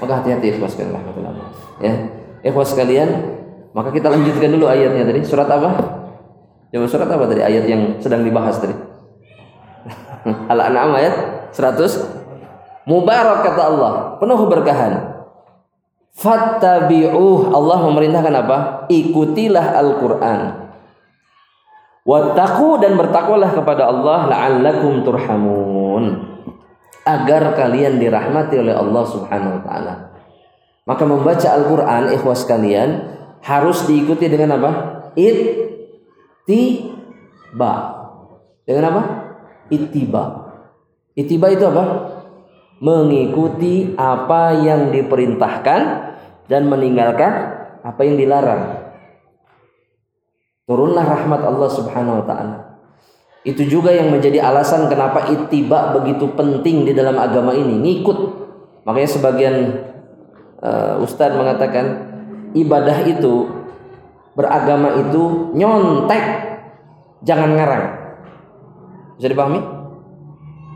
[0.02, 0.98] Maka hati-hati ikhwas sekalian
[1.82, 1.94] Ya.
[2.42, 3.08] Ikhwas sekalian,
[3.76, 5.20] maka kita lanjutkan dulu ayatnya tadi.
[5.22, 5.70] Surat apa?
[6.72, 7.44] Coba surat apa tadi?
[7.44, 8.72] Ayat yang sedang dibahas tadi.
[10.52, 11.14] Al-An'am ayat
[11.52, 12.88] 100.
[12.88, 15.11] Mubarak kata Allah, penuh berkahan.
[16.12, 18.58] Fattabi'uh Allah memerintahkan apa?
[18.92, 20.40] Ikutilah Al-Qur'an.
[22.02, 26.28] Wattaqu dan bertakwalah kepada Allah la'allakum turhamun.
[27.02, 29.94] Agar kalian dirahmati oleh Allah Subhanahu wa taala.
[30.84, 34.70] Maka membaca Al-Qur'an ikhwas kalian harus diikuti dengan apa?
[35.18, 36.52] Ittiba.
[38.62, 39.02] Dengan apa?
[39.72, 40.24] Ittiba.
[41.16, 41.84] Ittiba itu apa?
[42.82, 45.80] Mengikuti apa yang diperintahkan
[46.50, 47.30] dan meninggalkan
[47.86, 48.62] apa yang dilarang.
[50.66, 52.56] Turunlah rahmat Allah Subhanahu wa taala.
[53.46, 58.18] Itu juga yang menjadi alasan kenapa ittiba begitu penting di dalam agama ini, ngikut.
[58.82, 59.54] Makanya sebagian
[60.62, 61.86] uh, ustadz mengatakan
[62.54, 63.50] ibadah itu
[64.32, 66.24] beragama itu nyontek
[67.20, 67.86] jangan ngarang
[69.16, 69.60] bisa dipahami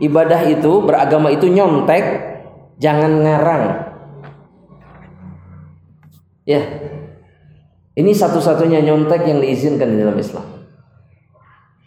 [0.03, 2.05] ibadah itu beragama itu nyontek
[2.77, 3.63] jangan ngarang
[6.45, 6.61] ya
[7.97, 10.45] ini satu-satunya nyontek yang diizinkan di dalam Islam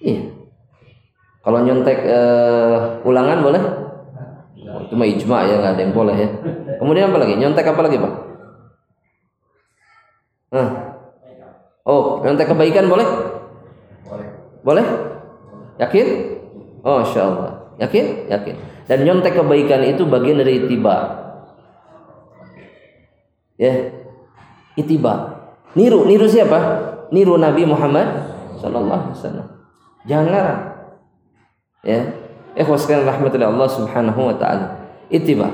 [0.02, 0.30] iya
[1.40, 3.62] kalau nyontek uh, ulangan boleh
[4.90, 6.28] cuma ijma ya nggak ada yang boleh ya
[6.82, 8.30] kemudian apa lagi nyontek apa lagi pak
[10.50, 10.68] Nah.
[11.86, 13.06] Oh, nyontek kebaikan boleh?
[14.04, 14.28] Boleh.
[14.66, 14.86] Boleh?
[15.78, 16.06] Yakin?
[16.82, 17.49] Oh, insya Allah.
[17.80, 18.28] Yakin?
[18.28, 18.54] Yakin.
[18.84, 20.96] Dan nyontek kebaikan itu bagian dari itiba.
[23.56, 23.72] Ya.
[24.76, 25.40] Itiba.
[25.72, 26.58] Niru, niru siapa?
[27.08, 28.06] Niru Nabi Muhammad
[28.60, 29.46] sallallahu alaihi wasallam.
[30.04, 30.60] Jangan ngarang.
[31.80, 32.00] Ya.
[32.52, 34.66] Ikhwas sekalian rahmatullah Allah Subhanahu wa taala.
[35.08, 35.48] Itiba.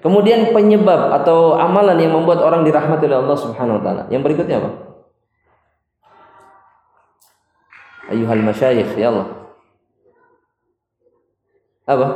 [0.00, 4.02] Kemudian penyebab atau amalan yang membuat orang dirahmati oleh Allah Subhanahu wa taala.
[4.08, 4.70] Yang berikutnya apa?
[8.06, 9.45] Ayuhal masyayikh, ya Allah.
[11.86, 12.06] Apa?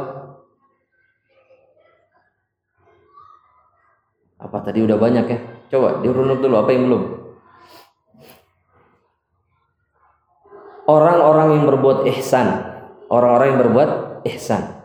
[4.40, 5.38] Apa tadi udah banyak ya?
[5.70, 7.02] Coba dirunut dulu apa yang belum?
[10.90, 12.48] Orang-orang yang berbuat ihsan,
[13.06, 13.90] orang-orang yang berbuat
[14.34, 14.82] ihsan.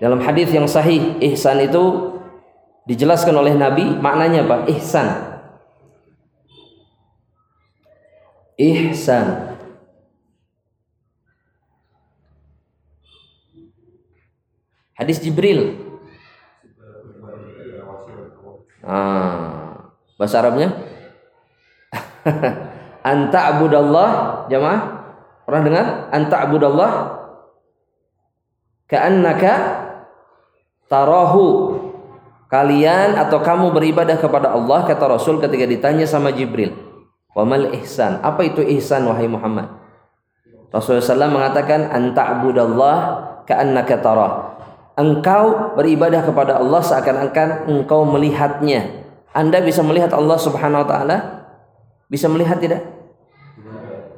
[0.00, 2.16] Dalam hadis yang sahih, ihsan itu
[2.88, 4.56] dijelaskan oleh Nabi, maknanya apa?
[4.72, 5.08] Ihsan.
[8.56, 9.59] Ihsan.
[15.00, 15.80] Hadis Jibril.
[18.84, 19.88] Ah,
[20.20, 20.76] bahasa Arabnya?
[23.00, 24.80] Anta abudallah, jamaah.
[25.48, 25.86] Pernah dengar?
[26.12, 26.92] Anta abudallah
[28.92, 29.54] ka'annaka
[30.90, 31.78] tarahu
[32.52, 36.74] kalian atau kamu beribadah kepada Allah kata Rasul ketika ditanya sama Jibril
[37.30, 38.18] Wa mal ihsan?
[38.20, 39.70] Apa itu ihsan wahai Muhammad?
[40.70, 42.96] Rasulullah SAW mengatakan anta'budallah
[43.46, 44.59] ka'annaka tarah.
[44.98, 49.06] Engkau beribadah kepada Allah seakan-akan engkau melihatnya.
[49.30, 51.16] Anda bisa melihat Allah Subhanahu wa taala?
[52.10, 52.82] Bisa melihat tidak?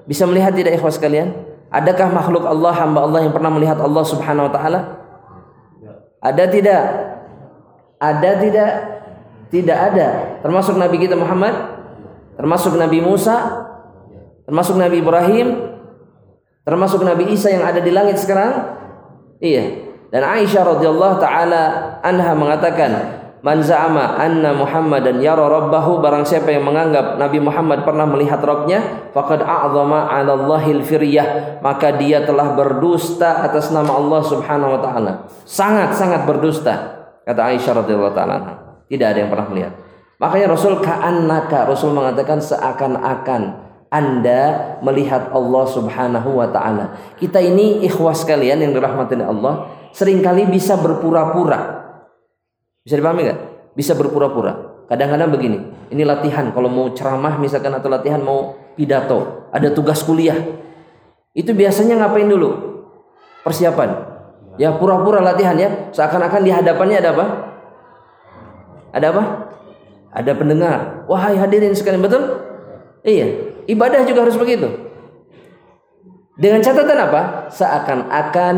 [0.08, 1.36] Bisa melihat tidak ikhwas kalian?
[1.68, 4.80] Adakah makhluk Allah hamba Allah yang pernah melihat Allah Subhanahu wa taala?
[6.24, 6.82] Ada tidak?
[8.00, 8.72] Ada tidak?
[9.52, 10.08] Tidak ada.
[10.40, 11.52] Termasuk Nabi kita Muhammad,
[12.40, 13.68] termasuk Nabi Musa,
[14.48, 15.72] termasuk Nabi Ibrahim,
[16.62, 18.78] termasuk Nabi Isa yang ada di langit sekarang
[19.42, 21.62] iya dan Aisyah radhiyallahu taala
[22.04, 22.92] anha mengatakan
[23.40, 29.10] man za'ama anna Muhammadan yara rabbahu barang siapa yang menganggap Nabi Muhammad pernah melihat Rabbnya
[29.16, 35.12] faqad a'zama 'ala Allahil firyah maka dia telah berdusta atas nama Allah Subhanahu wa taala.
[35.48, 36.74] Sangat-sangat berdusta
[37.24, 38.36] kata Aisyah radhiyallahu taala
[38.92, 39.72] tidak ada yang pernah melihat.
[40.20, 43.42] Makanya Rasul ka'annaka Rasul mengatakan seakan-akan
[43.92, 46.96] anda melihat Allah Subhanahu wa taala.
[47.20, 51.58] Kita ini ikhwas kalian yang dirahmati Allah, sering kali bisa berpura-pura.
[52.82, 53.40] Bisa dipahami nggak?
[53.78, 54.84] Bisa berpura-pura.
[54.90, 55.58] Kadang-kadang begini,
[55.94, 60.36] ini latihan kalau mau ceramah misalkan atau latihan mau pidato, ada tugas kuliah.
[61.32, 62.50] Itu biasanya ngapain dulu?
[63.46, 64.12] Persiapan.
[64.60, 67.26] Ya pura-pura latihan ya, seakan-akan di hadapannya ada apa?
[68.92, 69.24] Ada apa?
[70.12, 71.08] Ada pendengar.
[71.08, 72.20] Wahai hadirin sekalian, betul?
[73.00, 74.66] Iya, Ibadah juga harus begitu.
[76.34, 77.22] Dengan catatan apa?
[77.52, 78.54] Seakan-akan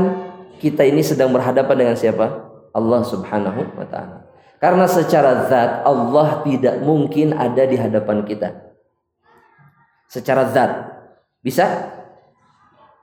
[0.64, 2.24] kita ini sedang berhadapan dengan siapa?
[2.72, 4.24] Allah Subhanahu wa taala.
[4.56, 8.72] Karena secara zat Allah tidak mungkin ada di hadapan kita.
[10.08, 10.72] Secara zat.
[11.44, 11.68] Bisa?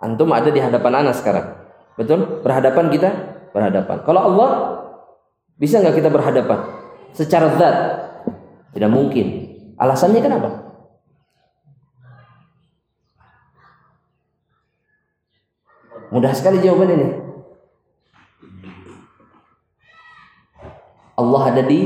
[0.02, 1.54] Antum ada di hadapan anak sekarang.
[1.94, 2.42] Betul?
[2.42, 3.10] Berhadapan kita?
[3.54, 4.02] Berhadapan.
[4.02, 4.50] Kalau Allah
[5.62, 6.66] bisa nggak kita berhadapan?
[7.14, 7.78] Secara zat?
[8.74, 9.54] Tidak mungkin.
[9.78, 10.50] Alasannya kenapa?
[16.10, 17.31] Mudah sekali jawaban ini.
[21.22, 21.80] Allah ada di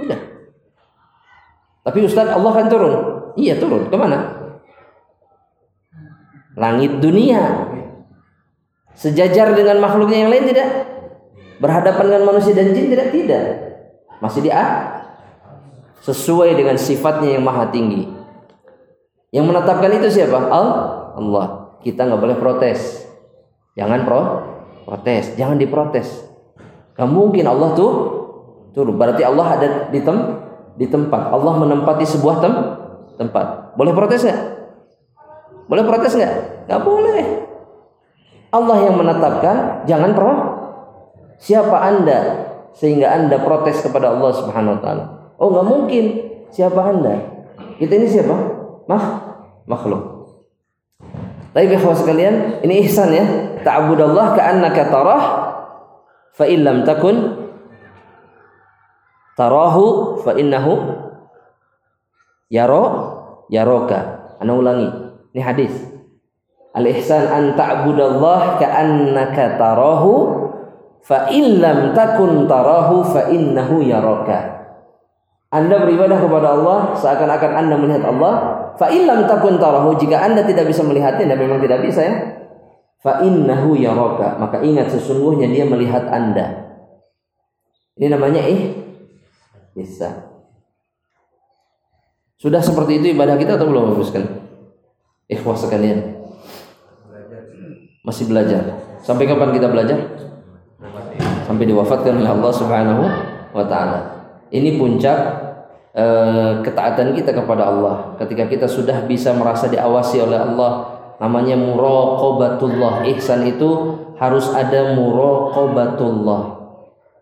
[0.00, 0.20] Udah.
[1.84, 2.94] Tapi Ustaz Allah kan turun.
[3.36, 3.92] Iya turun.
[3.92, 4.18] Ke mana?
[6.56, 7.68] Langit dunia.
[8.96, 10.68] Sejajar dengan makhluknya yang lain tidak?
[11.60, 13.12] Berhadapan dengan manusia dan jin tidak?
[13.12, 13.44] Tidak.
[14.24, 14.66] Masih di A.
[16.00, 18.08] Sesuai dengan sifatnya yang maha tinggi.
[19.32, 20.48] Yang menetapkan itu siapa?
[20.48, 21.76] Allah.
[21.80, 23.08] Kita nggak boleh protes.
[23.76, 24.49] Jangan pro
[24.90, 26.26] protes, jangan diprotes.
[26.98, 27.92] Gak mungkin Allah tuh
[28.74, 28.98] turun.
[28.98, 30.18] Berarti Allah ada di tem
[30.74, 31.30] di tempat.
[31.30, 32.52] Allah menempati sebuah tem
[33.14, 33.78] tempat.
[33.78, 34.40] Boleh protes nggak?
[35.70, 36.34] Boleh protes nggak?
[36.66, 37.46] Gak boleh.
[38.50, 40.34] Allah yang menetapkan, jangan pro.
[41.38, 42.18] Siapa anda
[42.74, 45.04] sehingga anda protes kepada Allah Subhanahu Wa Taala?
[45.38, 46.04] Oh nggak mungkin.
[46.50, 47.14] Siapa anda?
[47.78, 48.60] Kita ini siapa?
[48.90, 49.04] mah
[49.70, 50.26] makhluk.
[51.54, 53.26] Tapi ikhwah sekalian, ini ihsan ya.
[53.60, 55.22] Ta'budallah ka'annaka tarah
[56.34, 57.16] fa illam takun
[59.36, 60.74] tarahu fa innahu
[62.52, 62.84] yaro
[63.52, 64.32] yaroka.
[64.40, 64.88] Ana ulangi.
[65.30, 65.74] Ini hadis.
[66.70, 70.12] Al ihsan an ta'budallah ka'annaka tarahu
[71.02, 74.60] fa illam takun tarahu fa innahu yaroka.
[75.50, 78.34] Anda beribadah kepada Allah seakan-akan Anda melihat Allah.
[78.78, 78.86] Fa
[79.26, 82.14] takun tarahu jika Anda tidak bisa melihatnya dan memang tidak bisa ya.
[83.00, 84.36] Fa innahu yaraka.
[84.36, 86.68] Maka ingat sesungguhnya dia melihat Anda.
[87.96, 88.76] Ini namanya ih
[89.72, 90.28] bisa.
[92.40, 94.24] Sudah seperti itu ibadah kita atau belum habiskan?
[95.28, 96.24] Ikhwah sekalian.
[98.00, 98.80] Masih belajar.
[99.04, 99.96] Sampai kapan kita belajar?
[101.44, 103.04] Sampai diwafatkan oleh Allah Subhanahu
[103.52, 104.00] wa taala.
[104.48, 105.18] Ini puncak
[105.92, 108.16] eh, ketaatan kita kepada Allah.
[108.16, 113.04] Ketika kita sudah bisa merasa diawasi oleh Allah, namanya muraqabatullah.
[113.14, 116.42] Ihsan itu harus ada muraqabatullah.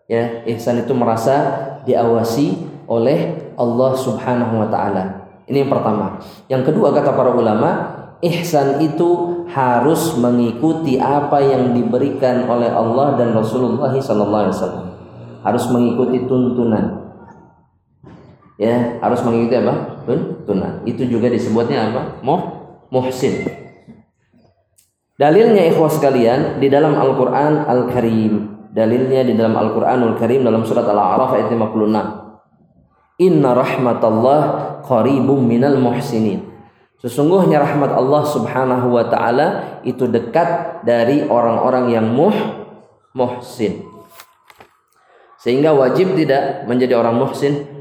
[0.08, 1.52] Ya, ihsan itu merasa
[1.84, 5.28] diawasi oleh Allah Subhanahu wa taala.
[5.44, 6.22] Ini yang pertama.
[6.48, 7.70] Yang kedua kata para ulama,
[8.24, 14.86] ihsan itu harus mengikuti apa yang diberikan oleh Allah dan Rasulullah sallallahu alaihi wasallam.
[15.44, 17.08] Harus mengikuti tuntunan
[18.58, 22.42] ya harus mengikuti apa tuntunan itu juga disebutnya apa muh
[22.90, 23.46] muhsin
[25.18, 31.34] dalilnya ikhwas sekalian di dalam Al-Qur'an Al-Karim dalilnya di dalam Al-Qur'anul Karim dalam surat Al-A'raf
[31.34, 34.40] ayat 56 Inna rahmatallah
[34.86, 36.46] qaribum minal muhsinin
[36.98, 42.34] Sesungguhnya rahmat Allah Subhanahu wa taala itu dekat dari orang-orang yang muh
[43.14, 43.86] muhsin.
[45.38, 47.78] Sehingga wajib tidak menjadi orang muhsin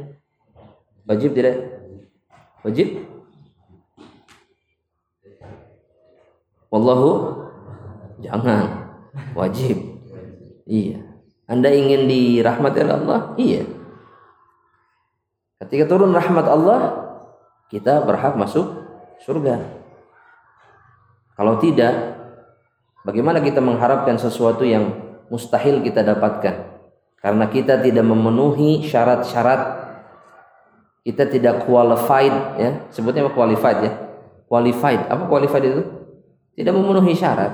[1.07, 1.55] Wajib tidak?
[2.67, 3.06] Wajib?
[6.67, 7.43] Wallahu
[8.19, 8.91] jangan
[9.33, 9.77] wajib.
[10.67, 10.99] Iya.
[11.47, 13.19] Anda ingin dirahmati oleh Allah?
[13.39, 13.63] Iya.
[15.63, 16.79] Ketika turun rahmat Allah,
[17.71, 18.67] kita berhak masuk
[19.23, 19.63] surga.
[21.39, 21.93] Kalau tidak,
[23.07, 24.91] bagaimana kita mengharapkan sesuatu yang
[25.31, 26.77] mustahil kita dapatkan?
[27.17, 29.87] Karena kita tidak memenuhi syarat-syarat
[31.07, 33.91] kita tidak qualified ya sebutnya apa qualified ya
[34.51, 35.96] qualified apa qualified itu
[36.57, 37.53] tidak memenuhi syarat.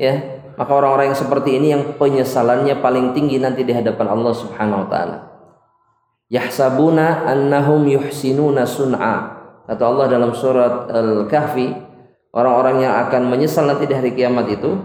[0.00, 4.86] Ya maka orang-orang yang seperti ini yang penyesalannya paling tinggi nanti di hadapan Allah Subhanahu
[4.86, 5.18] wa taala.
[6.30, 9.34] Yahsabuna annahum yuhsinuna sun'a.
[9.64, 11.72] Kata Allah dalam surat Al-Kahfi
[12.36, 14.76] orang-orang yang akan menyesal nanti di hari kiamat itu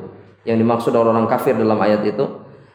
[0.47, 2.25] yang dimaksud orang-orang kafir dalam ayat itu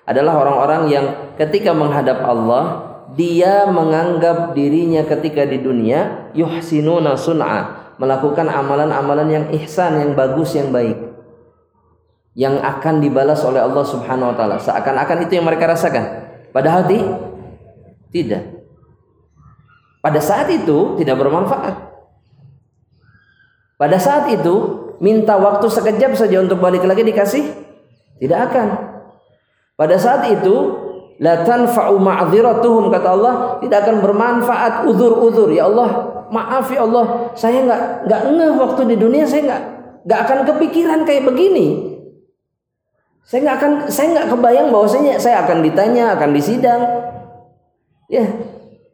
[0.05, 1.07] adalah orang-orang yang
[1.41, 10.01] ketika menghadap Allah dia menganggap dirinya ketika di dunia yuhsinuna sun'a melakukan amalan-amalan yang ihsan
[10.01, 10.97] yang bagus yang baik.
[12.35, 14.57] Yang akan dibalas oleh Allah Subhanahu wa taala.
[14.59, 16.05] Seakan-akan itu yang mereka rasakan.
[16.51, 16.99] Padahal di,
[18.11, 18.55] tidak.
[20.03, 21.75] Pada saat itu tidak bermanfaat.
[23.75, 24.55] Pada saat itu
[25.03, 27.45] minta waktu sekejap saja untuk balik lagi dikasih
[28.23, 28.69] tidak akan.
[29.75, 30.55] Pada saat itu
[31.19, 35.51] la tanfa'u ma'dziratuhum kata Allah tidak akan bermanfaat uzur-uzur.
[35.51, 39.63] Ya Allah maaf ya Allah saya nggak nggak ngeh waktu di dunia saya nggak
[40.05, 41.95] nggak akan kepikiran kayak begini.
[43.25, 46.83] Saya nggak akan saya nggak kebayang bahwasanya saya akan ditanya akan disidang.
[48.11, 48.27] Ya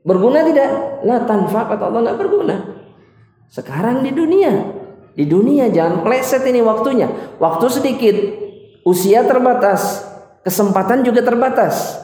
[0.04, 0.70] berguna tidak?
[1.02, 2.56] La tanfa kata Allah nggak berguna.
[3.50, 4.52] Sekarang di dunia
[5.16, 7.10] di dunia jangan meleset ini waktunya.
[7.42, 8.16] Waktu sedikit
[8.86, 10.06] usia terbatas
[10.46, 11.98] kesempatan juga terbatas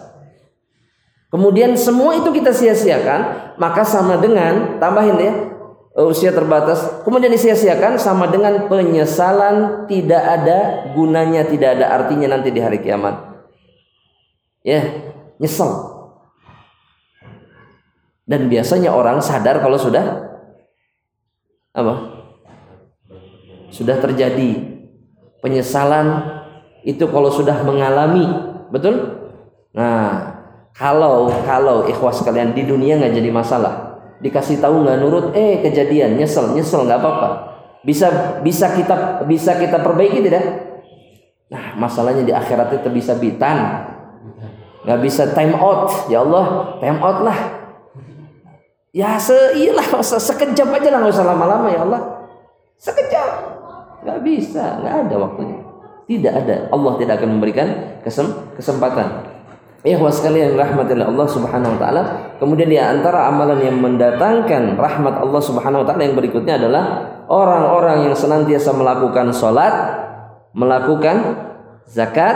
[1.32, 5.32] kemudian semua itu kita sia-siakan, maka sama dengan tambahin ya
[6.04, 12.60] usia terbatas, kemudian disia-siakan sama dengan penyesalan tidak ada gunanya, tidak ada artinya nanti di
[12.60, 13.16] hari kiamat.
[14.60, 14.84] Ya,
[15.40, 15.96] nyesel.
[18.28, 20.36] Dan biasanya orang sadar kalau sudah
[21.72, 21.94] apa?
[23.72, 24.76] Sudah terjadi
[25.40, 26.36] penyesalan
[26.84, 28.26] itu kalau sudah mengalami,
[28.68, 29.16] betul?
[29.72, 30.35] Nah,
[30.76, 33.96] kalau kalau ikhwas kalian di dunia nggak jadi masalah.
[34.20, 37.28] Dikasih tahu nggak nurut, eh kejadian nyesel nyesel nggak apa-apa.
[37.80, 40.44] Bisa bisa kita bisa kita perbaiki tidak?
[41.48, 43.88] Nah masalahnya di akhirat itu bisa bitan,
[44.84, 46.12] nggak bisa time out.
[46.12, 47.38] Ya Allah time out lah.
[48.96, 52.02] Ya seiyalah sekejap aja lah nggak usah lama-lama ya Allah.
[52.76, 53.28] Sekejap
[54.04, 55.58] nggak bisa nggak ada waktunya.
[56.06, 57.68] Tidak ada Allah tidak akan memberikan
[58.56, 59.25] kesempatan.
[59.86, 62.02] Ikhwah sekalian rahmatillah Allah Subhanahu wa taala.
[62.42, 68.10] Kemudian di antara amalan yang mendatangkan rahmat Allah Subhanahu wa taala yang berikutnya adalah orang-orang
[68.10, 69.70] yang senantiasa melakukan salat,
[70.58, 71.38] melakukan
[71.86, 72.34] zakat,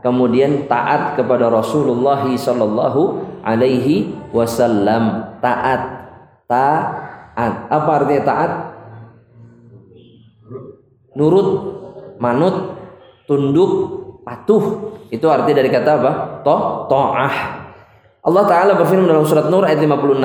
[0.00, 5.36] kemudian taat kepada Rasulullah sallallahu alaihi wasallam.
[5.44, 5.82] Taat.
[6.48, 7.52] Taat.
[7.68, 8.52] Apa artinya taat?
[11.12, 11.48] Nurut,
[12.16, 12.80] manut,
[13.28, 16.12] tunduk, patuh itu arti dari kata apa?
[16.42, 17.36] To, to'ah.
[18.26, 20.18] Allah Ta'ala berfirman dalam surat Nur ayat 56.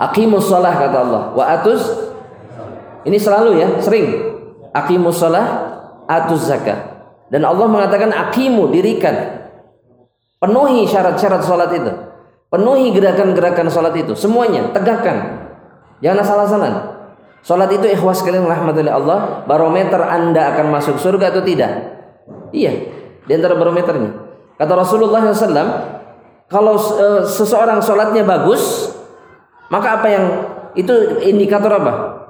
[0.00, 1.22] Aqimus salah kata Allah.
[1.36, 1.84] Wa atus.
[3.04, 4.08] Ini selalu ya, sering.
[4.72, 5.44] Aqimus salah,
[6.08, 6.80] atus zakat.
[7.28, 9.44] Dan Allah mengatakan aqimu, dirikan.
[10.40, 11.92] Penuhi syarat-syarat salat itu.
[12.48, 14.16] Penuhi gerakan-gerakan salat itu.
[14.16, 15.44] Semuanya, tegakkan.
[16.00, 16.74] Jangan asal-asalan.
[17.42, 22.01] Salat itu ikhwas kalian rahmatullahi Allah, barometer Anda akan masuk surga atau tidak?
[22.52, 22.72] Iya,
[23.24, 24.12] di antara barometernya.
[24.60, 25.72] Kata Rasulullah SAW,
[26.52, 28.92] kalau uh, seseorang sholatnya bagus,
[29.72, 30.24] maka apa yang
[30.76, 30.92] itu
[31.24, 32.22] indikator apa?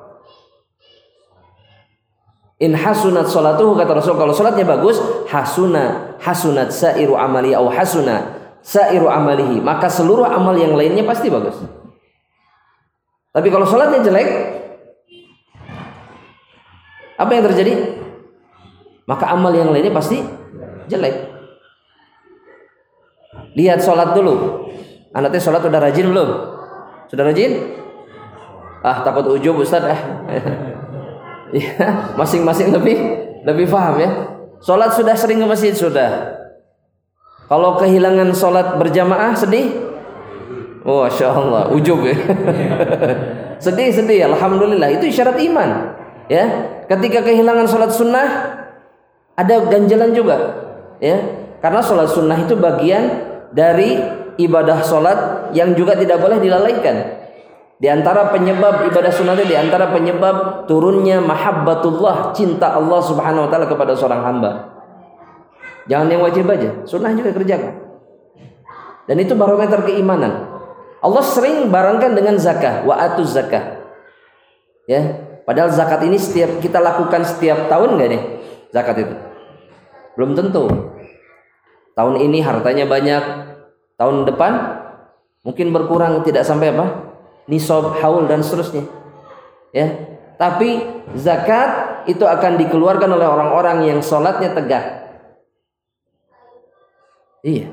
[2.63, 9.11] In hasunat sholatuhu kata Rasul kalau sholatnya bagus hasuna hasunat sairu amali au hasuna sairu
[9.11, 11.59] amalihi maka seluruh amal yang lainnya pasti bagus.
[13.35, 14.29] Tapi kalau sholatnya jelek
[17.19, 18.02] apa yang terjadi?
[19.13, 20.25] Maka amal yang lainnya pasti
[20.89, 21.29] jelek.
[23.53, 24.65] Lihat sholat dulu.
[25.13, 26.29] Anaknya sholat udah rajin belum?
[27.13, 27.77] Sudah rajin?
[28.81, 29.85] Ah takut ujub Ustaz.
[29.85, 30.01] Ah
[31.53, 32.97] ya masing-masing lebih
[33.45, 34.11] lebih paham ya.
[34.65, 35.77] Sholat sudah sering ke masjid?
[35.77, 36.41] Sudah.
[37.53, 39.93] Kalau kehilangan sholat berjamaah sedih?
[40.83, 42.17] Oh, Masya Allah, ujub ya.
[43.65, 44.27] sedih, sedih.
[44.33, 44.89] Alhamdulillah.
[44.99, 45.95] Itu isyarat iman.
[46.27, 46.49] Ya,
[46.91, 48.27] ketika kehilangan sholat sunnah,
[49.39, 50.37] ada ganjalan juga
[51.01, 51.19] ya
[51.63, 53.97] karena sholat sunnah itu bagian dari
[54.41, 55.19] ibadah sholat
[55.53, 57.23] yang juga tidak boleh dilalaikan.
[57.83, 63.51] Di antara penyebab ibadah sunnah itu di antara penyebab turunnya mahabbatullah, cinta Allah Subhanahu wa
[63.51, 64.51] taala kepada seorang hamba.
[65.91, 67.75] Jangan yang wajib aja, sunnah juga kerjakan.
[69.11, 70.47] Dan itu barometer keimanan.
[71.03, 73.83] Allah sering barangkan dengan zakah, wa atuz zakah.
[74.87, 78.23] Ya, padahal zakat ini setiap kita lakukan setiap tahun enggak nih?
[78.73, 79.15] Zakat itu.
[80.17, 80.65] Belum tentu.
[81.93, 83.25] Tahun ini hartanya banyak,
[84.01, 84.53] tahun depan
[85.45, 87.13] mungkin berkurang tidak sampai apa?
[87.51, 88.87] nisab, haul dan seterusnya.
[89.75, 89.89] Ya.
[90.39, 90.83] Tapi
[91.15, 94.85] zakat itu akan dikeluarkan oleh orang-orang yang sholatnya tegak.
[97.43, 97.71] Iya.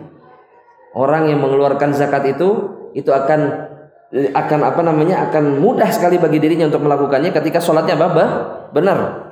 [0.93, 3.69] Orang yang mengeluarkan zakat itu itu akan
[4.09, 8.25] akan apa namanya akan mudah sekali bagi dirinya untuk melakukannya ketika sholatnya apa
[8.73, 9.28] benar.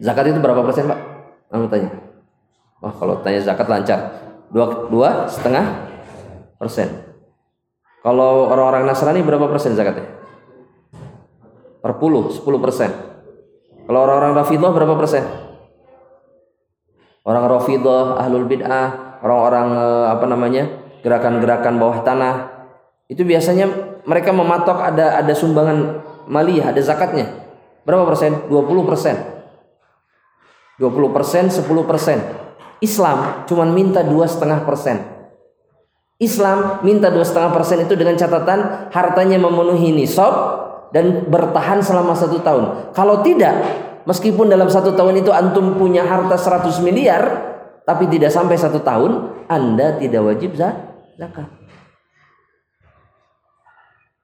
[0.00, 0.98] Zakat itu berapa persen pak?
[1.52, 1.90] Kamu tanya.
[2.80, 4.00] Wah kalau tanya zakat lancar.
[4.48, 5.88] Dua, dua setengah
[6.56, 7.12] persen.
[8.02, 10.10] Kalau orang-orang Nasrani berapa persen zakatnya?
[11.82, 12.90] Per puluh, 10 persen.
[13.90, 15.26] Kalau orang-orang Rafidah berapa persen?
[17.26, 20.64] Orang Rafidah, Ahlul Bid'ah, orang-orang eh, apa namanya?
[21.02, 22.34] gerakan-gerakan bawah tanah
[23.10, 23.66] itu biasanya
[24.06, 26.00] mereka mematok ada ada sumbangan
[26.30, 27.26] maliyah, ada zakatnya.
[27.82, 28.46] Berapa persen?
[28.46, 29.16] 20 persen.
[30.80, 32.18] 20 persen, 10 persen.
[32.82, 34.98] Islam cuma minta dua setengah persen.
[36.18, 40.34] Islam minta dua setengah persen itu dengan catatan hartanya memenuhi nisab
[40.90, 42.94] dan bertahan selama satu tahun.
[42.94, 43.54] Kalau tidak,
[44.02, 47.22] meskipun dalam satu tahun itu antum punya harta 100 miliar,
[47.86, 51.46] tapi tidak sampai satu tahun, anda tidak wajib zakat.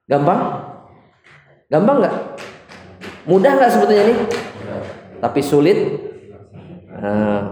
[0.08, 0.40] Gampang?
[1.70, 2.16] Gampang nggak?
[3.28, 4.14] Mudah nggak sebetulnya ini?
[5.20, 6.07] Tapi sulit.
[6.98, 7.42] Nah,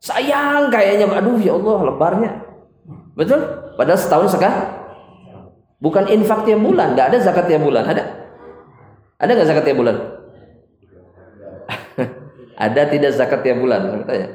[0.00, 2.30] sayang kayaknya, aduh ya Allah lebarnya.
[3.12, 3.40] Betul?
[3.76, 4.80] Padahal setahun sekali.
[5.78, 8.02] Bukan infak tiap bulan, nggak ada zakat tiap bulan, ada?
[9.22, 9.96] Ada nggak zakat tiap bulan?
[12.66, 14.02] ada tidak zakat tiap bulan?
[14.02, 14.28] Tanya.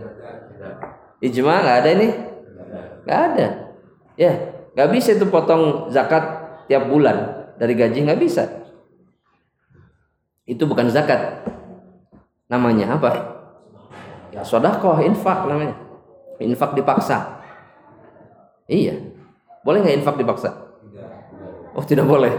[1.20, 2.08] Ijma nggak ada ini?
[3.04, 3.48] Nggak ada.
[4.16, 4.32] Ya,
[4.76, 6.24] nggak bisa itu potong zakat
[6.72, 8.44] tiap bulan dari gaji nggak bisa.
[10.48, 11.44] Itu bukan zakat.
[12.48, 13.12] Namanya apa?
[14.34, 15.78] Ya, sodakoh, infak namanya.
[16.42, 17.40] Infak dipaksa.
[18.66, 18.98] Iya.
[19.62, 20.50] Boleh nggak infak dipaksa?
[21.74, 22.34] Oh tidak boleh.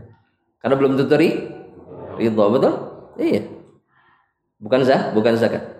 [0.60, 1.14] Karena belum tentu
[2.18, 2.74] ridho, betul?
[3.18, 3.46] Iya.
[4.58, 5.78] Bukan zah, bukan zakat.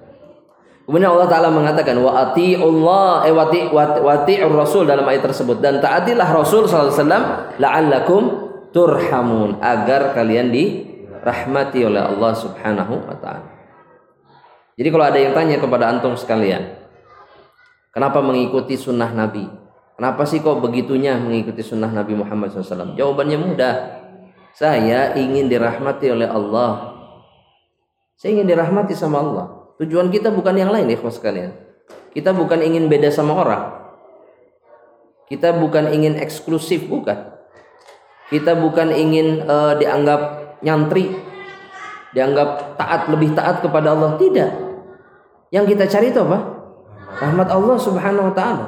[0.88, 6.24] Kemudian Allah Taala mengatakan wa Allah eh wati wati Rasul dalam ayat tersebut dan taatilah
[6.32, 8.22] Rasul wasallam la'allakum
[8.72, 13.57] turhamun agar kalian dirahmati oleh Allah Subhanahu wa taala.
[14.78, 16.78] Jadi kalau ada yang tanya kepada antum sekalian,
[17.90, 19.50] kenapa mengikuti sunnah Nabi?
[19.98, 22.94] Kenapa sih kok begitunya mengikuti sunnah Nabi Muhammad SAW?
[22.94, 23.74] Jawabannya mudah.
[24.54, 26.94] Saya ingin dirahmati oleh Allah.
[28.14, 29.46] Saya ingin dirahmati sama Allah.
[29.82, 31.50] Tujuan kita bukan yang lain ya sekalian.
[32.14, 33.62] Kita bukan ingin beda sama orang.
[35.26, 37.34] Kita bukan ingin eksklusif, bukan.
[38.30, 41.10] Kita bukan ingin uh, dianggap nyantri,
[42.14, 44.14] dianggap taat lebih taat kepada Allah.
[44.14, 44.67] Tidak.
[45.48, 46.38] Yang kita cari itu apa?
[47.18, 48.66] Rahmat Allah Subhanahu wa taala.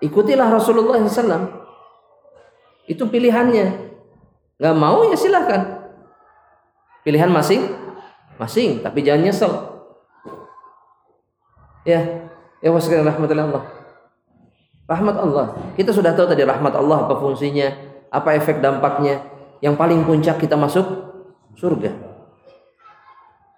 [0.00, 1.60] Ikutilah Rasulullah SAW.
[2.88, 3.66] Itu pilihannya.
[4.60, 5.92] Gak mau ya silahkan.
[7.04, 7.80] Pilihan masing
[8.40, 9.52] masing, tapi jangan nyesel.
[11.84, 12.32] Ya,
[12.64, 13.64] ya wassalam rahmatullah Allah.
[14.88, 15.46] Rahmat Allah.
[15.76, 17.68] Kita sudah tahu tadi rahmat Allah apa fungsinya,
[18.08, 19.20] apa efek dampaknya.
[19.60, 20.88] Yang paling puncak kita masuk
[21.60, 21.92] surga.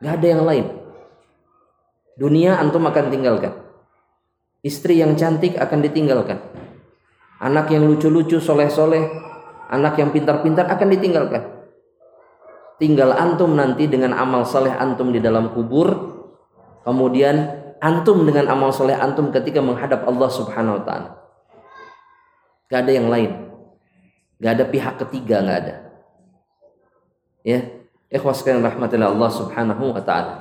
[0.02, 0.81] Gak ada yang lain.
[2.16, 3.52] Dunia antum akan tinggalkan.
[4.62, 6.38] Istri yang cantik akan ditinggalkan.
[7.42, 9.02] Anak yang lucu-lucu, soleh-soleh,
[9.72, 11.42] anak yang pintar-pintar akan ditinggalkan.
[12.78, 16.18] Tinggal antum nanti dengan amal soleh antum di dalam kubur.
[16.82, 21.10] Kemudian antum dengan amal soleh antum ketika menghadap Allah Subhanahu Wa Taala.
[22.70, 23.30] Gak ada yang lain.
[24.42, 25.74] Gak ada pihak ketiga, gak ada.
[27.42, 27.66] Ya,
[28.10, 30.34] ikhwas sekalian rahmatillah Allah Subhanahu Wa Taala.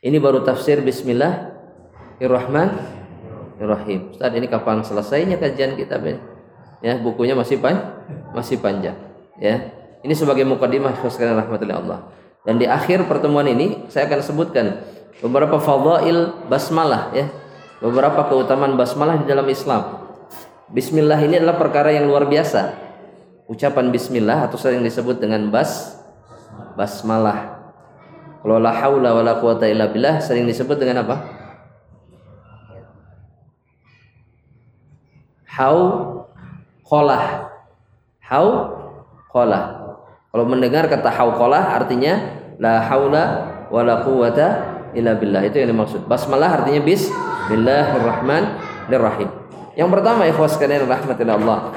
[0.00, 3.60] Ini baru tafsir Bismillahirrahmanirrahim.
[3.60, 4.16] Rahim.
[4.16, 6.16] Ustaz, ini kapan selesainya kajian kita, Ben?
[6.80, 8.00] Ya, bukunya masih pan
[8.32, 8.96] masih panjang,
[9.36, 9.68] ya.
[10.00, 12.08] Ini sebagai mukadimah sekalian rahmatullahi Allah.
[12.48, 14.80] Dan di akhir pertemuan ini saya akan sebutkan
[15.20, 17.28] beberapa fadail basmalah ya.
[17.84, 20.00] Beberapa keutamaan basmalah di dalam Islam.
[20.72, 22.72] Bismillah ini adalah perkara yang luar biasa.
[23.52, 26.00] Ucapan bismillah atau sering disebut dengan bas
[26.80, 27.59] basmalah.
[28.40, 31.16] Kalau la haula wala quwata illa billah sering disebut dengan apa?
[35.50, 35.76] hau
[36.88, 37.52] kolah
[38.24, 38.48] hau
[39.28, 39.92] kolah
[40.32, 42.16] kalau mendengar kata hau kolah artinya
[42.56, 43.24] la haula
[43.68, 45.46] wala quwata illa billah.
[45.46, 46.06] Itu yang dimaksud.
[46.10, 49.28] Basmalah artinya bismillahirrahmanirrahim.
[49.78, 51.70] Yang pertama ikhwas sekalian rahmatillah Allah.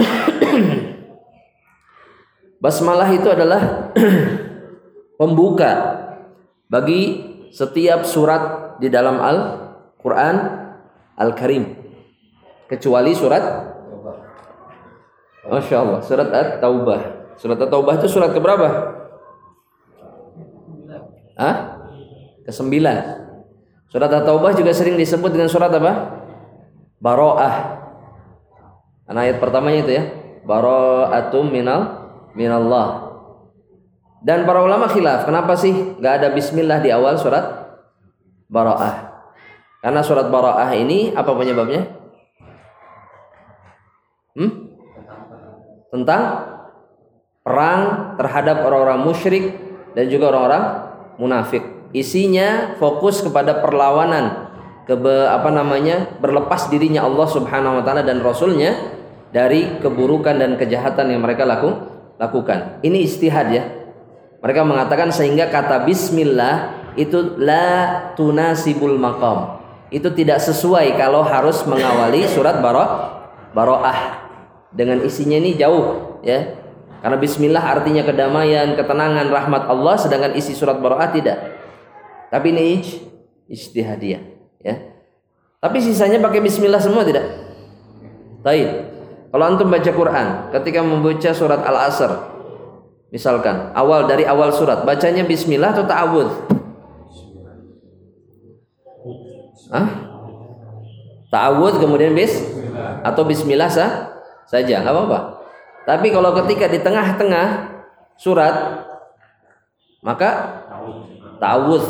[2.64, 3.92] Basmalah itu adalah
[5.16, 5.72] pembuka
[6.68, 10.36] bagi setiap surat di dalam Al-Qur'an
[11.16, 11.72] Al-Karim
[12.68, 13.42] kecuali surat
[15.46, 17.00] Masya Allah surat At-Taubah
[17.40, 18.68] surat At-Taubah itu surat keberapa?
[21.36, 21.56] Hah?
[22.48, 23.28] Kesembilan
[23.92, 26.24] Surat At-Taubah juga sering disebut dengan surat apa?
[26.96, 27.76] Baro'ah
[29.06, 30.04] Nah, ayat pertamanya itu ya
[30.46, 32.06] Baro'atum minal
[32.38, 33.05] minallah.
[34.26, 35.70] Dan para ulama khilaf, kenapa sih
[36.02, 37.78] nggak ada bismillah di awal surat
[38.50, 39.22] Bara'ah?
[39.78, 41.86] Karena surat Bara'ah ini apa penyebabnya?
[44.34, 44.74] Hmm?
[45.94, 46.22] Tentang
[47.46, 47.82] perang
[48.18, 49.54] terhadap orang-orang musyrik
[49.94, 50.64] dan juga orang-orang
[51.22, 51.62] munafik.
[51.94, 54.50] Isinya fokus kepada perlawanan
[54.90, 58.74] kebe apa namanya berlepas dirinya Allah Subhanahu wa taala dan rasulnya
[59.30, 62.82] dari keburukan dan kejahatan yang mereka lakukan lakukan.
[62.82, 63.85] Ini istihad ya.
[64.46, 69.58] Mereka mengatakan sehingga kata bismillah itu la tunasibul maqam.
[69.90, 72.86] Itu tidak sesuai kalau harus mengawali surat baro
[73.50, 74.22] baroah
[74.70, 76.62] dengan isinya ini jauh ya.
[77.02, 81.58] Karena bismillah artinya kedamaian, ketenangan, rahmat Allah sedangkan isi surat baroah tidak.
[82.30, 82.86] Tapi ini
[83.50, 84.22] ijtihadiyah
[84.62, 84.74] ya.
[85.58, 87.26] Tapi sisanya pakai bismillah semua tidak?
[88.46, 88.94] Baik.
[89.34, 92.35] Kalau antum baca Quran, ketika membaca surat Al-Asr,
[93.10, 96.32] misalkan awal dari awal surat, bacanya bismillah atau ta'awudz?
[99.70, 99.88] Hah?
[101.30, 102.38] Ta'awudz kemudian bis
[103.02, 104.16] atau bismillah sah?
[104.46, 105.20] saja, nggak apa-apa.
[105.86, 107.74] Tapi kalau ketika di tengah-tengah
[108.14, 108.86] surat
[110.06, 110.62] maka
[111.42, 111.86] ta'awudz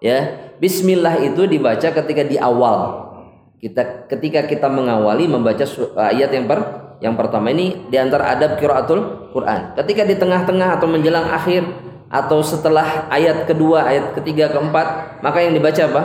[0.00, 0.40] ya.
[0.54, 3.10] Bismillah itu dibaca ketika di awal
[3.58, 5.66] kita ketika kita mengawali membaca
[5.98, 9.74] ayat yang per yang pertama ini di antara adab qiraatul Quran.
[9.74, 11.66] Ketika di tengah-tengah atau menjelang akhir
[12.06, 16.02] atau setelah ayat kedua, ayat ketiga, keempat, maka yang dibaca apa?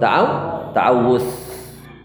[0.00, 0.26] Ta'aw,
[0.72, 1.24] ta'awuz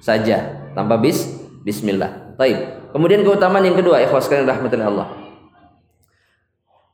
[0.03, 1.25] saja tanpa bis
[1.63, 2.35] bismillah.
[2.35, 2.91] Baik.
[2.91, 5.07] Kemudian keutamaan yang kedua, ikhwas sekalian rahmatullahi Allah.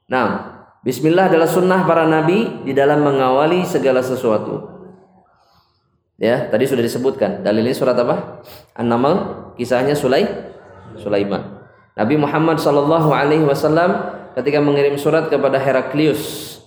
[0.05, 0.27] Nah,
[0.85, 4.75] bismillah adalah sunnah para nabi di dalam mengawali segala sesuatu.
[6.15, 7.43] Ya, tadi sudah disebutkan.
[7.43, 8.45] Dalilnya surat apa?
[8.77, 10.44] An-Naml, kisahnya Sulai
[10.99, 11.63] Sulaiman.
[11.95, 13.95] Nabi Muhammad sallallahu alaihi wasallam
[14.35, 16.57] ketika mengirim surat kepada Heraklius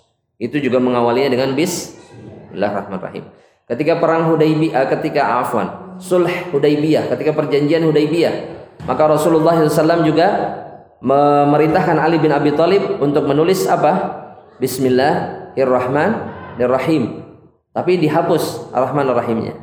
[0.41, 3.25] itu juga mengawalinya dengan Bismillahirrahmanirrahim.
[3.69, 8.33] Ketika perang Hudaybiyah, ketika afwan, sulh Hudaybiyah, ketika perjanjian Hudaybiyah,
[8.89, 10.57] maka Rasulullah SAW juga
[11.05, 14.25] memerintahkan Ali bin Abi Thalib untuk menulis apa?
[14.57, 17.29] Bismillahirrahmanirrahim
[17.79, 19.55] tapi dihapus Ar-Rahman Ar-Rahimnya.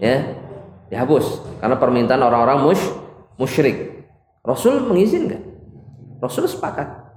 [0.00, 0.40] Ya,
[0.88, 2.80] dihapus karena permintaan orang-orang mush,
[3.40, 4.04] musyrik.
[4.44, 5.40] Rasul mengizinkan.
[6.20, 7.08] Rasul sepakat.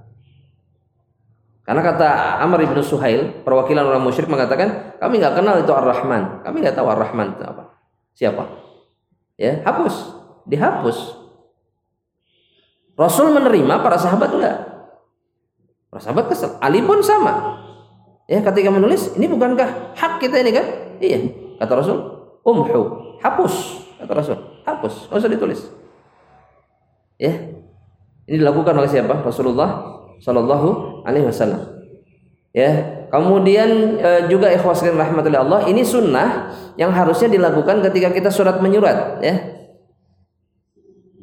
[1.64, 2.08] Karena kata
[2.44, 6.44] Amr ibn Suhail, perwakilan orang musyrik mengatakan, kami nggak kenal itu Ar-Rahman.
[6.44, 7.62] Kami nggak tahu Ar-Rahman itu apa.
[8.16, 8.44] Siapa?
[9.36, 10.16] Ya, hapus.
[10.48, 11.20] Dihapus.
[12.96, 14.56] Rasul menerima, para sahabat enggak.
[15.88, 16.56] Para sahabat kesel.
[16.60, 17.60] Ali pun sama.
[18.28, 20.66] Ya, ketika menulis, ini bukankah hak kita ini kan?
[21.00, 21.18] Iya,
[21.60, 21.98] kata Rasul,
[22.44, 22.80] umhu,
[23.20, 23.54] hapus,
[24.00, 25.60] kata Rasul, hapus, nggak usah ditulis.
[27.24, 27.32] Ya,
[28.28, 29.24] ini dilakukan oleh siapa?
[29.24, 31.64] Rasulullah Shallallahu Alaihi Wasallam.
[32.52, 32.70] Ya,
[33.08, 39.24] kemudian e, juga ikhwas rahmatullah Allah, ini sunnah yang harusnya dilakukan ketika kita surat menyurat,
[39.24, 39.56] ya.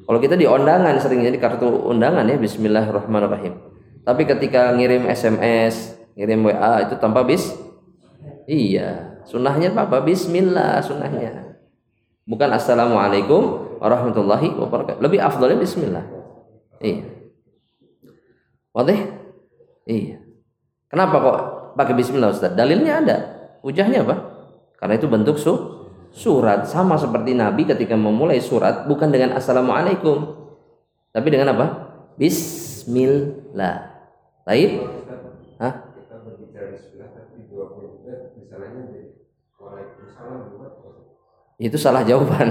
[0.10, 3.54] Kalau kita di undangan sering jadi kartu undangan ya Bismillahirrahmanirrahim.
[4.04, 7.56] Tapi ketika ngirim SMS, ngirim WA itu tanpa bis
[8.50, 11.51] iya sunnahnya apa bismillah sunnahnya
[12.32, 16.08] bukan assalamualaikum warahmatullahi wabarakatuh lebih afdalnya bismillah
[16.80, 17.12] iya
[18.72, 19.00] Wadih?
[19.84, 20.24] Iya.
[20.88, 21.38] Kenapa kok
[21.76, 22.56] pakai bismillah Ustaz?
[22.56, 23.18] Dalilnya ada.
[23.64, 24.16] Ujahnya apa?
[24.80, 25.54] Karena itu bentuk su
[26.12, 30.40] surat sama seperti Nabi ketika memulai surat bukan dengan assalamualaikum
[31.12, 31.66] tapi dengan apa?
[32.16, 33.92] Bismillah.
[34.48, 34.88] Baik?
[35.60, 35.74] Hah?
[41.62, 42.50] Itu salah jawaban.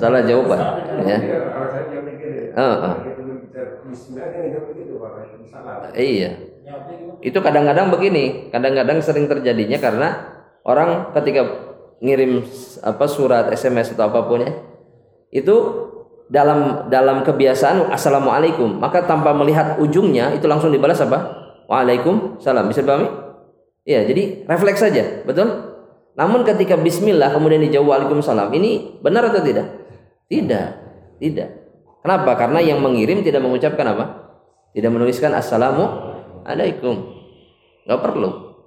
[0.00, 0.60] Salah jawaban
[1.04, 1.18] ya.
[2.56, 2.94] Uh, uh.
[5.92, 6.40] iya.
[7.20, 10.08] Itu kadang-kadang begini kadang-kadang sering terjadinya karena
[10.64, 11.44] orang ketika
[12.00, 12.48] ngirim
[12.80, 14.52] apa surat SMS atau apa pun ya
[15.34, 15.56] itu
[16.32, 18.80] dalam dalam kebiasaan assalamualaikum.
[18.80, 21.36] Maka tanpa melihat ujungnya itu langsung dibalas apa?
[21.68, 22.64] Waalaikumsalam.
[22.72, 23.08] Bisa dipahami?
[23.84, 25.67] Ya jadi refleks saja betul
[26.18, 29.70] namun ketika bismillah kemudian dijawab waalaikumsalam ini benar atau tidak?
[30.26, 30.68] Tidak
[31.22, 31.50] tidak.
[32.02, 32.34] Kenapa?
[32.34, 34.04] Karena yang mengirim tidak mengucapkan apa?
[34.74, 37.14] Tidak menuliskan assalamualaikum
[37.86, 38.58] nggak perlu.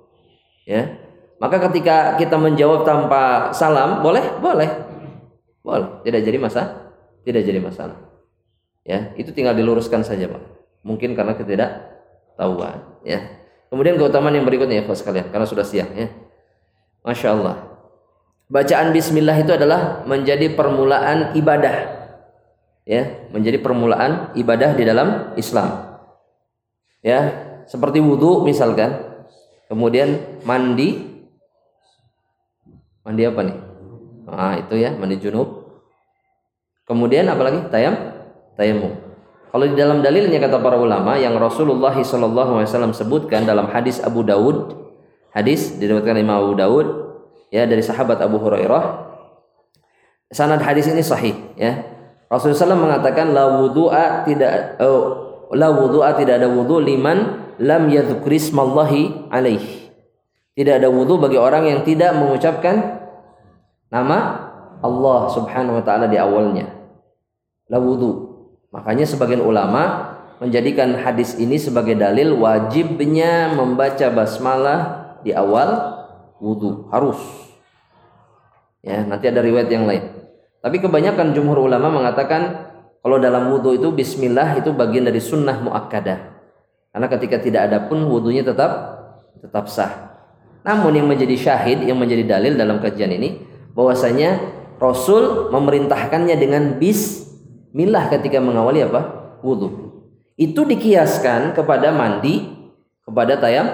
[0.63, 0.95] Ya.
[1.43, 4.39] Maka ketika kita menjawab tanpa salam boleh?
[4.39, 4.69] Boleh.
[5.59, 6.01] Boleh.
[6.07, 6.81] Tidak jadi masalah
[7.21, 7.97] tidak jadi masalah.
[8.81, 10.41] Ya, itu tinggal diluruskan saja, Pak.
[10.81, 13.19] Mungkin karena ketidaktahuan, ya.
[13.69, 16.09] Kemudian keutamaan yang berikutnya ya, sekalian, karena sudah siang ya.
[17.01, 17.55] Masya Allah.
[18.51, 22.03] Bacaan bismillah itu adalah menjadi permulaan ibadah.
[22.83, 26.01] Ya, menjadi permulaan ibadah di dalam Islam.
[26.99, 27.31] Ya,
[27.65, 29.23] seperti wudhu misalkan.
[29.71, 30.99] Kemudian mandi.
[33.07, 33.57] Mandi apa nih?
[34.27, 35.61] Ah, itu ya, mandi junub
[36.91, 37.95] Kemudian apalagi tayam
[38.59, 38.91] tayamum.
[39.47, 44.75] Kalau di dalam dalilnya kata para ulama yang Rasulullah SAW sebutkan dalam hadis Abu Dawud,
[45.31, 46.87] hadis diriwayatkan Imam Abu Dawud
[47.51, 49.11] ya dari sahabat Abu Hurairah.
[50.31, 51.83] Sanad hadis ini sahih ya.
[52.31, 55.03] Rasulullah SAW mengatakan la wudu'a tidak oh,
[55.51, 59.91] la wudu'a tidak ada wudu liman lam yadhkurismallahi alaih.
[60.55, 63.03] Tidak ada wudu bagi orang yang tidak mengucapkan
[63.91, 64.47] nama
[64.79, 66.71] Allah Subhanahu wa taala di awalnya.
[67.67, 68.31] La wudu.
[68.71, 76.01] Makanya sebagian ulama menjadikan hadis ini sebagai dalil wajibnya membaca basmalah di awal
[76.41, 77.17] wudu harus.
[78.81, 80.09] Ya, nanti ada riwayat yang lain.
[80.61, 86.19] Tapi kebanyakan jumhur ulama mengatakan kalau dalam wudu itu bismillah itu bagian dari sunnah muakkadah.
[86.91, 89.01] Karena ketika tidak ada pun wudunya tetap
[89.41, 90.11] tetap sah.
[90.61, 93.41] Namun yang menjadi syahid, yang menjadi dalil dalam kajian ini
[93.73, 94.37] bahwasanya
[94.77, 99.01] Rasul memerintahkannya dengan bismillah ketika mengawali apa?
[99.41, 99.93] Wudhu.
[100.37, 102.49] Itu dikiaskan kepada mandi,
[103.05, 103.65] kepada tayam,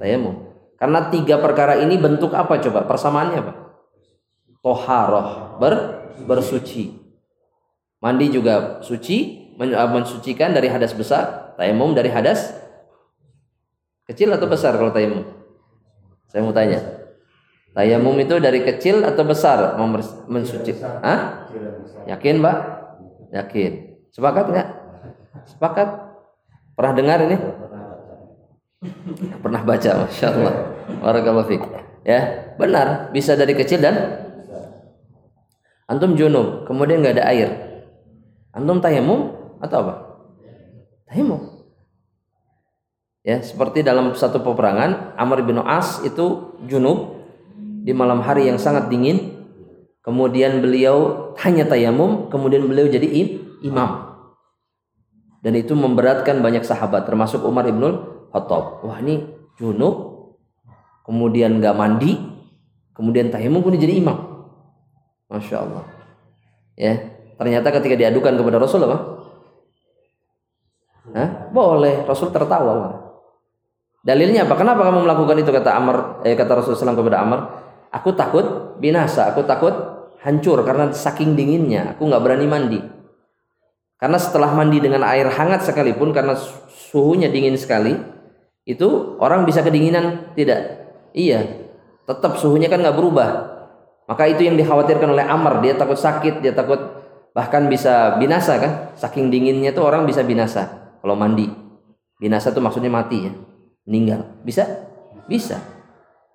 [0.00, 0.49] tayamum.
[0.80, 2.88] Karena tiga perkara ini bentuk apa coba?
[2.88, 3.52] Persamaannya apa?
[4.64, 5.74] Toharoh, ber,
[6.24, 6.96] bersuci.
[8.00, 12.56] Mandi juga suci, mensucikan dari hadas besar, tayamum dari hadas
[14.08, 15.28] kecil atau besar kalau tayamum?
[16.32, 16.80] Saya mau tanya.
[17.76, 19.76] Tayamum itu dari kecil atau besar
[20.32, 20.80] mensuci?
[20.80, 21.44] Hah?
[22.08, 22.58] Yakin, Mbak?
[23.36, 23.72] Yakin.
[24.10, 24.68] Sepakat nggak?
[25.44, 25.88] Sepakat?
[26.72, 27.36] Pernah dengar ini?
[29.44, 30.54] Pernah baca, masya Allah.
[31.04, 31.52] Barakallahu.
[32.00, 33.12] Ya, benar.
[33.12, 34.24] Bisa dari kecil dan
[35.84, 37.48] antum junub, kemudian nggak ada air.
[38.56, 39.94] Antum tayamum atau apa?
[41.12, 41.60] Tayamum.
[43.20, 47.20] Ya, seperti dalam satu peperangan Amr bin As itu junub
[47.84, 49.40] di malam hari yang sangat dingin
[50.04, 53.08] kemudian beliau hanya tayamum kemudian beliau jadi
[53.64, 54.20] imam
[55.40, 58.86] dan itu memberatkan banyak sahabat termasuk Umar ibnul Khattab.
[58.86, 59.26] Wah ini
[59.58, 59.94] junub
[61.04, 62.16] kemudian nggak mandi
[62.94, 64.18] kemudian tayamum pun jadi imam.
[65.30, 65.84] Masya Allah
[66.74, 66.94] ya
[67.38, 68.98] ternyata ketika diadukan kepada Rasul apa?
[71.10, 71.28] Hah?
[71.50, 73.02] boleh Rasul tertawa
[74.06, 74.54] dalilnya apa?
[74.54, 75.50] Kenapa kamu melakukan itu?
[75.50, 77.40] Kata Amr eh, kata Rasulullah SAW kepada Amr
[77.90, 79.74] Aku takut binasa, aku takut
[80.22, 81.94] hancur karena saking dinginnya.
[81.94, 82.80] Aku nggak berani mandi.
[83.98, 86.38] Karena setelah mandi dengan air hangat sekalipun karena
[86.70, 87.98] suhunya dingin sekali,
[88.70, 90.86] itu orang bisa kedinginan tidak?
[91.10, 91.66] Iya,
[92.06, 93.30] tetap suhunya kan nggak berubah.
[94.06, 95.62] Maka itu yang dikhawatirkan oleh Amr.
[95.62, 96.78] Dia takut sakit, dia takut
[97.34, 98.72] bahkan bisa binasa kan?
[98.94, 101.50] Saking dinginnya tuh orang bisa binasa kalau mandi.
[102.18, 103.32] Binasa tuh maksudnya mati ya,
[103.86, 104.38] meninggal.
[104.46, 104.66] Bisa?
[105.26, 105.58] Bisa.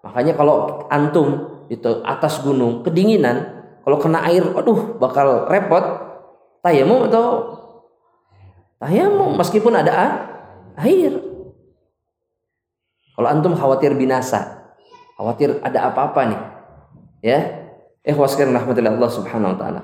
[0.04, 6.04] Makanya kalau antum itu atas gunung kedinginan, kalau kena air, aduh bakal repot.
[6.66, 7.26] Tayamum atau
[8.82, 9.94] tayamum meskipun ada
[10.82, 11.14] air.
[13.16, 14.72] Kalau antum khawatir binasa,
[15.16, 16.42] khawatir ada apa-apa nih,
[17.24, 17.40] ya.
[18.06, 19.82] Eh waskan rahmatillah Allah subhanahu wa taala.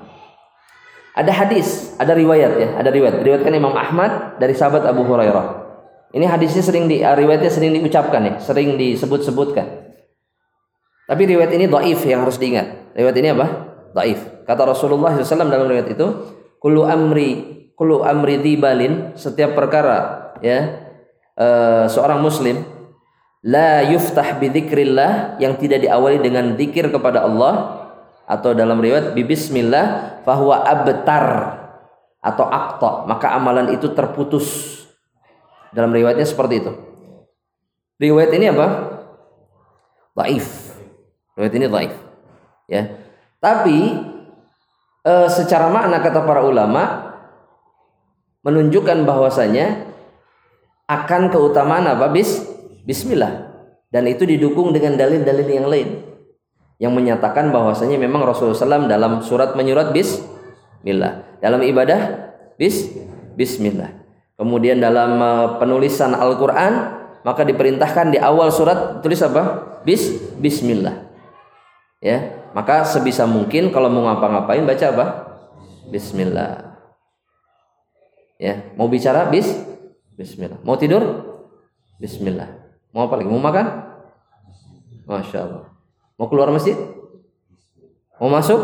[1.12, 3.20] Ada hadis, ada riwayat ya, ada riwayat.
[3.20, 5.60] Diriwayatkan Imam Ahmad dari sahabat Abu Hurairah.
[6.12, 9.66] Ini hadisnya sering di riwayatnya sering diucapkan ya, sering disebut-sebutkan.
[11.08, 12.94] Tapi riwayat ini dhaif yang harus diingat.
[12.94, 13.46] Riwayat ini apa?
[13.92, 14.20] Dhaif.
[14.46, 16.06] Kata Rasulullah SAW dalam riwayat itu,
[16.62, 17.52] kullu amri
[17.82, 20.86] kullu amri dibalin setiap perkara ya
[21.34, 21.46] e,
[21.90, 22.62] seorang muslim
[23.42, 27.84] la yuftah bidzikrillah yang tidak diawali dengan zikir kepada Allah
[28.22, 31.26] atau dalam riwayat bismillah fahuwa abtar
[32.22, 34.78] atau akta maka amalan itu terputus.
[35.72, 36.72] Dalam riwayatnya seperti itu.
[37.96, 38.66] Riwayat ini apa?
[40.12, 40.76] Dhaif.
[41.32, 41.94] Riwayat ini dhaif.
[42.68, 42.82] ya.
[43.40, 43.78] Tapi
[45.00, 47.14] e, secara makna kata para ulama
[48.44, 49.88] menunjukkan bahwasanya
[50.92, 52.12] akan keutamaan apa?
[52.12, 52.51] Bis
[52.86, 53.52] bismillah.
[53.92, 55.88] Dan itu didukung dengan dalil-dalil yang lain.
[56.80, 61.38] Yang menyatakan bahwasanya memang Rasulullah SAW dalam surat menyurat bismillah.
[61.44, 62.88] Dalam ibadah bis
[63.36, 63.92] bismillah.
[64.40, 69.78] Kemudian dalam uh, penulisan Al-Qur'an maka diperintahkan di awal surat tulis apa?
[69.84, 71.12] Bis bismillah.
[72.02, 75.06] Ya maka sebisa mungkin kalau mau ngapa-ngapain baca apa?
[75.92, 76.80] Bismillah.
[78.40, 79.52] Ya mau bicara bis
[80.16, 80.58] bismillah.
[80.64, 81.30] Mau tidur?
[82.00, 82.61] Bismillah
[82.92, 83.28] mau apa lagi?
[83.28, 83.66] Mau makan?
[85.08, 85.64] Masya Allah
[86.20, 86.78] mau keluar masjid?
[88.22, 88.60] Mau masuk?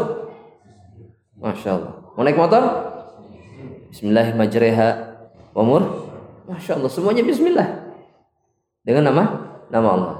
[1.40, 2.62] Masya Allah mau naik motor?
[3.90, 4.94] Bismillahirrahmanirrahim
[5.56, 5.82] umur?
[6.46, 7.68] Masya Allah semuanya Bismillah.
[8.86, 9.24] Dengan nama?
[9.68, 10.14] Nama Allah.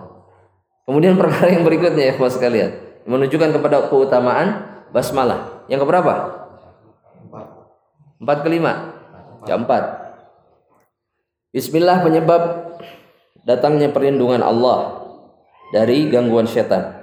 [0.84, 3.00] Kemudian perkara yang berikutnya ya sekalian.
[3.08, 5.64] Menunjukkan kepada keutamaan basmalah.
[5.68, 6.12] Yang keberapa?
[8.18, 8.38] Empat.
[8.44, 8.98] Kelima
[9.46, 9.84] Keempat,
[11.54, 12.42] Bismillah penyebab
[13.48, 15.08] datangnya perlindungan Allah
[15.72, 17.00] dari gangguan setan.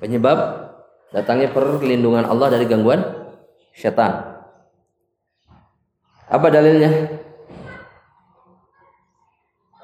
[0.00, 0.38] Penyebab
[1.12, 3.04] datangnya perlindungan Allah dari gangguan
[3.76, 4.40] setan.
[6.32, 7.20] Apa dalilnya?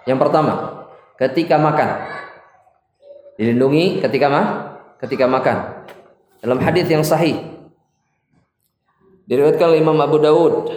[0.08, 0.54] Yang pertama,
[1.20, 2.08] ketika makan.
[3.36, 4.42] Dilindungi ketika ma
[5.04, 5.86] ketika makan.
[6.40, 7.36] Dalam hadis yang sahih
[9.28, 10.72] diriwayatkan oleh Imam Abu Dawud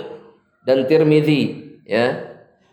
[0.66, 2.32] dan Tirmizi ya.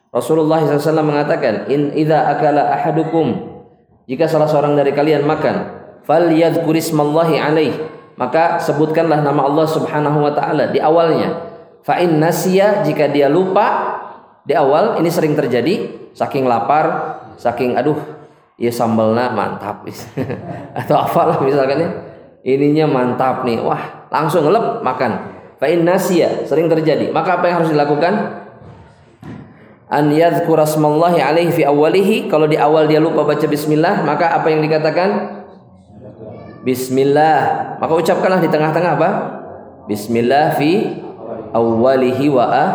[0.09, 3.61] Rasulullah SAW mengatakan in idza akala ahadukum
[4.09, 5.69] jika salah seorang dari kalian makan
[6.09, 7.75] falyadhkurismallahi alaih.
[8.19, 11.55] Maka sebutkanlah nama Allah Subhanahu wa taala di awalnya.
[11.85, 13.95] Fa in nasiya jika dia lupa
[14.43, 17.95] di awal ini sering terjadi saking lapar saking aduh
[18.59, 19.87] ya sambalnya mantap
[20.83, 21.89] atau apalah misalkan ya.
[22.49, 27.11] Ininya mantap nih wah langsung ngelep makan fa'in nasia sering terjadi.
[27.11, 28.15] Maka apa yang harus dilakukan?
[29.89, 34.47] An yadhkura smallahi alaihi fi awalihi kalau di awal dia lupa baca bismillah maka apa
[34.53, 35.39] yang dikatakan?
[36.63, 37.37] Bismillah.
[37.81, 39.11] Maka ucapkanlah di tengah-tengah apa?
[39.89, 41.01] Bismillah fi
[41.57, 42.67] awalihi wa a,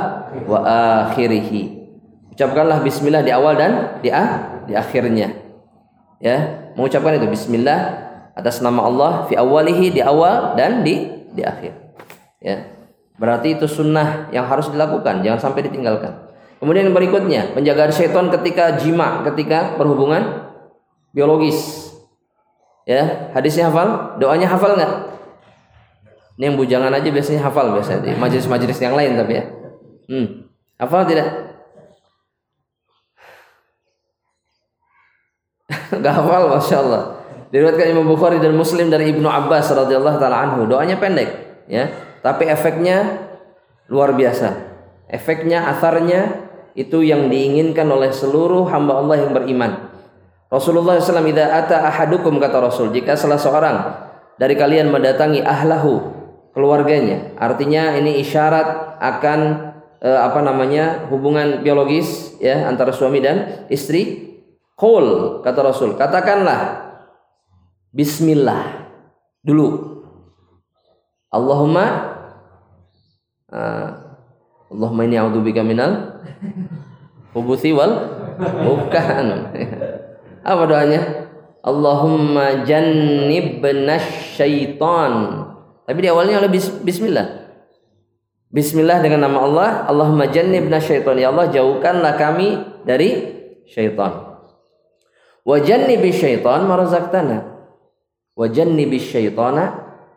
[0.49, 1.85] wa akhirihi.
[2.33, 4.25] Ucapkanlah bismillah di awal dan di a,
[4.65, 5.29] di akhirnya.
[6.17, 7.79] Ya mengucapkan itu bismillah
[8.33, 11.77] atas nama Allah fi awalihi di awal dan di di akhir.
[12.41, 12.72] Ya.
[13.23, 16.11] Berarti itu sunnah yang harus dilakukan, jangan sampai ditinggalkan.
[16.59, 20.51] Kemudian yang berikutnya, penjagaan syaitan ketika jima, ketika berhubungan
[21.15, 21.87] biologis.
[22.83, 24.91] Ya, hadisnya hafal, doanya hafal nggak?
[26.35, 29.43] Ini yang bujangan aja biasanya hafal biasanya di majelis-majelis yang lain tapi ya.
[30.11, 30.27] Hmm.
[30.75, 31.27] Hafal tidak?
[36.03, 37.23] Gak hafal, masya Allah.
[37.55, 40.67] Diriwayatkan Imam Bukhari dan Muslim dari Ibnu Abbas radhiyallahu taala anhu.
[40.67, 41.87] Doanya pendek, ya.
[42.23, 43.27] Tapi efeknya
[43.91, 44.71] luar biasa.
[45.11, 49.93] Efeknya, asarnya itu yang diinginkan oleh seluruh hamba Allah yang beriman.
[50.49, 53.77] Rasulullah SAW idza ata ahadukum kata Rasul, jika salah seorang
[54.37, 56.13] dari kalian mendatangi ahlahu
[56.53, 59.39] keluarganya, artinya ini isyarat akan
[60.01, 64.31] eh, apa namanya hubungan biologis ya antara suami dan istri.
[64.73, 66.81] Qul kata Rasul, katakanlah
[67.93, 68.89] Bismillah
[69.45, 70.01] dulu.
[71.29, 72.12] Allahumma
[73.53, 73.87] uh,
[74.73, 76.17] Allahumma inni a'udzubika minal
[77.37, 77.93] hubuthi wal
[78.41, 79.53] bukan.
[80.49, 81.29] Apa doanya?
[81.61, 84.01] Allahumma jannibna
[84.35, 85.13] syaitan.
[85.85, 86.51] Tapi di awalnya oleh
[86.81, 87.45] bismillah.
[88.53, 91.15] Bismillah dengan nama Allah, Allahumma jannibna syaitan.
[91.15, 93.09] Ya Allah, jauhkanlah kami dari
[93.69, 94.41] syaitan.
[95.47, 97.53] Wa jannibi syaitan marazaqtana
[98.33, 99.63] wajannibis syaitana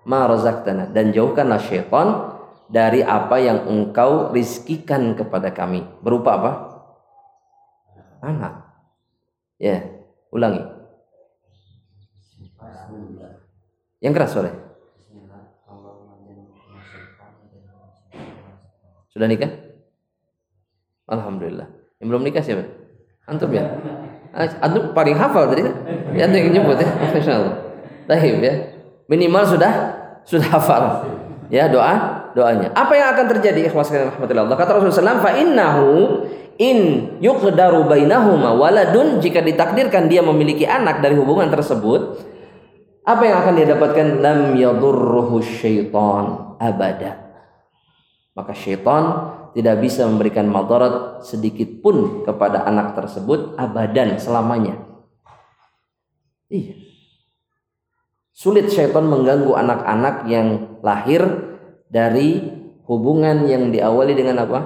[0.08, 2.35] ma razaqtana dan jauhkanlah syaitan
[2.66, 5.86] dari apa yang engkau rizkikan kepada kami.
[6.02, 6.52] Berupa apa?
[8.22, 8.54] Anak.
[9.56, 9.86] Ya
[10.34, 10.62] ulangi.
[14.02, 14.52] Yang keras sore.
[19.16, 19.48] Sudah nikah?
[21.08, 21.72] Alhamdulillah.
[22.02, 22.68] Yang belum nikah siapa?
[23.24, 23.64] Antum ya?
[24.36, 25.64] Antum paling hafal tadi
[26.12, 26.88] ya antum yang nyebut ya.
[27.32, 27.56] Allah.
[28.04, 28.54] Tahib ya.
[29.08, 29.72] Minimal sudah
[30.28, 30.84] sudah hafal.
[31.48, 32.68] Ya doa doanya.
[32.76, 34.58] Apa yang akan terjadi ikhwas rahmatullah Allah?
[34.60, 35.90] Kata Rasulullah SAW, fa innahu
[36.60, 36.78] in
[37.24, 42.20] yuqdaru bainahuma waladun jika ditakdirkan dia memiliki anak dari hubungan tersebut
[43.06, 47.28] apa yang akan dia dapatkan lam yadurruhu syaitan abada
[48.32, 54.80] maka syaitan tidak bisa memberikan madarat sedikit pun kepada anak tersebut abadan selamanya
[56.46, 56.78] Iya.
[58.30, 61.26] Sulit syaitan mengganggu anak-anak yang lahir
[61.86, 62.42] dari
[62.86, 64.60] hubungan yang diawali dengan apa?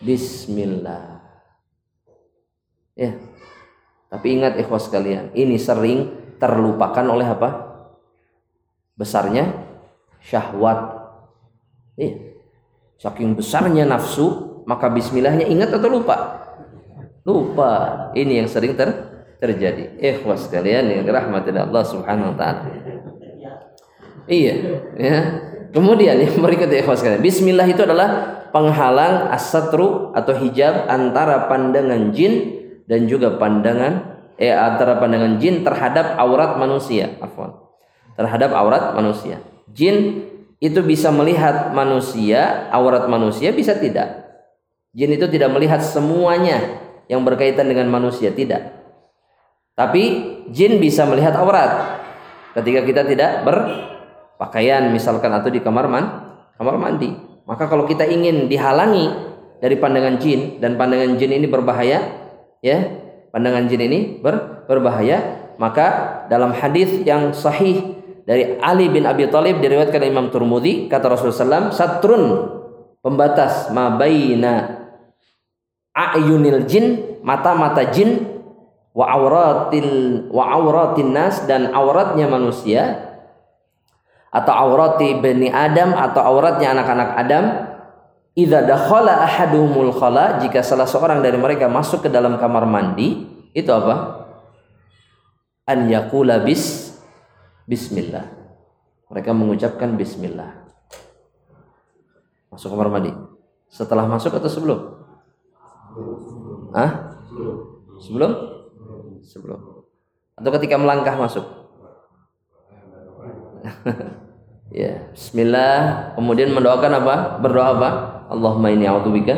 [0.00, 1.20] Bismillah.
[2.96, 3.16] Ya.
[4.10, 6.10] Tapi ingat ikhwas kalian, ini sering
[6.42, 7.70] terlupakan oleh apa?
[8.98, 9.54] Besarnya
[10.18, 10.98] syahwat.
[11.94, 12.34] Iya.
[13.00, 16.16] Saking besarnya nafsu, maka bismillahnya ingat atau lupa?
[17.24, 17.72] Lupa.
[18.12, 18.92] Ini yang sering ter
[19.40, 19.96] terjadi.
[19.96, 22.62] Ikhwas kalian yang dirahmati Allah Subhanahu wa taala.
[24.28, 24.54] Iya,
[25.00, 25.18] ya.
[25.70, 27.22] Kemudian yang berikutnya ikhwas kalian.
[27.22, 32.58] Bismillah itu adalah penghalang asatru atau hijab antara pandangan jin
[32.90, 37.14] dan juga pandangan eh antara pandangan jin terhadap aurat manusia.
[37.22, 37.54] Afwan.
[38.18, 39.38] Terhadap aurat manusia.
[39.70, 40.26] Jin
[40.60, 44.28] itu bisa melihat manusia, aurat manusia bisa tidak.
[44.92, 48.76] Jin itu tidak melihat semuanya yang berkaitan dengan manusia, tidak.
[49.78, 50.02] Tapi
[50.52, 52.02] jin bisa melihat aurat
[52.58, 53.30] ketika kita tidak
[54.40, 56.04] berpakaian misalkan atau di kamar man,
[56.56, 57.12] kamar mandi.
[57.44, 59.12] Maka kalau kita ingin dihalangi
[59.60, 62.00] dari pandangan jin dan pandangan jin ini berbahaya,
[62.64, 62.78] ya
[63.36, 69.60] pandangan jin ini ber, berbahaya maka dalam hadis yang sahih dari Ali bin Abi Thalib
[69.60, 72.24] diriwayatkan Imam Turmudi kata Rasulullah SAW satrun
[73.04, 74.88] pembatas mabaina
[75.92, 76.86] ayunil jin
[77.20, 78.24] mata-mata jin
[78.96, 83.09] wa auratil wa auratin nas dan auratnya manusia
[84.30, 87.44] atau aurati bani Adam atau auratnya anak-anak Adam
[88.40, 93.68] Idza dakhala ahadumul khala jika salah seorang dari mereka masuk ke dalam kamar mandi itu
[93.68, 94.22] apa?
[95.66, 96.94] An yaqula bis
[97.66, 98.30] bismillah.
[99.10, 100.62] Mereka mengucapkan bismillah.
[102.54, 103.10] Masuk kamar mandi.
[103.66, 104.78] Setelah masuk atau sebelum?
[106.70, 107.18] Hah?
[107.98, 108.32] Sebelum?
[109.26, 109.60] Sebelum.
[110.38, 111.44] Atau ketika melangkah masuk?
[114.82, 117.14] ya, bismillah, kemudian mendoakan apa?
[117.42, 117.88] Berdoa apa?
[118.30, 119.34] Allahumma inni a'udzubika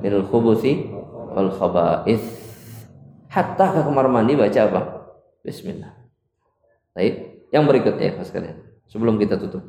[0.00, 0.88] minal khubuthi
[1.36, 2.24] wal khaba'ith.
[3.30, 4.80] Hatta ke kamar mandi baca apa?
[5.46, 5.92] Bismillah.
[6.96, 8.58] Baik, yang berikutnya ya sekalian.
[8.90, 9.62] Sebelum kita tutup.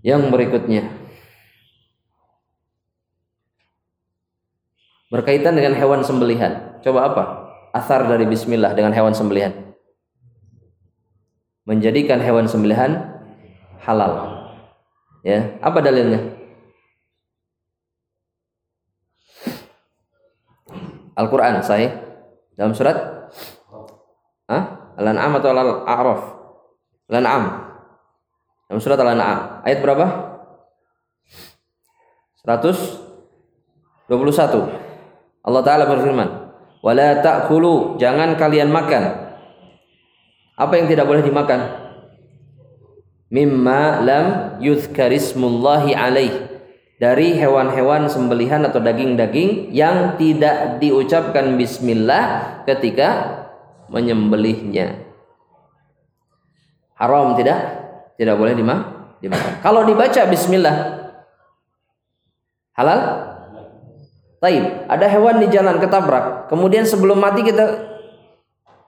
[0.00, 0.88] Yang berikutnya
[5.12, 6.80] berkaitan dengan hewan sembelihan.
[6.80, 7.24] Coba apa?
[7.74, 9.73] Asar dari bismillah dengan hewan sembelihan.
[11.64, 13.20] Menjadikan hewan sembelihan
[13.80, 14.44] halal.
[15.24, 16.36] Ya, apa dalilnya?
[21.14, 21.94] Al-Quran sahih
[22.58, 23.14] dalam surat
[24.44, 24.92] Hah?
[25.00, 26.22] Al-An'am atau Al-A'raf?
[27.08, 27.44] Al-An'am.
[28.68, 29.64] Dalam surat Al-An'am.
[29.64, 30.06] Ayat berapa?
[32.44, 34.12] 121.
[35.40, 36.28] Allah Ta'ala berfirman.
[36.84, 37.96] Wala ta'kulu.
[37.96, 39.23] Jangan kalian makan.
[40.54, 41.60] Apa yang tidak boleh dimakan?
[43.34, 44.26] Mimma lam
[44.62, 46.54] yuzkarismullahi alaih
[47.02, 53.42] dari hewan-hewan sembelihan atau daging-daging yang tidak diucapkan bismillah ketika
[53.90, 55.02] menyembelihnya.
[56.94, 57.58] Haram tidak?
[58.14, 59.58] Tidak boleh dimakan.
[59.58, 60.76] Kalau dibaca bismillah
[62.78, 63.00] halal?
[64.38, 64.86] Taib.
[64.86, 67.93] Ada hewan di jalan ketabrak, kemudian sebelum mati kita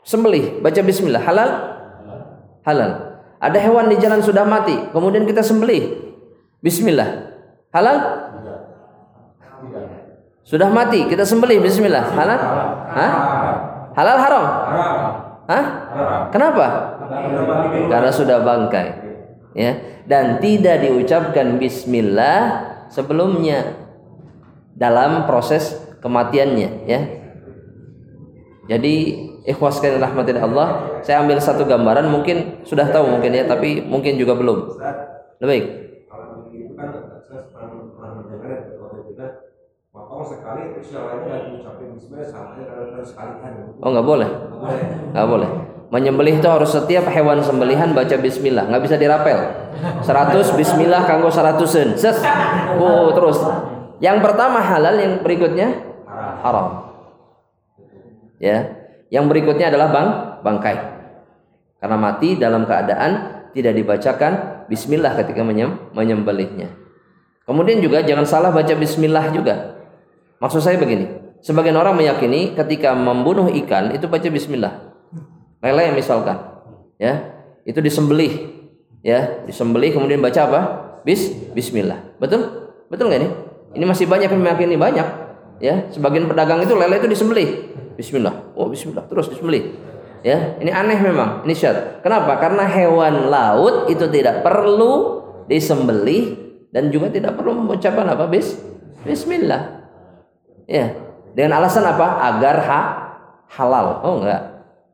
[0.07, 1.23] sembelih, baca bismillah.
[1.27, 1.51] Halal?
[2.63, 2.91] Halal.
[3.43, 6.15] Ada hewan di jalan sudah mati, kemudian kita sembelih.
[6.63, 7.37] Bismillah.
[7.75, 7.99] Halal?
[10.47, 12.07] Sudah mati, kita sembelih bismillah.
[12.15, 12.41] Halal?
[12.95, 13.13] Hah?
[13.99, 14.45] Halal haram?
[15.51, 15.65] Hah?
[16.31, 16.67] Kenapa?
[17.91, 18.89] Karena sudah bangkai.
[19.57, 22.41] Ya, dan tidak diucapkan bismillah
[22.93, 23.89] sebelumnya
[24.77, 27.01] dalam proses kematiannya, ya.
[28.69, 28.97] Jadi
[29.47, 34.19] ikhwas kalian rahmatin Allah, saya ambil satu gambaran mungkin sudah tahu mungkin ya, tapi mungkin
[34.19, 34.75] juga belum.
[35.41, 35.63] Lebih.
[43.81, 44.29] Oh nggak boleh.
[45.15, 45.51] Nggak boleh.
[45.87, 49.39] Menyembelih itu harus setiap hewan sembelihan baca bismillah, nggak bisa dirapel.
[50.03, 51.63] 100 bismillah kanggo 100
[51.95, 52.19] Ses.
[52.83, 53.39] Oh, terus.
[54.03, 55.87] Yang pertama halal, yang berikutnya
[56.43, 56.91] haram.
[58.43, 58.86] Ya.
[59.13, 60.09] Yang berikutnya adalah bang
[60.43, 60.77] bangkai.
[61.79, 63.11] Karena mati dalam keadaan
[63.55, 64.33] tidak dibacakan
[64.67, 65.41] bismillah ketika
[65.95, 66.73] menyembelihnya.
[67.47, 69.79] Kemudian juga jangan salah baca bismillah juga.
[70.43, 74.97] Maksud saya begini, Sebagian orang meyakini ketika membunuh ikan itu baca bismillah.
[75.61, 76.43] Lele misalkan,
[76.99, 77.23] ya,
[77.63, 78.51] itu disembelih,
[79.03, 80.61] ya, disembelih kemudian baca apa?
[81.07, 82.19] Bis, bismillah.
[82.19, 82.73] Betul?
[82.91, 83.29] Betul nggak ini?
[83.79, 85.09] Ini masih banyak yang meyakini banyak,
[85.63, 85.87] ya.
[85.95, 87.49] Sebagian pedagang itu lele itu disembelih.
[87.95, 88.46] Bismillah.
[88.57, 89.05] Oh, bismillah.
[89.07, 89.77] Terus disembelih.
[90.25, 91.45] Ya, ini aneh memang.
[91.45, 92.01] Ini syad.
[92.03, 92.41] Kenapa?
[92.41, 96.35] Karena hewan laut itu tidak perlu disembelih
[96.75, 98.27] dan juga tidak perlu mengucapkan apa?
[98.27, 98.59] Bis
[99.07, 99.87] Bismillah.
[100.67, 100.99] Ya,
[101.37, 102.27] dengan alasan apa?
[102.33, 102.81] Agar ha
[103.55, 104.03] halal.
[104.03, 104.43] Oh enggak.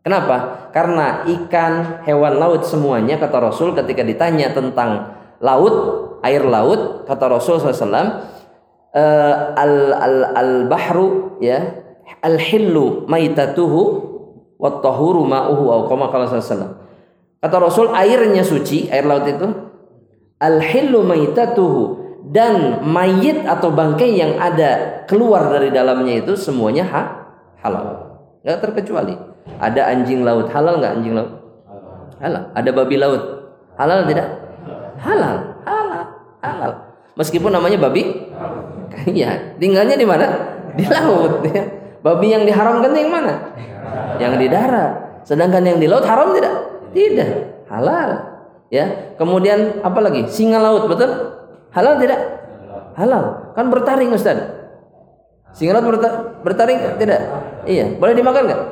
[0.02, 0.68] Kenapa?
[0.74, 5.74] Karena ikan, hewan laut semuanya kata Rasul ketika ditanya tentang laut,
[6.26, 8.02] air laut, kata Rasul SAW, uh,
[8.92, 11.81] eh, al al al bahru ya
[12.20, 13.80] al hillu maitatuhu
[14.60, 16.82] wat tahuru ma'uhu au kama qala sallallahu
[17.42, 19.50] Kata Rasul airnya suci, air laut itu
[20.38, 21.98] al hillu maitatuhu
[22.30, 27.02] dan mayit atau bangkai yang ada keluar dari dalamnya itu semuanya ha,
[27.58, 28.14] halal.
[28.46, 29.18] Enggak terkecuali.
[29.58, 31.30] Ada anjing laut halal enggak anjing laut?
[32.22, 32.54] Halal.
[32.54, 33.22] Ada babi laut
[33.74, 34.28] halal tidak?
[35.02, 35.36] Halal.
[35.66, 36.04] Halal.
[36.38, 36.72] Halal.
[37.18, 38.30] Meskipun namanya babi
[39.18, 40.26] Iya, tinggalnya di mana?
[40.78, 41.64] Di laut ya.
[42.02, 43.34] Babi yang diharamkan yang mana?
[44.18, 45.22] yang di darat.
[45.22, 46.54] Sedangkan yang di laut haram tidak?
[46.92, 47.30] Tidak,
[47.70, 48.10] halal.
[48.68, 49.14] Ya.
[49.16, 50.26] Kemudian apa lagi?
[50.28, 51.10] Singa laut, betul?
[51.72, 52.20] Halal tidak?
[52.98, 53.54] Halal.
[53.56, 54.36] Kan bertaring, Ustaz.
[55.54, 56.02] Singa laut
[56.42, 57.20] bertaring tidak?
[57.64, 57.96] Iya.
[57.96, 58.62] Boleh dimakan nggak?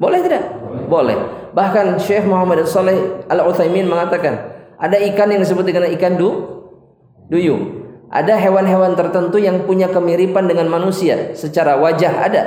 [0.00, 0.42] Boleh tidak?
[0.88, 1.18] Boleh.
[1.52, 6.30] Bahkan Syekh Muhammad Saleh Al Utsaimin mengatakan ada ikan yang disebut dengan ikan du
[7.28, 7.81] duyung.
[8.12, 12.42] Ada hewan-hewan tertentu yang punya kemiripan dengan manusia secara wajah ada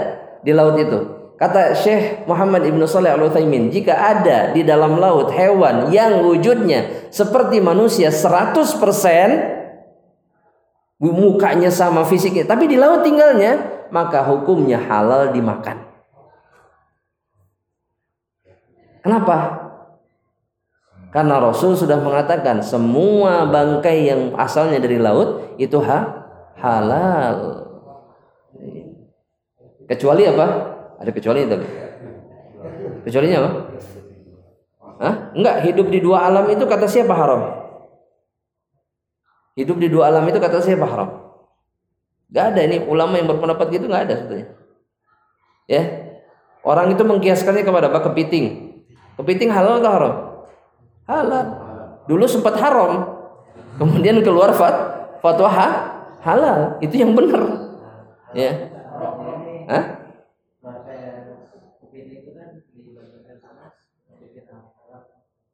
[0.45, 1.25] di laut itu.
[1.35, 7.09] Kata Syekh Muhammad Ibn Saleh Al Utsaimin, jika ada di dalam laut hewan yang wujudnya
[7.09, 13.57] seperti manusia 100% mukanya sama fisiknya, tapi di laut tinggalnya,
[13.89, 15.81] maka hukumnya halal dimakan.
[19.01, 19.64] Kenapa?
[21.15, 26.27] Karena Rasul sudah mengatakan semua bangkai yang asalnya dari laut itu ha
[26.59, 27.63] halal.
[29.87, 30.47] Kecuali apa?
[30.99, 31.55] Ada kecuali itu.
[33.07, 33.51] Kecualinya apa?
[34.99, 35.15] Hah?
[35.31, 37.63] Enggak, hidup di dua alam itu kata siapa haram?
[39.55, 41.31] Hidup di dua alam itu kata siapa haram?
[42.27, 44.47] Gak ada ini ulama yang berpendapat gitu nggak ada sebetulnya.
[45.71, 45.83] Ya,
[46.59, 48.03] orang itu mengkiaskannya kepada apa?
[48.03, 48.75] Kepiting.
[49.15, 50.34] Kepiting halal atau haram?
[51.09, 51.45] Halal.
[52.05, 53.17] Dulu sempat haram.
[53.75, 54.75] Kemudian keluar fat,
[55.19, 55.67] fatwa ha,
[56.21, 56.77] halal.
[56.79, 57.41] Itu yang benar.
[58.35, 58.51] Ya.
[59.69, 59.83] Hah?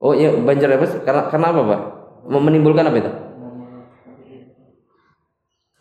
[0.02, 0.86] Oh iya banjir apa?
[1.06, 1.82] Karena karena apa pak?
[2.26, 3.12] Menimbulkan apa itu?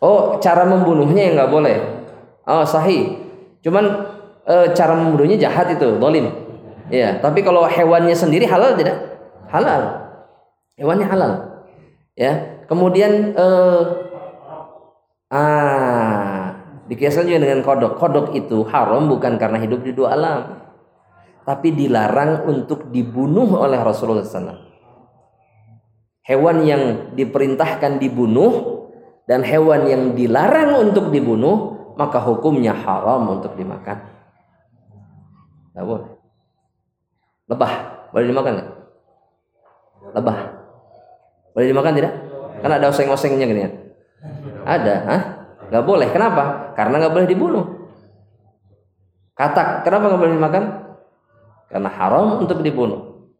[0.01, 1.77] Oh cara membunuhnya yang nggak boleh.
[2.45, 3.17] Oh sahih.
[3.65, 3.85] Cuman
[4.45, 6.29] e, cara membunuhnya jahat itu, dolim.
[6.93, 7.17] Ya.
[7.17, 9.10] Tapi kalau hewannya sendiri halal tidak?
[9.51, 9.83] Halal.
[10.79, 11.33] Hewannya halal.
[12.15, 12.63] Ya.
[12.65, 13.81] Kemudian eh
[15.27, 16.55] ah
[16.87, 17.99] dikiaskan juga dengan kodok.
[17.99, 20.41] Kodok itu haram bukan karena hidup di dua alam.
[21.43, 24.71] Tapi dilarang untuk dibunuh oleh Rasulullah SAW.
[26.21, 26.83] Hewan yang
[27.17, 28.85] diperintahkan dibunuh
[29.25, 33.99] dan hewan yang dilarang untuk dibunuh maka hukumnya haram untuk dimakan.
[35.71, 36.09] Tidak boleh.
[37.51, 37.71] Lebah
[38.15, 38.80] boleh dimakan nggak?
[40.15, 40.37] Lebah.
[41.51, 42.13] Boleh dimakan tidak?
[42.63, 43.71] Karena ada oseng-osengnya gini ya.
[44.63, 45.21] Ada, ah?
[45.71, 46.07] Gak boleh.
[46.11, 46.75] Kenapa?
[46.77, 47.65] Karena gak boleh dibunuh.
[49.35, 50.63] Katak, kenapa gak boleh dimakan?
[51.71, 53.31] Karena haram untuk dibunuh.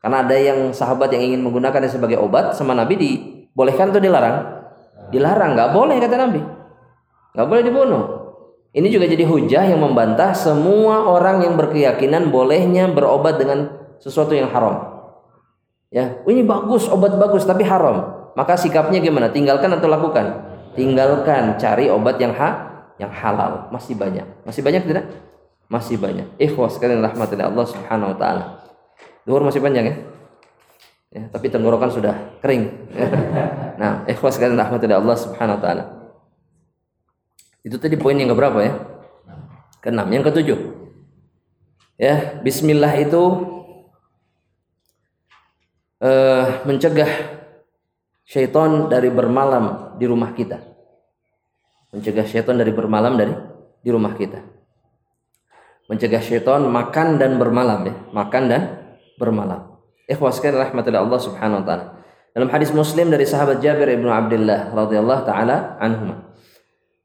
[0.00, 4.36] Karena ada yang sahabat yang ingin menggunakannya sebagai obat sama Nabi dibolehkan atau dilarang?
[5.12, 6.40] Dilarang, gak boleh kata Nabi.
[7.36, 8.02] Gak boleh dibunuh.
[8.70, 14.46] Ini juga jadi hujah yang membantah semua orang yang berkeyakinan bolehnya berobat dengan sesuatu yang
[14.54, 14.99] haram.
[15.90, 18.30] Ya, ini bagus, obat bagus tapi haram.
[18.38, 19.26] Maka sikapnya gimana?
[19.34, 20.46] Tinggalkan atau lakukan?
[20.78, 22.70] Tinggalkan, cari obat yang ha
[23.02, 23.66] yang halal.
[23.74, 24.22] Masih banyak.
[24.46, 25.10] Masih banyak tidak?
[25.66, 26.30] Masih banyak.
[26.38, 28.44] Ikhwas sekalian rahmatillah Allah Subhanahu wa taala.
[29.26, 29.96] Duhur masih panjang ya?
[31.10, 32.70] Ya, tapi tenggorokan sudah kering.
[33.82, 35.84] nah, ikhwas sekalian rahmatillah Allah Subhanahu wa taala.
[37.66, 38.72] Itu tadi poin yang keberapa ya?
[39.82, 40.58] Keenam, yang ketujuh.
[41.98, 43.20] Ya, bismillah itu
[46.00, 47.10] uh, mencegah
[48.24, 50.58] syaitan dari bermalam di rumah kita.
[51.92, 53.34] Mencegah syaitan dari bermalam dari
[53.80, 54.40] di rumah kita.
[55.90, 58.62] Mencegah syaitan makan dan bermalam ya, makan dan
[59.18, 59.76] bermalam.
[60.06, 61.84] Ikhwas sekalian rahmatullah Allah Subhanahu wa taala.
[62.30, 66.30] Dalam hadis Muslim dari sahabat Jabir ibnu Abdullah radhiyallahu taala anhuma.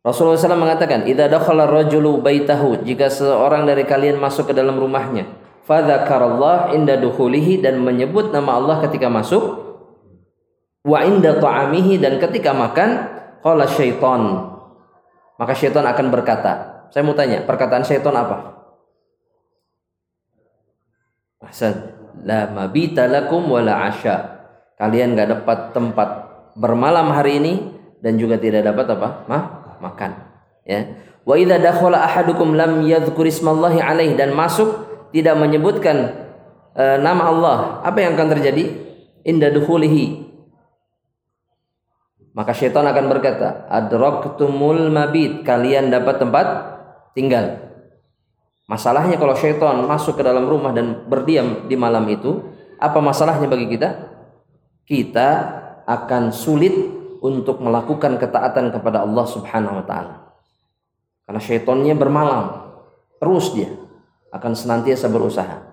[0.05, 5.25] Rasulullah SAW mengatakan, "Idza dakhala rajulu baitahu," jika seorang dari kalian masuk ke dalam rumahnya,
[5.65, 9.43] fadzakarallah inda dukhulihi dan menyebut nama Allah ketika masuk
[10.85, 13.09] wa inda ta'amihi dan ketika makan
[13.41, 14.53] qala syaitan
[15.35, 18.55] maka syaitan akan berkata saya mau tanya perkataan syaitan apa
[21.45, 21.93] Ahsan.
[22.25, 24.33] La mabita lakum wala asya.
[24.75, 26.09] Kalian nggak dapat tempat
[26.57, 27.53] bermalam hari ini
[28.01, 29.09] dan juga tidak dapat apa?
[29.29, 29.43] Mah,
[29.79, 30.11] makan.
[30.65, 30.99] Ya.
[31.23, 36.27] Wa idza dakhala ahadukum lam yadhkur ismallahi alaih dan masuk tidak menyebutkan
[36.75, 38.67] uh, nama Allah, apa yang akan terjadi?
[39.23, 40.27] Inda dukhulihi.
[42.35, 46.47] Maka syaitan akan berkata, adraktumul mabit, kalian dapat tempat
[47.15, 47.63] tinggal.
[48.67, 52.43] Masalahnya kalau syaitan masuk ke dalam rumah dan berdiam di malam itu,
[52.75, 54.11] apa masalahnya bagi kita?
[54.83, 55.29] Kita
[55.87, 56.75] akan sulit
[57.23, 60.27] untuk melakukan ketaatan kepada Allah Subhanahu wa taala.
[61.23, 62.45] Karena syaitannya bermalam,
[63.17, 63.84] terus dia
[64.35, 65.63] akan senantiasa berusaha.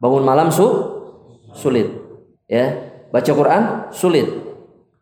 [0.00, 0.64] Bangun malam su
[1.52, 1.92] sulit.
[2.48, 2.72] Ya,
[3.12, 3.62] baca Quran
[3.92, 4.26] sulit.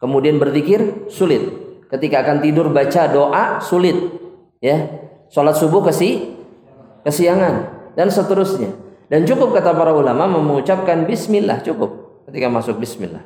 [0.03, 1.47] Kemudian berzikir sulit.
[1.87, 3.95] Ketika akan tidur baca doa sulit.
[4.59, 5.07] Ya.
[5.31, 6.35] Salat subuh kesi
[7.07, 7.55] kesiangan
[7.95, 8.75] dan seterusnya.
[9.07, 13.23] Dan cukup kata para ulama mengucapkan bismillah cukup ketika masuk bismillah.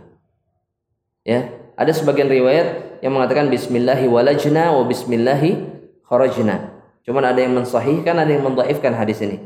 [1.24, 5.60] Ya, ada sebagian riwayat yang mengatakan bismillahi walajna wa bismillahi
[6.04, 6.76] kharajna.
[7.04, 9.40] Cuman ada yang mensahihkan, ada yang mendhaifkan hadis ini.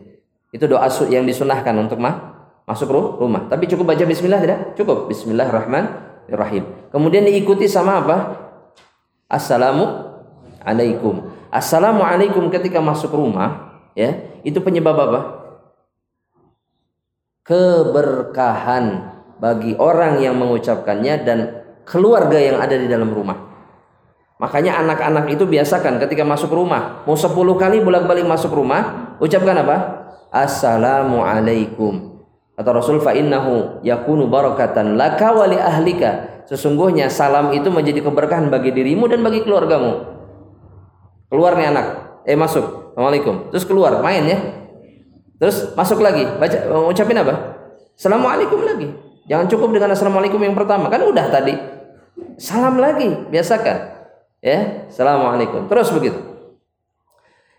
[0.54, 3.50] Itu doa yang disunahkan untuk mah masuk rumah.
[3.50, 4.78] Tapi cukup baca bismillah tidak?
[4.78, 5.10] Cukup.
[5.10, 6.94] Bismillahirrahmanirrahim.
[6.94, 8.16] Kemudian diikuti sama apa?
[9.26, 10.14] Assalamu
[10.62, 11.26] alaikum.
[11.50, 14.14] Assalamualaikum ketika masuk rumah, ya,
[14.46, 15.20] itu penyebab apa?
[17.42, 19.10] Keberkahan
[19.42, 21.38] bagi orang yang mengucapkannya dan
[21.82, 23.42] keluarga yang ada di dalam rumah.
[24.38, 30.03] Makanya anak-anak itu biasakan ketika masuk rumah, mau 10 kali bolak-balik masuk rumah, ucapkan apa?
[30.34, 32.26] Assalamualaikum.
[32.58, 36.42] Kata Rasul fa innahu yakunu barakatan laka wa li ahlika.
[36.50, 40.10] Sesungguhnya salam itu menjadi keberkahan bagi dirimu dan bagi keluargamu.
[41.30, 41.86] Keluar nih anak.
[42.26, 42.94] Eh masuk.
[42.94, 43.54] Assalamualaikum.
[43.54, 44.38] Terus keluar main ya.
[45.38, 46.26] Terus masuk lagi.
[46.26, 46.58] Baca
[46.90, 47.34] ucapin apa?
[47.94, 48.90] Assalamualaikum lagi.
[49.30, 50.90] Jangan cukup dengan assalamualaikum yang pertama.
[50.90, 51.54] Kan udah tadi.
[52.42, 53.78] Salam lagi, biasakan.
[54.42, 55.70] Ya, assalamualaikum.
[55.70, 56.18] Terus begitu.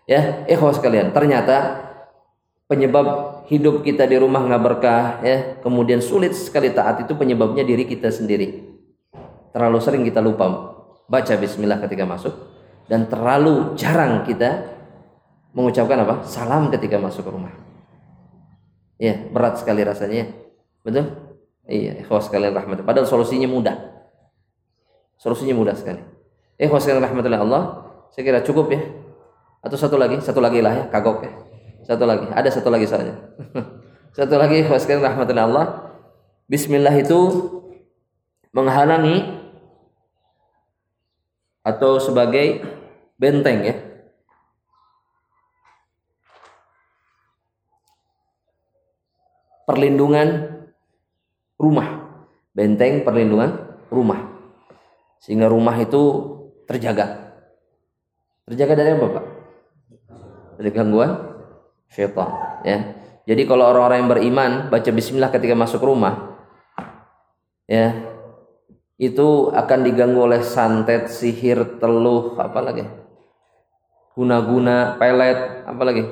[0.06, 1.10] Ya, ikhwas sekalian.
[1.10, 1.85] Ternyata
[2.66, 5.58] penyebab hidup kita di rumah nggak berkah ya.
[5.62, 8.62] Kemudian sulit sekali taat itu penyebabnya diri kita sendiri.
[9.54, 10.76] Terlalu sering kita lupa
[11.06, 12.34] baca bismillah ketika masuk
[12.90, 14.76] dan terlalu jarang kita
[15.56, 16.14] mengucapkan apa?
[16.28, 17.54] Salam ketika masuk ke rumah.
[19.00, 20.28] Ya berat sekali rasanya
[20.84, 21.08] betul?
[21.66, 23.76] Iya ikhwas sekalian rahmat padahal solusinya mudah.
[25.16, 26.04] Solusinya mudah sekali.
[26.60, 27.62] Ikhwas sekalian rahmatullah Allah
[28.12, 28.82] saya kira cukup ya.
[29.64, 30.20] Atau satu lagi?
[30.22, 30.84] Satu lagi lah ya.
[30.92, 31.45] Kagok ya
[31.86, 33.14] satu lagi, ada satu lagi soalnya.
[34.18, 35.66] satu lagi, waskir rahmatullah Allah.
[36.50, 37.18] Bismillah itu
[38.50, 39.22] menghalangi
[41.62, 42.66] atau sebagai
[43.14, 43.76] benteng ya.
[49.66, 50.58] Perlindungan
[51.58, 52.02] rumah.
[52.50, 54.26] Benteng perlindungan rumah.
[55.22, 56.02] Sehingga rumah itu
[56.66, 57.34] terjaga.
[58.46, 59.24] Terjaga dari apa, Pak?
[60.62, 61.35] Dari gangguan
[61.90, 62.96] syaitan ya
[63.26, 66.38] jadi kalau orang-orang yang beriman baca bismillah ketika masuk rumah
[67.66, 68.16] ya
[68.96, 72.84] itu akan diganggu oleh santet, sihir, teluh, apa lagi?
[74.16, 76.02] Guna-guna, pelet, apa lagi?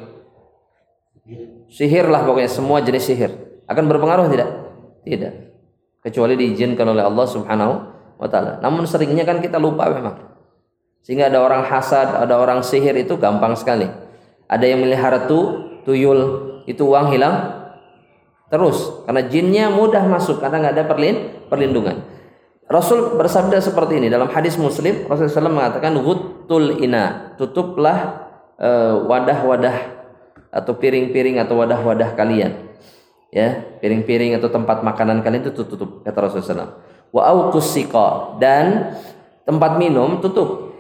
[1.73, 3.33] Sihir lah pokoknya semua jenis sihir.
[3.65, 4.49] Akan berpengaruh tidak?
[5.09, 5.33] Tidak.
[6.05, 7.75] Kecuali diizinkan oleh Allah Subhanahu
[8.21, 8.61] wa taala.
[8.61, 10.37] Namun seringnya kan kita lupa memang.
[11.01, 13.89] Sehingga ada orang hasad, ada orang sihir itu gampang sekali.
[14.49, 15.41] Ada yang melihara tu,
[15.89, 17.65] tuyul, itu uang hilang
[18.49, 19.05] terus.
[19.09, 21.17] Karena jinnya mudah masuk karena nggak ada perlin,
[21.49, 22.05] perlindungan.
[22.65, 28.25] Rasul bersabda seperti ini dalam hadis Muslim Rasulullah SAW mengatakan ghutul ina tutuplah
[28.57, 29.77] eh, wadah-wadah
[30.49, 32.73] uh, atau piring-piring atau wadah-wadah kalian.
[33.35, 36.73] Ya piring-piring atau tempat makanan kalian itu tutup kata Rasulullah SAW
[37.15, 38.97] wa auqusika dan
[39.45, 40.73] tempat minum tutup.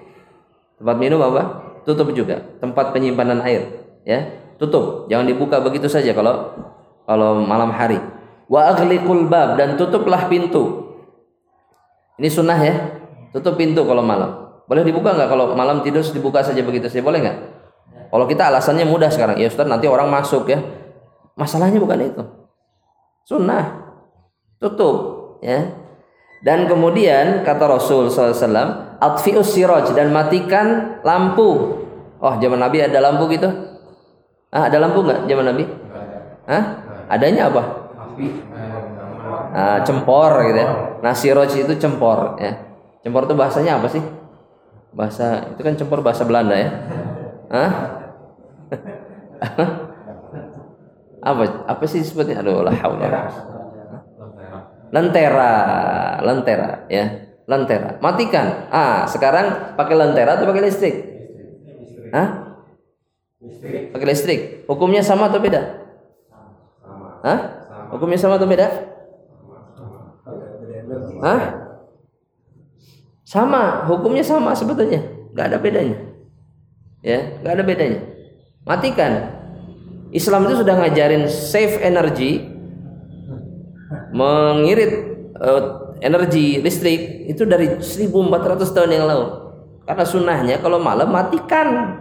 [0.80, 4.42] Tempat minum apa tutup juga tempat penyimpanan air ya.
[4.56, 6.52] Tutup jangan dibuka begitu saja kalau
[7.04, 8.00] kalau malam hari.
[8.48, 10.92] Wa aghliqul bab dan tutuplah pintu.
[12.20, 12.74] Ini sunnah ya.
[13.32, 14.62] Tutup pintu kalau malam.
[14.64, 17.04] Boleh dibuka nggak kalau malam tidur dibuka saja begitu saja?
[17.04, 17.38] Boleh nggak?
[18.08, 19.36] Kalau kita alasannya mudah sekarang.
[19.36, 20.62] Ya Ustaz nanti orang masuk ya.
[21.34, 22.22] Masalahnya bukan itu.
[23.26, 23.84] Sunnah.
[24.62, 24.96] Tutup
[25.44, 25.83] ya
[26.44, 31.80] dan kemudian kata Rasul SAW atfius siraj dan matikan lampu.
[32.20, 33.48] Oh, zaman Nabi ada lampu gitu?
[34.52, 35.64] Ah, ada lampu nggak zaman Nabi?
[36.44, 36.64] Hah?
[37.08, 37.62] Adanya apa?
[39.56, 40.68] Ah, cempor gitu ya.
[41.00, 42.52] Nah, siraj itu cempor ya.
[43.00, 44.04] Cempor itu bahasanya apa sih?
[44.92, 46.70] Bahasa itu kan cempor bahasa Belanda ya.
[47.48, 47.72] Hah?
[51.24, 52.44] Apa apa sih sebetulnya?
[52.44, 53.08] Aduh, lah haula.
[54.94, 55.52] Lentera,
[56.22, 57.04] lentera ya.
[57.50, 57.98] Lentera.
[57.98, 58.70] Matikan.
[58.70, 60.96] Ah, sekarang pakai lentera atau pakai listrik?
[62.14, 62.28] Hah?
[63.90, 64.40] Pakai listrik.
[64.70, 65.60] Hukumnya sama atau beda?
[67.26, 67.38] Hah?
[67.90, 68.70] Hukumnya sama atau beda?
[71.20, 71.42] Hah?
[73.24, 75.00] Sama, hukumnya sama sebetulnya,
[75.34, 75.98] nggak ada bedanya.
[77.02, 78.00] Ya, nggak ada bedanya.
[78.62, 79.12] Matikan.
[80.14, 82.53] Islam itu sudah ngajarin save energy,
[84.14, 84.92] mengirit
[85.42, 89.26] uh, energi listrik itu dari 1400 tahun yang lalu.
[89.84, 92.00] Karena sunnahnya kalau malam matikan,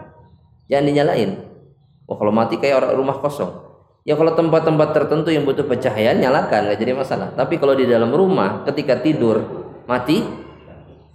[0.70, 1.42] jangan dinyalain.
[2.08, 3.52] Oh kalau mati kayak orang rumah kosong.
[4.04, 7.32] Ya kalau tempat-tempat tertentu yang butuh pencahayaan nyalakan nggak jadi masalah.
[7.34, 9.42] Tapi kalau di dalam rumah ketika tidur
[9.90, 10.24] mati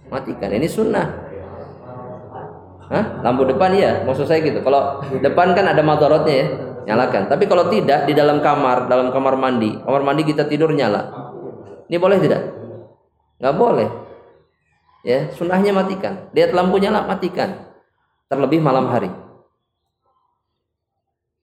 [0.09, 0.49] matikan.
[0.51, 1.07] Ini sunnah.
[2.89, 3.21] Hah?
[3.21, 4.65] Lampu depan ya, maksud saya gitu.
[4.65, 6.47] Kalau depan kan ada motorotnya ya,
[6.89, 7.29] nyalakan.
[7.29, 11.29] Tapi kalau tidak di dalam kamar, dalam kamar mandi, kamar mandi kita tidur nyala.
[11.85, 12.41] Ini boleh tidak?
[13.37, 13.89] Nggak boleh.
[15.05, 16.33] Ya, sunnahnya matikan.
[16.33, 17.69] Lihat lampu nyala, matikan.
[18.25, 19.13] Terlebih malam hari.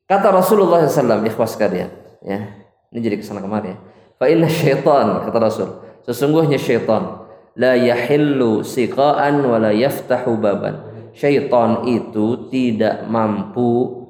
[0.06, 1.90] Kata Rasulullah SAW, ikhwas sekalian,
[2.22, 2.66] ya.
[2.94, 3.76] Ini jadi ke sana kemari ya.
[4.16, 5.68] Fa inna syaitan, kata Rasul.
[6.06, 7.26] Sesungguhnya syaitan
[7.58, 10.78] la yahillu siqaan wa la yaftahu baban.
[11.10, 14.05] Syaitan itu tidak mampu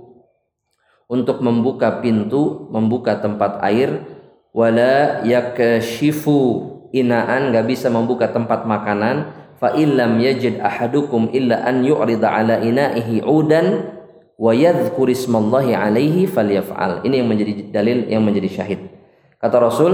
[1.07, 4.03] untuk membuka pintu, membuka tempat air,
[4.51, 6.39] wala yakashifu
[6.91, 9.47] inaan, nggak bisa membuka tempat makanan.
[9.57, 13.89] Fa illam yajid ahadukum illa an yu'rida ala ina'ihi udan
[14.37, 17.01] wa yadhkur ismallahi alaihi falyaf'al.
[17.09, 18.81] Ini yang menjadi dalil yang menjadi syahid.
[19.41, 19.93] Kata Rasul,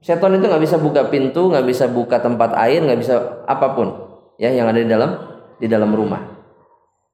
[0.00, 3.88] setan itu nggak bisa buka pintu, nggak bisa buka tempat air, nggak bisa apa pun
[4.40, 5.10] ya yang ada di dalam
[5.60, 6.35] di dalam rumah.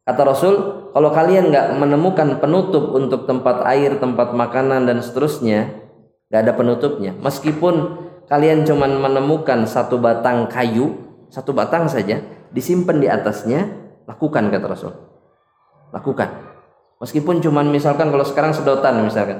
[0.02, 0.54] Kata Rasul,
[0.90, 5.70] kalau kalian nggak menemukan penutup untuk tempat air, tempat makanan dan seterusnya,
[6.26, 7.14] nggak ada penutupnya.
[7.22, 7.74] Meskipun
[8.26, 10.98] kalian cuma menemukan satu batang kayu,
[11.30, 12.18] satu batang saja,
[12.50, 13.70] disimpan di atasnya,
[14.10, 14.92] lakukan kata Rasul.
[15.94, 16.50] Lakukan.
[16.98, 19.38] Meskipun cuman misalkan kalau sekarang sedotan misalkan.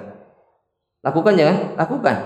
[1.03, 2.17] Lakukan jangan lakukan.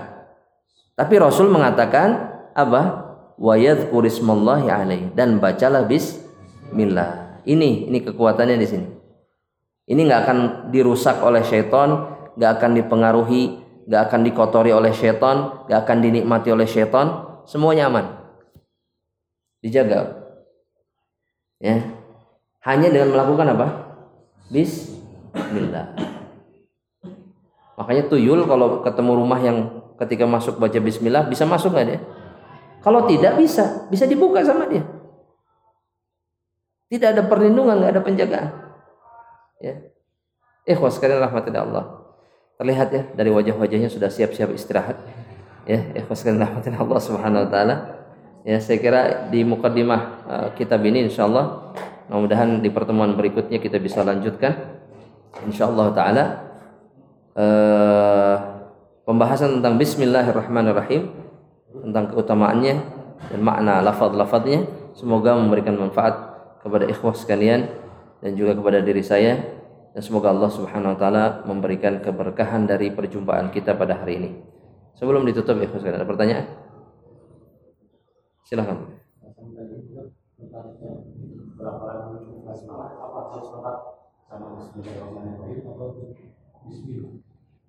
[0.93, 3.05] Tapi Rasul mengatakan apa?
[3.37, 8.87] Wayad kurismallahi alaih dan bacalah bismillah ini ini kekuatannya di sini.
[9.87, 10.37] Ini nggak akan
[10.75, 13.43] dirusak oleh syaitan nggak akan dipengaruhi
[13.87, 17.39] nggak akan dikotori oleh syaitan nggak akan dinikmati oleh syaitan.
[17.47, 18.05] Semuanya aman.
[19.63, 20.27] Dijaga.
[21.63, 21.79] Ya.
[22.67, 23.67] Hanya dengan melakukan apa?
[24.51, 25.95] Bismillah.
[27.79, 29.57] Makanya tuyul kalau ketemu rumah yang
[29.95, 31.99] ketika masuk baca Bismillah bisa masuk nggak dia?
[32.83, 34.83] Kalau tidak bisa, bisa dibuka sama dia.
[36.87, 38.47] Tidak ada perlindungan, nggak ada penjagaan.
[39.59, 39.75] Ya.
[40.67, 42.07] Ikhwas sekalian Allah.
[42.57, 44.97] Terlihat ya dari wajah-wajahnya sudah siap-siap istirahat.
[45.67, 47.75] Ya, ikhwas sekalian Allah Subhanahu wa taala.
[48.47, 51.75] Ya, saya kira di mukadimah uh, kitab ini insyaallah
[52.07, 54.79] Mudah-mudahan di pertemuan berikutnya kita bisa lanjutkan.
[55.43, 56.23] Insyaallah taala
[57.35, 58.35] uh,
[59.03, 61.11] pembahasan tentang bismillahirrahmanirrahim
[61.83, 62.75] tentang keutamaannya
[63.27, 64.63] dan makna lafaz-lafaznya
[64.95, 67.69] semoga memberikan manfaat kepada ikhwah sekalian
[68.21, 69.39] dan juga kepada diri saya
[69.93, 74.31] dan semoga Allah Subhanahu wa taala memberikan keberkahan dari perjumpaan kita pada hari ini.
[74.97, 76.45] Sebelum ditutup ikhwah sekalian, ada pertanyaan?
[78.41, 78.87] Bismillah?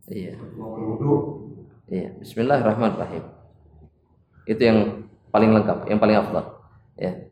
[0.09, 0.33] Iya.
[1.89, 2.09] Iya.
[2.21, 3.25] Bismillahirrahmanirrahim.
[4.49, 4.79] Itu yang
[5.29, 6.45] paling lengkap, yang paling afdal.
[6.97, 7.28] Ya.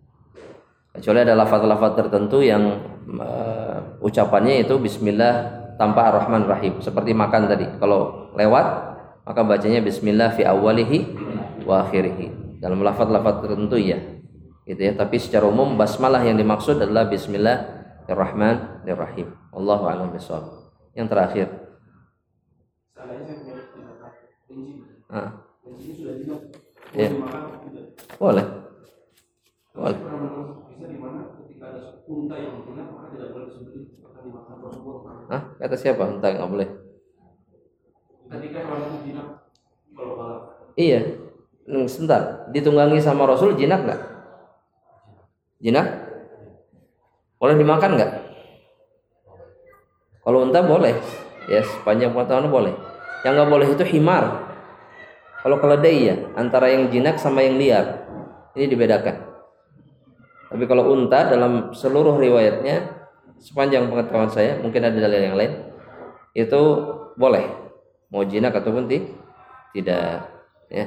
[0.96, 2.80] Kecuali ada lafaz-lafaz tertentu yang
[3.20, 5.44] uh, ucapannya itu Bismillah
[5.76, 6.80] tanpa Ar-Rahman Rahim.
[6.80, 7.68] Seperti makan tadi.
[7.76, 8.96] Kalau lewat
[9.28, 11.04] maka bacanya Bismillah fi awalihi
[11.68, 12.56] wa akhirihi.
[12.64, 14.00] Dalam lafaz-lafaz tertentu ya
[14.64, 14.96] gitu ya.
[14.96, 20.72] Tapi secara umum basmalah yang dimaksud adalah bismillahirrahmanirrahim Allahu a'lam bishawab.
[20.96, 21.52] Yang terakhir.
[25.06, 25.38] Ah.
[26.90, 27.06] ya.
[28.18, 28.42] boleh
[29.70, 30.02] boleh
[35.26, 36.06] Ah, kata siapa?
[36.06, 36.68] Entah nggak boleh.
[40.78, 41.00] Iya.
[41.90, 44.00] Sebentar, ditunggangi sama Rasul jinak nggak?
[45.58, 45.86] Jinak?
[47.42, 48.12] Boleh dimakan nggak?
[50.22, 50.94] Kalau unta boleh,
[51.50, 52.74] ya sepanjang pengetahuan boleh.
[53.26, 54.24] Yang nggak boleh itu himar.
[55.42, 58.06] Kalau keledai ya, antara yang jinak sama yang liar.
[58.54, 59.35] Ini dibedakan.
[60.46, 63.06] Tapi kalau unta dalam seluruh riwayatnya,
[63.42, 65.52] sepanjang pengetahuan saya, mungkin ada dalil yang lain,
[66.36, 66.62] itu
[67.16, 67.66] boleh.
[68.06, 69.02] mau jinak ataupun ti,
[69.74, 70.30] tidak
[70.70, 70.86] ya.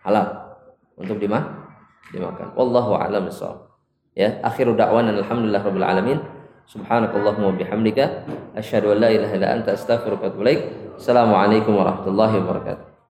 [0.00, 0.56] Halal.
[0.96, 1.44] Untuk dimah
[2.08, 2.56] dimakan.
[2.56, 3.28] Wallahu a'lam
[4.16, 6.18] ya akhiru da'wana alhamdulillah rabbil alamin.
[6.72, 8.24] Subhanakallahumma bihamdika
[8.56, 10.44] asyhadu an la ilaha illa anta astaghfiruka wa atubu
[10.96, 12.91] assalamualaikum warahmatullahi wabarakatuh